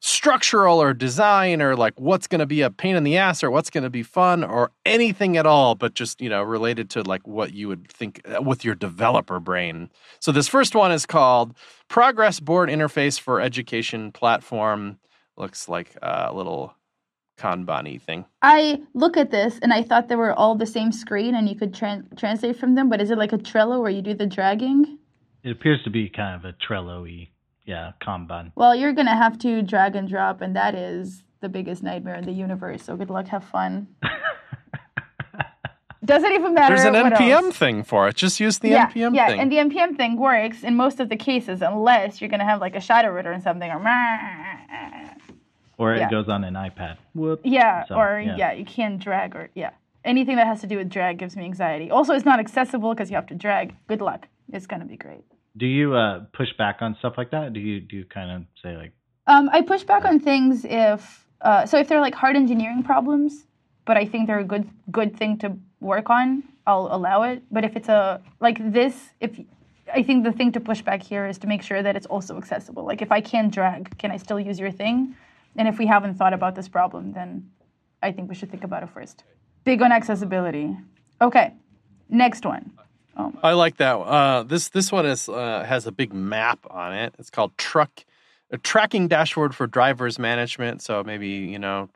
structural 0.00 0.80
or 0.80 0.94
design 0.94 1.60
or 1.60 1.76
like 1.76 1.92
what's 2.00 2.26
going 2.26 2.38
to 2.38 2.46
be 2.46 2.62
a 2.62 2.70
pain 2.70 2.96
in 2.96 3.04
the 3.04 3.18
ass 3.18 3.44
or 3.44 3.50
what's 3.50 3.68
going 3.68 3.84
to 3.84 3.90
be 3.90 4.02
fun 4.02 4.42
or 4.42 4.72
anything 4.86 5.36
at 5.36 5.44
all 5.44 5.74
but 5.74 5.92
just 5.92 6.22
you 6.22 6.28
know 6.28 6.42
related 6.42 6.88
to 6.88 7.02
like 7.02 7.26
what 7.26 7.52
you 7.52 7.68
would 7.68 7.86
think 7.92 8.20
uh, 8.26 8.40
with 8.40 8.64
your 8.64 8.74
developer 8.74 9.38
brain. 9.38 9.90
So 10.18 10.32
this 10.32 10.48
first 10.48 10.74
one 10.74 10.90
is 10.90 11.04
called 11.04 11.54
progress 11.88 12.40
board 12.40 12.70
interface 12.70 13.20
for 13.20 13.40
education 13.40 14.10
platform. 14.10 14.98
Looks 15.36 15.68
like 15.68 15.96
a 16.02 16.32
little 16.34 16.74
kanban 17.40 18.00
thing. 18.00 18.24
I 18.42 18.82
look 18.94 19.16
at 19.16 19.30
this 19.30 19.58
and 19.62 19.72
I 19.72 19.82
thought 19.82 20.08
they 20.08 20.16
were 20.16 20.32
all 20.32 20.54
the 20.54 20.66
same 20.66 20.92
screen 20.92 21.34
and 21.34 21.48
you 21.48 21.54
could 21.56 21.72
tran- 21.72 22.18
translate 22.18 22.56
from 22.56 22.74
them, 22.74 22.88
but 22.88 23.00
is 23.00 23.10
it 23.10 23.18
like 23.18 23.32
a 23.32 23.38
Trello 23.38 23.80
where 23.80 23.90
you 23.90 24.02
do 24.02 24.14
the 24.14 24.26
dragging? 24.26 24.98
It 25.42 25.50
appears 25.50 25.82
to 25.84 25.90
be 25.90 26.10
kind 26.10 26.36
of 26.36 26.44
a 26.44 26.52
Trello-y, 26.52 27.30
yeah, 27.70 27.92
Kanban. 28.04 28.52
Well, 28.56 28.74
you're 28.74 28.92
gonna 28.92 29.16
have 29.24 29.38
to 29.46 29.62
drag 29.62 29.94
and 29.96 30.08
drop, 30.08 30.40
and 30.44 30.54
that 30.56 30.74
is 30.74 31.22
the 31.40 31.48
biggest 31.48 31.82
nightmare 31.82 32.16
in 32.16 32.24
the 32.24 32.32
universe. 32.46 32.82
So 32.82 32.96
good 32.96 33.10
luck, 33.10 33.26
have 33.28 33.44
fun. 33.44 33.86
Doesn't 36.04 36.32
even 36.32 36.54
matter. 36.54 36.74
there's 36.74 36.86
an 36.86 36.94
what 36.94 37.12
npm 37.12 37.30
else. 37.44 37.56
thing 37.56 37.82
for 37.84 38.08
it 38.08 38.16
just 38.16 38.40
use 38.40 38.58
the 38.58 38.70
yeah, 38.70 38.86
npm 38.90 39.14
yeah, 39.14 39.28
thing 39.28 39.38
and 39.40 39.52
the 39.52 39.56
npm 39.56 39.96
thing 39.96 40.16
works 40.18 40.64
in 40.64 40.74
most 40.74 40.98
of 40.98 41.08
the 41.10 41.16
cases, 41.16 41.60
unless 41.62 42.20
you're 42.20 42.30
gonna 42.30 42.44
have 42.52 42.60
like 42.60 42.74
a 42.74 42.80
shadow 42.80 43.10
reader 43.12 43.32
or 43.32 43.40
something, 43.40 43.70
or 43.70 43.78
or 45.78 45.94
Yeah. 45.94 46.06
it 46.06 46.10
goes 46.10 46.28
on 46.28 46.42
an 46.44 46.54
iPad. 46.54 46.96
Whoop. 47.14 47.40
Yeah, 47.44 47.84
So, 47.84 47.94
or 47.94 48.20
yeah. 48.20 48.36
yeah. 48.36 48.52
you 48.52 48.64
can't 48.64 48.98
drag 48.98 49.36
or 49.36 49.50
yeah. 49.54 49.70
Anything 50.04 50.36
that 50.36 50.46
has 50.46 50.60
to 50.62 50.66
do 50.66 50.76
with 50.78 50.88
drag 50.88 51.18
gives 51.18 51.36
me 51.36 51.44
anxiety. 51.44 51.90
Also, 51.90 52.14
it's 52.14 52.24
not 52.24 52.40
accessible 52.40 52.90
because 52.94 53.10
you 53.10 53.16
have 53.16 53.26
to 53.26 53.34
drag. 53.34 53.74
Good 53.86 54.00
luck. 54.00 54.26
It's 54.52 54.66
gonna 54.66 54.86
be 54.86 54.96
great. 54.96 55.24
Do 55.56 55.66
you 55.66 55.94
uh, 55.94 56.24
push 56.32 56.48
back 56.56 56.78
on 56.80 56.96
stuff 56.98 57.14
like 57.16 57.30
that? 57.32 57.52
Do 57.52 57.60
you 57.60 57.80
do 57.80 57.96
you 57.96 58.04
kind 58.04 58.30
of 58.30 58.42
say 58.62 58.76
like, 58.76 58.92
Um, 59.26 59.50
I 59.52 59.62
push 59.62 59.82
back 59.82 60.04
on 60.04 60.20
things 60.20 60.64
if 60.64 61.26
uh, 61.40 61.66
so 61.66 61.78
if 61.78 61.88
they're 61.88 62.00
like 62.00 62.14
hard 62.14 62.36
engineering 62.36 62.82
problems, 62.82 63.46
but 63.84 63.96
I 63.96 64.04
think 64.06 64.26
they're 64.26 64.38
a 64.38 64.44
good 64.44 64.68
good 64.90 65.16
thing 65.16 65.38
to 65.38 65.56
work 65.80 66.10
on. 66.10 66.44
I'll 66.66 66.88
allow 66.92 67.22
it. 67.24 67.42
But 67.50 67.64
if 67.64 67.76
it's 67.76 67.88
a 67.88 68.22
like 68.40 68.58
this, 68.72 69.10
if 69.20 69.40
I 69.92 70.02
think 70.02 70.24
the 70.24 70.32
thing 70.32 70.52
to 70.52 70.60
push 70.60 70.82
back 70.82 71.02
here 71.02 71.26
is 71.26 71.38
to 71.38 71.46
make 71.46 71.62
sure 71.62 71.82
that 71.82 71.96
it's 71.96 72.06
also 72.06 72.36
accessible. 72.36 72.84
Like 72.84 73.02
if 73.02 73.10
I 73.10 73.20
can't 73.20 73.52
drag, 73.52 73.98
can 73.98 74.10
I 74.10 74.18
still 74.18 74.38
use 74.38 74.58
your 74.58 74.70
thing? 74.70 75.16
And 75.56 75.66
if 75.66 75.78
we 75.78 75.86
haven't 75.86 76.14
thought 76.14 76.32
about 76.32 76.54
this 76.54 76.68
problem, 76.68 77.12
then 77.12 77.50
I 78.02 78.12
think 78.12 78.28
we 78.28 78.34
should 78.34 78.50
think 78.50 78.64
about 78.64 78.82
it 78.82 78.90
first. 78.90 79.24
Big 79.64 79.82
on 79.82 79.90
accessibility. 79.92 80.76
Okay, 81.20 81.52
next 82.08 82.44
one. 82.46 82.70
I 83.42 83.52
like 83.52 83.76
that. 83.78 83.94
Uh, 83.94 84.42
this 84.42 84.68
this 84.68 84.90
one 84.90 85.06
is 85.06 85.28
uh, 85.28 85.64
has 85.66 85.86
a 85.86 85.92
big 85.92 86.12
map 86.12 86.58
on 86.70 86.94
it. 86.94 87.14
It's 87.18 87.30
called 87.30 87.56
truck 87.58 88.04
a 88.50 88.58
tracking 88.58 89.08
dashboard 89.08 89.54
for 89.54 89.66
drivers 89.66 90.18
management. 90.18 90.82
So 90.82 91.02
maybe 91.04 91.28
you 91.28 91.58
know 91.58 91.88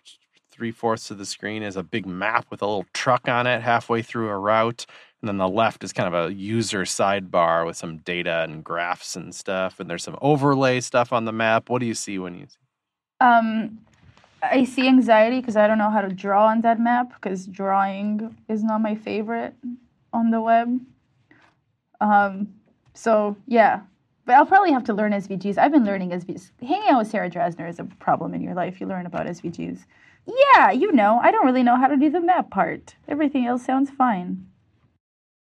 three 0.50 0.70
fourths 0.70 1.10
of 1.10 1.18
the 1.18 1.26
screen 1.26 1.62
is 1.62 1.76
a 1.76 1.82
big 1.82 2.06
map 2.06 2.46
with 2.50 2.62
a 2.62 2.66
little 2.66 2.86
truck 2.92 3.28
on 3.28 3.46
it 3.46 3.60
halfway 3.60 4.02
through 4.02 4.28
a 4.28 4.38
route. 4.38 4.86
And 5.20 5.28
then 5.28 5.38
the 5.38 5.48
left 5.48 5.82
is 5.82 5.92
kind 5.92 6.14
of 6.14 6.30
a 6.30 6.32
user 6.32 6.82
sidebar 6.82 7.66
with 7.66 7.76
some 7.76 7.98
data 7.98 8.44
and 8.48 8.62
graphs 8.62 9.16
and 9.16 9.34
stuff. 9.34 9.80
And 9.80 9.90
there's 9.90 10.04
some 10.04 10.18
overlay 10.20 10.80
stuff 10.80 11.12
on 11.12 11.24
the 11.24 11.32
map. 11.32 11.70
What 11.70 11.80
do 11.80 11.86
you 11.86 11.94
see 11.94 12.18
when 12.18 12.34
you 12.34 12.46
see? 12.46 12.58
Um, 13.20 13.78
I 14.42 14.64
see 14.64 14.86
anxiety 14.86 15.40
because 15.40 15.56
I 15.56 15.66
don't 15.66 15.78
know 15.78 15.90
how 15.90 16.02
to 16.02 16.08
draw 16.08 16.46
on 16.48 16.60
that 16.60 16.78
map 16.78 17.14
because 17.14 17.46
drawing 17.46 18.36
is 18.48 18.62
not 18.62 18.80
my 18.80 18.94
favorite 18.94 19.54
on 20.12 20.30
the 20.30 20.40
web. 20.40 20.80
Um, 22.01 22.55
so 22.95 23.36
yeah, 23.47 23.80
but 24.24 24.36
I'll 24.36 24.47
probably 24.47 24.72
have 24.72 24.84
to 24.84 24.95
learn 24.95 25.12
SVGs. 25.12 25.59
I've 25.59 25.72
been 25.72 25.84
learning 25.84 26.11
SVGs. 26.11 26.51
Hanging 26.61 26.88
out 26.88 26.99
with 26.99 27.09
Sarah 27.09 27.30
Drasner 27.30 27.68
is 27.68 27.78
a 27.78 27.84
problem 27.84 28.34
in 28.34 28.40
your 28.40 28.55
life. 28.55 28.80
You 28.80 28.86
learn 28.86 29.07
about 29.07 29.26
SVGs. 29.26 29.84
Yeah, 30.26 30.70
you 30.70 30.90
know, 30.92 31.18
I 31.22 31.30
don't 31.30 31.45
really 31.45 31.62
know 31.62 31.76
how 31.76 31.86
to 31.86 31.97
do 31.97 32.09
the 32.09 32.20
map 32.20 32.51
part. 32.51 32.95
Everything 33.09 33.47
else 33.47 33.64
sounds 33.64 33.90
fine. 33.90 34.47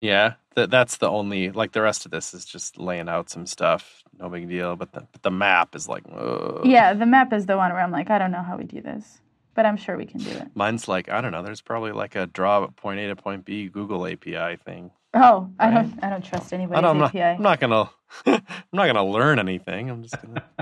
Yeah, 0.01 0.34
that 0.55 0.70
that's 0.70 0.99
the 0.99 1.09
only 1.09 1.51
like 1.51 1.72
the 1.72 1.80
rest 1.82 2.05
of 2.05 2.11
this 2.11 2.34
is 2.34 2.45
just 2.45 2.78
laying 2.78 3.09
out 3.09 3.30
some 3.30 3.47
stuff, 3.47 4.03
no 4.18 4.28
big 4.28 4.49
deal. 4.49 4.76
But 4.76 4.92
the 4.92 5.07
but 5.12 5.22
the 5.22 5.30
map 5.30 5.74
is 5.74 5.88
like, 5.88 6.05
ugh. 6.12 6.62
Yeah, 6.64 6.92
the 6.92 7.07
map 7.07 7.32
is 7.32 7.47
the 7.47 7.57
one 7.57 7.72
where 7.72 7.80
I'm 7.80 7.92
like, 7.92 8.11
I 8.11 8.18
don't 8.18 8.32
know 8.32 8.42
how 8.42 8.57
we 8.57 8.64
do 8.64 8.82
this, 8.82 9.20
but 9.55 9.64
I'm 9.64 9.76
sure 9.76 9.97
we 9.97 10.07
can 10.07 10.20
do 10.20 10.30
it. 10.30 10.49
mine's 10.55 10.88
like 10.88 11.09
I 11.09 11.20
don't 11.20 11.32
know. 11.32 11.42
There's 11.42 11.62
probably 11.62 11.92
like 11.92 12.16
a 12.16 12.26
draw 12.26 12.66
point 12.66 13.01
A 13.01 13.07
to 13.09 13.16
point 13.16 13.45
B 13.45 13.68
Google 13.68 14.07
API 14.07 14.57
thing. 14.57 14.90
Oh, 15.14 15.50
I 15.58 15.66
Right. 15.66 15.74
don't, 15.74 16.04
I 16.04 16.10
don't 16.10 16.24
trust 16.24 16.52
I 16.52 16.56
don't, 16.80 16.84
I'm, 16.84 16.98
not, 16.98 17.14
I'm 17.14 17.42
not 17.42 17.60
gonna 17.60 17.90
I'm 18.26 18.42
not 18.72 18.86
gonna 18.86 19.04
learn 19.06 19.38
anything. 19.38 19.90
I'm 19.90 20.02
just 20.02 20.20
gonna. 20.20 20.42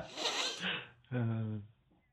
Uh, 1.14 1.58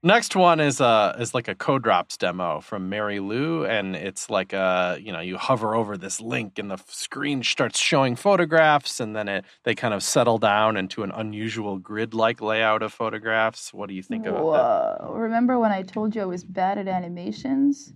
Next 0.02 0.34
one 0.34 0.62
is 0.62 0.80
uh 0.80 1.16
is 1.20 1.34
like 1.34 1.50
a 1.50 1.56
Codrops 1.56 2.18
demo 2.18 2.62
from 2.62 2.88
Mary 2.88 3.20
Lou, 3.20 3.66
and 3.66 3.98
it's 3.98 4.30
like 4.30 4.54
uh 4.54 4.98
you 5.00 5.12
know 5.12 5.20
you 5.20 5.38
hover 5.38 5.76
over 5.76 5.98
this 5.98 6.22
link 6.22 6.58
and 6.58 6.72
the 6.72 6.78
screen 6.88 7.44
starts 7.44 7.78
showing 7.80 8.16
photographs, 8.16 9.02
and 9.02 9.14
then 9.14 9.28
it 9.28 9.46
they 9.66 9.76
kind 9.76 9.94
of 9.94 10.02
settle 10.02 10.38
down 10.38 10.78
into 10.78 11.04
an 11.04 11.12
unusual 11.12 11.78
grid 11.80 12.14
like 12.14 12.42
layout 12.42 12.82
of 12.82 12.94
photographs. 12.94 13.74
What 13.74 13.90
do 13.90 13.94
you 13.96 14.02
think 14.04 14.26
about 14.26 14.46
Whoa. 14.46 15.12
Remember 15.16 15.60
when 15.60 15.74
I 15.74 15.82
told 15.82 16.16
you 16.16 16.22
I 16.22 16.26
was 16.26 16.46
bad 16.46 16.78
at 16.78 16.88
animations? 16.88 17.92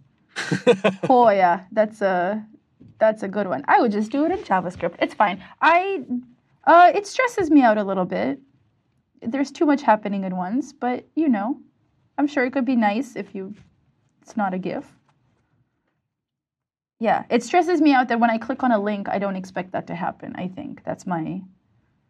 oh 1.09 1.29
yeah, 1.29 1.61
that's 1.71 2.01
a 2.01 2.45
that's 3.03 3.23
a 3.23 3.27
good 3.27 3.47
one. 3.47 3.65
I 3.67 3.81
would 3.81 3.91
just 3.91 4.11
do 4.11 4.25
it 4.25 4.31
in 4.31 4.39
JavaScript. 4.39 4.95
It's 4.99 5.13
fine. 5.13 5.43
I 5.61 6.05
uh, 6.63 6.91
it 6.95 7.05
stresses 7.05 7.51
me 7.51 7.61
out 7.61 7.77
a 7.77 7.83
little 7.83 8.05
bit. 8.05 8.39
There's 9.21 9.51
too 9.51 9.65
much 9.65 9.81
happening 9.81 10.23
at 10.23 10.31
once, 10.31 10.71
but 10.71 11.05
you 11.15 11.27
know, 11.27 11.59
I'm 12.17 12.27
sure 12.27 12.45
it 12.45 12.53
could 12.53 12.65
be 12.65 12.77
nice 12.77 13.15
if 13.15 13.35
you. 13.35 13.53
It's 14.21 14.37
not 14.37 14.53
a 14.53 14.57
GIF. 14.57 14.85
Yeah, 16.99 17.25
it 17.29 17.43
stresses 17.43 17.81
me 17.81 17.91
out 17.93 18.07
that 18.07 18.21
when 18.21 18.29
I 18.29 18.37
click 18.37 18.63
on 18.63 18.71
a 18.71 18.79
link, 18.79 19.09
I 19.09 19.19
don't 19.19 19.35
expect 19.35 19.73
that 19.73 19.87
to 19.87 19.95
happen. 19.95 20.33
I 20.37 20.47
think 20.47 20.85
that's 20.85 21.05
my 21.05 21.41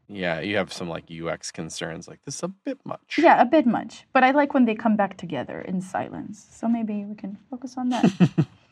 yeah, 0.08 0.42
you 0.42 0.58
have 0.58 0.72
some 0.72 0.90
like 0.90 1.06
UX 1.10 1.52
concerns, 1.52 2.08
like 2.08 2.22
this 2.24 2.36
is 2.36 2.44
a 2.44 2.50
bit 2.50 2.78
much. 2.86 3.18
yeah 3.18 3.42
a 3.42 3.46
bit 3.46 3.66
much. 3.66 4.06
But 4.14 4.24
I 4.24 4.30
like 4.30 4.54
when 4.54 4.66
they 4.66 4.76
come 4.76 4.96
back 4.96 5.18
together 5.18 5.60
in 5.62 5.82
silence. 5.82 6.46
So 6.52 6.68
maybe 6.68 7.04
we 7.06 7.16
can 7.16 7.40
focus 7.50 7.76
on 7.78 7.90
that. 7.90 8.06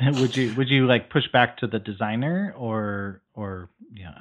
would 0.20 0.36
you 0.36 0.54
would 0.54 0.68
you 0.68 0.86
like 0.86 1.10
push 1.10 1.24
back 1.32 1.58
to 1.58 1.66
the 1.66 1.78
designer 1.78 2.54
or 2.56 3.20
or 3.34 3.68
you 3.92 4.04
know 4.04 4.12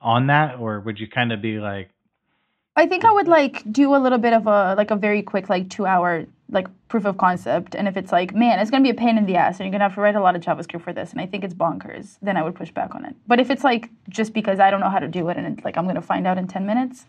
on 0.00 0.28
that 0.28 0.58
or 0.58 0.80
would 0.80 0.98
you 0.98 1.08
kind 1.08 1.32
of 1.32 1.42
be 1.42 1.58
like 1.58 1.90
I 2.76 2.86
think 2.86 3.04
I 3.04 3.12
would 3.12 3.28
like 3.28 3.70
do 3.70 3.94
a 3.94 3.98
little 3.98 4.18
bit 4.18 4.32
of 4.32 4.46
a 4.46 4.74
like 4.74 4.90
a 4.90 4.96
very 4.96 5.22
quick 5.22 5.50
like 5.50 5.68
two 5.68 5.84
hour 5.86 6.24
like 6.48 6.66
proof 6.88 7.04
of 7.04 7.18
concept, 7.18 7.74
and 7.74 7.86
if 7.86 7.96
it's 7.96 8.10
like 8.10 8.34
man, 8.34 8.58
it's 8.58 8.70
gonna 8.70 8.82
be 8.82 8.90
a 8.90 8.94
pain 8.94 9.18
in 9.18 9.26
the 9.26 9.36
ass, 9.36 9.58
and 9.58 9.66
you're 9.66 9.72
gonna 9.72 9.84
have 9.84 9.94
to 9.94 10.00
write 10.00 10.14
a 10.14 10.20
lot 10.20 10.34
of 10.34 10.42
JavaScript 10.42 10.82
for 10.82 10.92
this, 10.92 11.12
and 11.12 11.20
I 11.20 11.26
think 11.26 11.44
it's 11.44 11.52
bonkers, 11.52 12.16
then 12.22 12.36
I 12.36 12.42
would 12.42 12.54
push 12.54 12.70
back 12.70 12.94
on 12.94 13.04
it. 13.04 13.14
But 13.26 13.38
if 13.38 13.50
it's 13.50 13.64
like 13.64 13.90
just 14.08 14.32
because 14.32 14.60
I 14.60 14.70
don't 14.70 14.80
know 14.80 14.88
how 14.88 14.98
to 14.98 15.08
do 15.08 15.28
it, 15.28 15.36
and 15.36 15.46
it's 15.46 15.64
like 15.64 15.76
I'm 15.76 15.86
gonna 15.86 16.00
find 16.00 16.26
out 16.26 16.38
in 16.38 16.46
ten 16.46 16.64
minutes, 16.64 17.06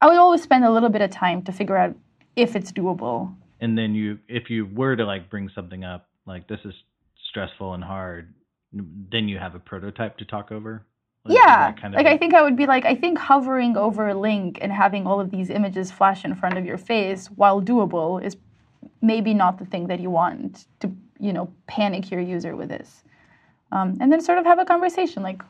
I 0.00 0.06
would 0.06 0.16
always 0.16 0.42
spend 0.42 0.64
a 0.64 0.70
little 0.70 0.90
bit 0.90 1.02
of 1.02 1.10
time 1.10 1.42
to 1.42 1.52
figure 1.52 1.76
out 1.76 1.96
if 2.36 2.54
it's 2.54 2.70
doable. 2.70 3.34
and 3.60 3.76
then 3.76 3.94
you 3.94 4.18
if 4.28 4.48
you 4.50 4.66
were 4.66 4.94
to 4.94 5.04
like 5.04 5.28
bring 5.28 5.48
something 5.54 5.82
up 5.82 6.08
like 6.26 6.46
this 6.46 6.60
is 6.64 6.74
stressful 7.38 7.74
and 7.74 7.84
hard 7.84 8.34
then 8.72 9.28
you 9.28 9.38
have 9.38 9.54
a 9.54 9.58
prototype 9.58 10.18
to 10.18 10.24
talk 10.24 10.52
over 10.52 10.86
Like, 11.24 11.36
Yeah, 11.36 11.72
kind 11.72 11.94
like 11.94 12.06
of 12.06 12.12
I 12.12 12.18
think 12.18 12.34
I 12.34 12.42
would 12.42 12.56
be 12.56 12.66
like 12.66 12.84
I 12.84 12.94
think 12.94 13.18
hovering 13.18 13.76
over 13.76 14.08
a 14.08 14.14
link 14.14 14.58
and 14.60 14.72
having 14.72 15.06
all 15.06 15.20
of 15.20 15.30
these 15.30 15.50
images 15.50 15.90
flash 15.90 16.24
in 16.24 16.34
front 16.34 16.58
of 16.58 16.64
your 16.64 16.78
face 16.78 17.28
while 17.28 17.62
doable 17.62 18.22
is 18.22 18.36
maybe 19.00 19.34
not 19.34 19.58
the 19.58 19.64
thing 19.64 19.86
that 19.86 20.00
you 20.00 20.10
want 20.10 20.66
to 20.80 20.90
you 21.18 21.32
know 21.32 21.52
panic 21.66 22.10
your 22.10 22.20
user 22.20 22.54
with 22.54 22.68
this, 22.68 23.02
um, 23.72 23.96
and 24.00 24.12
then 24.12 24.20
sort 24.20 24.38
of 24.38 24.44
have 24.44 24.58
a 24.58 24.64
conversation 24.64 25.22
like, 25.22 25.42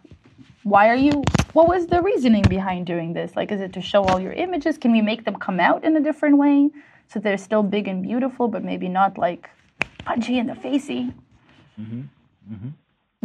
why 0.63 0.89
are 0.89 1.01
you? 1.07 1.25
What 1.53 1.69
was 1.69 1.87
the 1.87 2.01
reasoning 2.03 2.43
behind 2.43 2.87
doing 2.87 3.15
this? 3.15 3.35
Like, 3.35 3.51
is 3.51 3.61
it 3.61 3.73
to 3.73 3.81
show 3.81 4.05
all 4.05 4.21
your 4.21 4.33
images? 4.33 4.79
Can 4.79 4.93
we 4.93 5.03
make 5.03 5.25
them 5.25 5.37
come 5.37 5.59
out 5.61 5.85
in 5.85 5.97
a 5.97 6.01
different 6.01 6.37
way 6.39 6.71
so 7.09 7.19
they're 7.19 7.39
still 7.39 7.63
big 7.63 7.89
and 7.89 8.03
beautiful, 8.03 8.49
but 8.49 8.63
maybe 8.63 8.89
not 8.89 9.19
like 9.19 9.51
punchy 10.05 10.39
in 10.39 10.47
the 10.47 10.55
facey? 10.55 11.13
Mm-hmm. 11.81 12.01
Mm-hmm. 12.53 12.69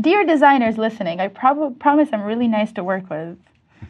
Dear 0.02 0.26
designers 0.26 0.78
listening, 0.78 1.20
I 1.20 1.28
prob- 1.28 1.80
promise 1.80 2.10
I'm 2.14 2.24
really 2.24 2.48
nice 2.48 2.72
to 2.74 2.84
work 2.84 3.10
with. 3.10 3.38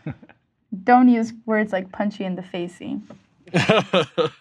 Don't 0.83 1.07
use 1.09 1.33
words 1.45 1.71
like 1.71 1.91
punchy 1.91 2.23
in 2.23 2.35
the 2.35 2.43
facey. 2.43 2.99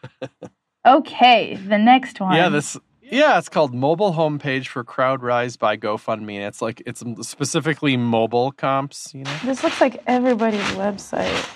Okay, 0.84 1.54
the 1.54 1.78
next 1.78 2.18
one. 2.20 2.34
yeah, 2.34 2.48
this 2.48 2.76
yeah, 3.02 3.38
it's 3.38 3.48
called 3.48 3.72
mobile 3.72 4.14
homepage 4.14 4.66
for 4.66 4.82
CrowdRise 4.82 5.56
by 5.56 5.76
GoFundMe. 5.76 6.34
And 6.34 6.44
it's 6.46 6.60
like 6.60 6.82
it's 6.84 7.04
specifically 7.20 7.96
mobile 7.96 8.50
comps, 8.50 9.14
you 9.14 9.22
know. 9.22 9.36
This 9.44 9.62
looks 9.62 9.80
like 9.80 10.02
everybody's 10.08 10.60
website. 10.72 11.48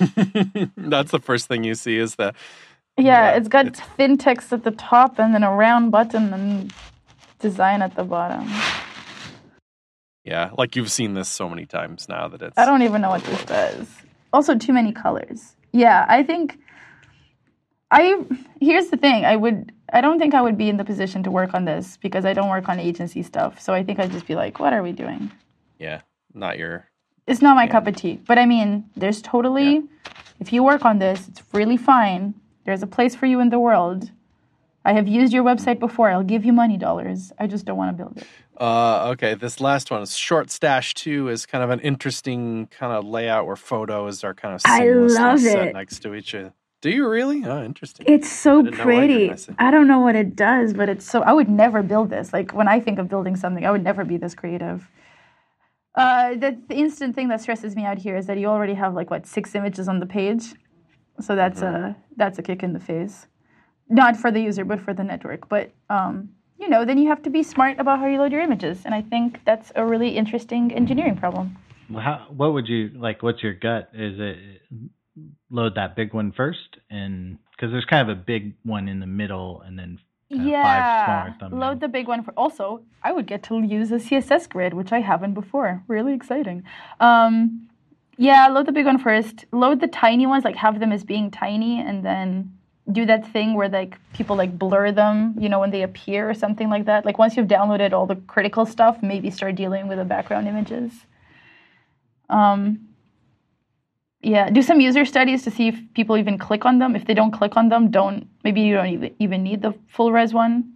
That's 0.76 1.12
the 1.12 1.20
first 1.20 1.46
thing 1.46 1.62
you 1.62 1.76
see 1.76 1.98
is 1.98 2.16
the 2.16 2.34
Yeah, 2.96 3.30
Yeah, 3.30 3.36
it's 3.36 3.46
got 3.48 3.66
it's- 3.68 3.86
thin 3.96 4.18
text 4.18 4.52
at 4.52 4.64
the 4.64 4.72
top 4.72 5.20
and 5.20 5.32
then 5.32 5.44
a 5.44 5.54
round 5.54 5.92
button 5.92 6.32
and 6.34 6.72
design 7.38 7.82
at 7.82 7.94
the 7.94 8.04
bottom. 8.04 8.48
yeah, 10.24 10.50
like 10.58 10.76
you've 10.76 10.90
seen 10.90 11.14
this 11.14 11.28
so 11.28 11.48
many 11.48 11.66
times 11.66 12.08
now 12.08 12.28
that 12.28 12.42
it's 12.42 12.58
I 12.58 12.64
don't 12.66 12.82
even 12.82 13.00
know 13.00 13.10
what 13.10 13.24
this 13.24 13.44
does. 13.44 13.88
Also, 14.32 14.56
too 14.56 14.72
many 14.72 14.92
colors. 14.92 15.54
Yeah, 15.72 16.04
I 16.08 16.22
think 16.22 16.58
I. 17.90 18.24
Here's 18.60 18.88
the 18.88 18.96
thing. 18.96 19.24
I 19.24 19.36
would. 19.36 19.72
I 19.92 20.00
don't 20.02 20.18
think 20.18 20.34
I 20.34 20.42
would 20.42 20.58
be 20.58 20.68
in 20.68 20.76
the 20.76 20.84
position 20.84 21.22
to 21.22 21.30
work 21.30 21.54
on 21.54 21.64
this 21.64 21.96
because 21.96 22.26
I 22.26 22.34
don't 22.34 22.50
work 22.50 22.68
on 22.68 22.78
agency 22.78 23.22
stuff. 23.22 23.60
So 23.60 23.72
I 23.72 23.82
think 23.82 23.98
I'd 23.98 24.12
just 24.12 24.26
be 24.26 24.34
like, 24.34 24.58
"What 24.60 24.72
are 24.72 24.82
we 24.82 24.92
doing?" 24.92 25.30
yeah, 25.78 26.00
not 26.34 26.58
your 26.58 26.84
It's 27.26 27.40
not 27.42 27.56
my 27.56 27.64
Yeah. 27.64 27.70
cup 27.72 27.86
of 27.86 27.96
tea. 27.96 28.20
But 28.26 28.38
I 28.38 28.44
mean, 28.46 28.84
there's 28.96 29.22
totally. 29.22 29.84
If 30.40 30.52
you 30.52 30.62
work 30.62 30.84
on 30.84 30.98
this, 30.98 31.26
it's 31.28 31.42
really 31.52 31.76
fine. 31.76 32.34
There's 32.64 32.82
a 32.82 32.86
place 32.86 33.14
for 33.14 33.26
you 33.26 33.40
in 33.40 33.48
the 33.50 33.58
world. 33.58 34.10
I 34.88 34.92
have 34.94 35.06
used 35.06 35.34
your 35.34 35.44
website 35.44 35.78
before. 35.78 36.08
I'll 36.10 36.22
give 36.34 36.46
you 36.46 36.52
money 36.54 36.78
dollars. 36.78 37.30
I 37.38 37.46
just 37.46 37.66
don't 37.66 37.76
want 37.76 37.90
to 37.94 38.02
build 38.02 38.16
it. 38.16 38.26
Uh, 38.58 39.10
okay, 39.12 39.34
this 39.34 39.60
last 39.60 39.90
one 39.90 40.00
is 40.02 40.16
Short 40.16 40.50
Stash 40.50 40.94
2 40.94 41.28
is 41.28 41.44
kind 41.44 41.62
of 41.62 41.68
an 41.68 41.80
interesting 41.80 42.68
kind 42.68 42.92
of 42.94 43.04
layout 43.04 43.46
where 43.46 43.54
photos 43.54 44.24
are 44.24 44.32
kind 44.32 44.54
of 44.54 44.62
I 44.64 44.84
love 44.88 45.40
set 45.40 45.68
it. 45.68 45.74
next 45.74 45.98
to 46.04 46.14
each 46.14 46.34
other. 46.34 46.54
Do 46.80 46.88
you 46.90 47.06
really? 47.06 47.44
Oh, 47.44 47.62
interesting. 47.62 48.06
It's 48.08 48.30
so 48.30 48.60
I 48.60 48.62
didn't 48.62 48.78
know 48.78 48.84
what 48.86 48.92
you 49.10 49.28
were 49.28 49.34
pretty. 49.36 49.54
I 49.58 49.70
don't 49.70 49.88
know 49.88 50.00
what 50.00 50.16
it 50.16 50.34
does, 50.34 50.72
but 50.72 50.88
it's 50.88 51.04
so. 51.04 51.22
I 51.22 51.32
would 51.32 51.48
never 51.50 51.82
build 51.82 52.08
this. 52.08 52.32
Like 52.32 52.52
when 52.54 52.66
I 52.68 52.80
think 52.80 52.98
of 52.98 53.08
building 53.10 53.36
something, 53.36 53.66
I 53.66 53.70
would 53.70 53.84
never 53.84 54.04
be 54.06 54.16
this 54.16 54.34
creative. 54.34 54.88
Uh, 55.94 56.30
the, 56.34 56.56
the 56.68 56.76
instant 56.76 57.14
thing 57.14 57.28
that 57.28 57.40
stresses 57.42 57.74
me 57.76 57.84
out 57.84 57.98
here 57.98 58.16
is 58.16 58.26
that 58.26 58.38
you 58.38 58.46
already 58.46 58.74
have 58.74 58.94
like 58.94 59.10
what 59.10 59.26
six 59.26 59.54
images 59.54 59.86
on 59.88 59.98
the 60.00 60.06
page, 60.06 60.54
so 61.20 61.34
that's 61.36 61.60
Mm-hmm. 61.60 61.84
a 61.92 61.96
that's 62.16 62.38
a 62.38 62.42
kick 62.42 62.62
in 62.62 62.72
the 62.72 62.80
face. 62.80 63.26
Not 63.88 64.16
for 64.16 64.30
the 64.30 64.40
user, 64.40 64.64
but 64.64 64.80
for 64.80 64.92
the 64.92 65.04
network. 65.04 65.48
But 65.48 65.70
um, 65.88 66.30
you 66.58 66.68
know, 66.68 66.84
then 66.84 66.98
you 66.98 67.08
have 67.08 67.22
to 67.22 67.30
be 67.30 67.42
smart 67.42 67.78
about 67.78 68.00
how 68.00 68.06
you 68.06 68.18
load 68.18 68.32
your 68.32 68.40
images, 68.40 68.82
and 68.84 68.94
I 68.94 69.02
think 69.02 69.40
that's 69.44 69.72
a 69.76 69.84
really 69.84 70.16
interesting 70.16 70.72
engineering 70.72 71.16
problem. 71.16 71.56
Well, 71.90 72.02
How, 72.02 72.26
what 72.28 72.52
would 72.52 72.68
you 72.68 72.90
like? 72.94 73.22
What's 73.22 73.42
your 73.42 73.54
gut? 73.54 73.90
Is 73.94 74.16
it 74.18 74.36
load 75.50 75.74
that 75.76 75.96
big 75.96 76.12
one 76.12 76.32
first, 76.32 76.78
and 76.90 77.38
because 77.52 77.72
there's 77.72 77.84
kind 77.84 78.08
of 78.08 78.16
a 78.16 78.20
big 78.20 78.54
one 78.64 78.88
in 78.88 79.00
the 79.00 79.06
middle, 79.06 79.62
and 79.62 79.78
then 79.78 79.98
five 80.30 81.34
load 81.50 81.80
the 81.80 81.88
big 81.88 82.08
one 82.08 82.22
for. 82.22 82.32
Also, 82.36 82.82
I 83.02 83.12
would 83.12 83.26
get 83.26 83.42
to 83.44 83.62
use 83.62 83.90
a 83.90 83.96
CSS 83.96 84.48
grid, 84.48 84.74
which 84.74 84.92
I 84.92 85.00
haven't 85.00 85.34
before. 85.34 85.82
Really 85.88 86.14
exciting. 86.14 86.64
Um, 87.00 87.68
yeah, 88.16 88.48
load 88.48 88.66
the 88.66 88.72
big 88.72 88.86
one 88.86 88.98
first. 88.98 89.46
Load 89.52 89.80
the 89.80 89.86
tiny 89.86 90.26
ones, 90.26 90.44
like 90.44 90.56
have 90.56 90.80
them 90.80 90.92
as 90.92 91.04
being 91.04 91.30
tiny, 91.30 91.80
and 91.80 92.04
then 92.04 92.57
do 92.92 93.06
that 93.06 93.26
thing 93.32 93.54
where 93.54 93.68
like 93.68 93.98
people 94.14 94.36
like 94.36 94.58
blur 94.58 94.92
them, 94.92 95.34
you 95.38 95.48
know, 95.48 95.60
when 95.60 95.70
they 95.70 95.82
appear 95.82 96.28
or 96.30 96.34
something 96.34 96.70
like 96.70 96.86
that. 96.86 97.04
Like 97.04 97.18
once 97.18 97.36
you've 97.36 97.48
downloaded 97.48 97.92
all 97.92 98.06
the 98.06 98.16
critical 98.16 98.66
stuff, 98.66 99.02
maybe 99.02 99.30
start 99.30 99.54
dealing 99.56 99.88
with 99.88 99.98
the 99.98 100.04
background 100.04 100.48
images. 100.48 100.92
Um, 102.30 102.80
Yeah, 104.22 104.50
do 104.50 104.62
some 104.62 104.80
user 104.80 105.04
studies 105.04 105.44
to 105.44 105.50
see 105.50 105.68
if 105.68 105.76
people 105.94 106.16
even 106.18 106.38
click 106.38 106.64
on 106.66 106.78
them. 106.78 106.96
If 106.96 107.06
they 107.06 107.14
don't 107.14 107.30
click 107.30 107.56
on 107.56 107.68
them, 107.68 107.90
don't 107.90 108.26
maybe 108.44 108.60
you 108.62 108.74
don't 108.74 108.88
even, 108.88 109.14
even 109.18 109.42
need 109.44 109.62
the 109.62 109.74
full 109.88 110.12
res 110.12 110.34
one. 110.34 110.74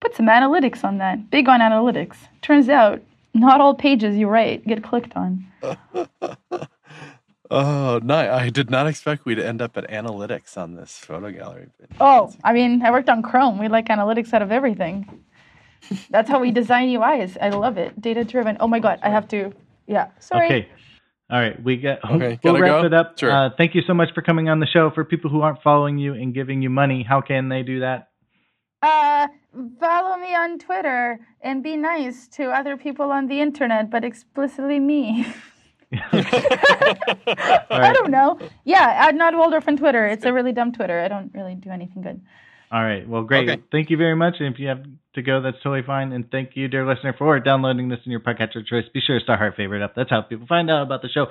Put 0.00 0.14
some 0.14 0.26
analytics 0.28 0.84
on 0.84 0.98
that. 0.98 1.30
Big 1.30 1.48
on 1.48 1.60
analytics. 1.60 2.16
Turns 2.42 2.68
out 2.68 3.02
not 3.34 3.60
all 3.60 3.74
pages 3.74 4.16
you 4.16 4.28
write 4.28 4.66
get 4.66 4.82
clicked 4.84 5.16
on. 5.16 5.46
oh, 7.50 8.00
no, 8.02 8.14
I 8.14 8.50
did 8.50 8.70
not 8.70 8.86
expect 8.86 9.24
we'd 9.24 9.38
end 9.38 9.62
up 9.62 9.76
at 9.76 9.88
analytics 9.90 10.56
on 10.56 10.74
this 10.74 10.96
photo 10.98 11.30
gallery. 11.30 11.68
Oh, 12.00 12.32
I 12.44 12.52
mean, 12.52 12.82
I 12.82 12.90
worked 12.90 13.08
on 13.08 13.22
Chrome. 13.22 13.58
We 13.58 13.68
like 13.68 13.88
analytics 13.88 14.32
out 14.32 14.42
of 14.42 14.52
everything. 14.52 15.24
That's 16.10 16.28
how 16.28 16.40
we 16.40 16.50
design 16.50 16.88
UIs. 16.88 17.36
I 17.40 17.50
love 17.50 17.78
it. 17.78 18.00
Data 18.00 18.24
driven. 18.24 18.56
Oh 18.60 18.66
my 18.66 18.80
god, 18.80 18.98
I 19.02 19.10
have 19.10 19.28
to. 19.28 19.52
Yeah, 19.86 20.08
sorry. 20.18 20.46
Okay. 20.46 20.68
All 21.28 21.40
right, 21.40 21.60
we 21.62 21.76
got. 21.76 21.98
Okay, 22.04 22.38
we'll 22.44 22.58
wrap 22.58 22.82
go? 22.82 22.86
it 22.86 22.94
up. 22.94 23.18
Sure. 23.18 23.30
Uh, 23.30 23.50
thank 23.56 23.74
you 23.74 23.82
so 23.86 23.94
much 23.94 24.08
for 24.14 24.22
coming 24.22 24.48
on 24.48 24.60
the 24.60 24.66
show. 24.66 24.90
For 24.90 25.04
people 25.04 25.30
who 25.30 25.42
aren't 25.42 25.62
following 25.62 25.98
you 25.98 26.14
and 26.14 26.32
giving 26.32 26.62
you 26.62 26.70
money, 26.70 27.02
how 27.02 27.20
can 27.20 27.48
they 27.48 27.62
do 27.62 27.80
that? 27.80 28.10
Uh, 28.82 29.26
follow 29.80 30.16
me 30.18 30.34
on 30.34 30.58
Twitter 30.58 31.18
and 31.40 31.62
be 31.62 31.76
nice 31.76 32.28
to 32.28 32.50
other 32.50 32.76
people 32.76 33.10
on 33.10 33.26
the 33.26 33.40
internet, 33.40 33.90
but 33.90 34.04
explicitly 34.04 34.78
me. 34.78 35.26
All 35.92 36.00
I 37.70 37.92
don't 37.92 38.10
know. 38.10 38.38
Yeah, 38.64 38.80
add 38.80 39.14
Not 39.14 39.36
Waldorf 39.36 39.68
on 39.68 39.76
Twitter. 39.76 40.06
It's 40.06 40.24
a 40.24 40.32
really 40.32 40.52
dumb 40.52 40.72
Twitter. 40.72 41.00
I 41.00 41.08
don't 41.08 41.32
really 41.34 41.54
do 41.54 41.70
anything 41.70 42.02
good. 42.02 42.20
All 42.72 42.82
right. 42.82 43.08
Well, 43.08 43.22
great. 43.22 43.48
Okay. 43.48 43.62
Thank 43.70 43.90
you 43.90 43.96
very 43.96 44.16
much. 44.16 44.34
And 44.40 44.52
if 44.52 44.58
you 44.58 44.68
have 44.68 44.82
to 45.14 45.22
go, 45.22 45.40
that's 45.40 45.56
totally 45.62 45.82
fine. 45.86 46.12
And 46.12 46.28
thank 46.30 46.50
you, 46.54 46.66
dear 46.68 46.86
listener, 46.86 47.14
for 47.16 47.38
downloading 47.38 47.88
this 47.88 48.00
in 48.04 48.10
your 48.10 48.20
podcatcher 48.20 48.56
of 48.56 48.66
choice. 48.66 48.84
Be 48.92 49.00
sure 49.00 49.18
to 49.18 49.22
star 49.24 49.36
heart 49.36 49.54
favorite 49.56 49.82
up. 49.82 49.94
That's 49.94 50.10
how 50.10 50.22
people 50.22 50.46
find 50.46 50.70
out 50.70 50.82
about 50.82 51.02
the 51.02 51.08
show. 51.08 51.26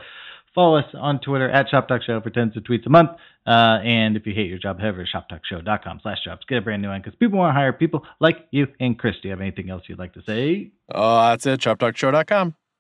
Follow 0.54 0.78
us 0.78 0.86
on 0.94 1.20
Twitter 1.20 1.50
at 1.50 1.68
Shop 1.68 1.90
Talk 1.90 2.02
Show 2.04 2.22
for 2.22 2.30
tens 2.30 2.56
of 2.56 2.64
tweets 2.64 2.86
a 2.86 2.90
month. 2.90 3.10
Uh, 3.46 3.80
and 3.84 4.16
if 4.16 4.26
you 4.26 4.34
hate 4.34 4.48
your 4.48 4.58
job, 4.58 4.80
head 4.80 4.88
over 4.88 5.04
to 5.04 5.12
shoptalkshow.com 5.12 6.00
slash 6.02 6.20
jobs. 6.24 6.44
Get 6.48 6.60
a 6.60 6.62
brand 6.62 6.82
new 6.82 6.88
one 6.88 7.02
because 7.02 7.14
people 7.20 7.38
want 7.40 7.50
to 7.50 7.54
hire 7.54 7.74
people 7.74 8.06
like 8.22 8.38
you 8.52 8.68
and 8.80 8.98
Chris. 8.98 9.16
Do 9.22 9.28
you 9.28 9.32
have 9.32 9.42
anything 9.42 9.70
else 9.70 9.84
you'd 9.88 10.00
like 10.00 10.14
to 10.14 10.22
say? 10.26 10.72
Oh, 10.94 11.28
that's 11.28 11.46
it. 11.46 11.60
ShopTalkShow.com. 11.60 12.56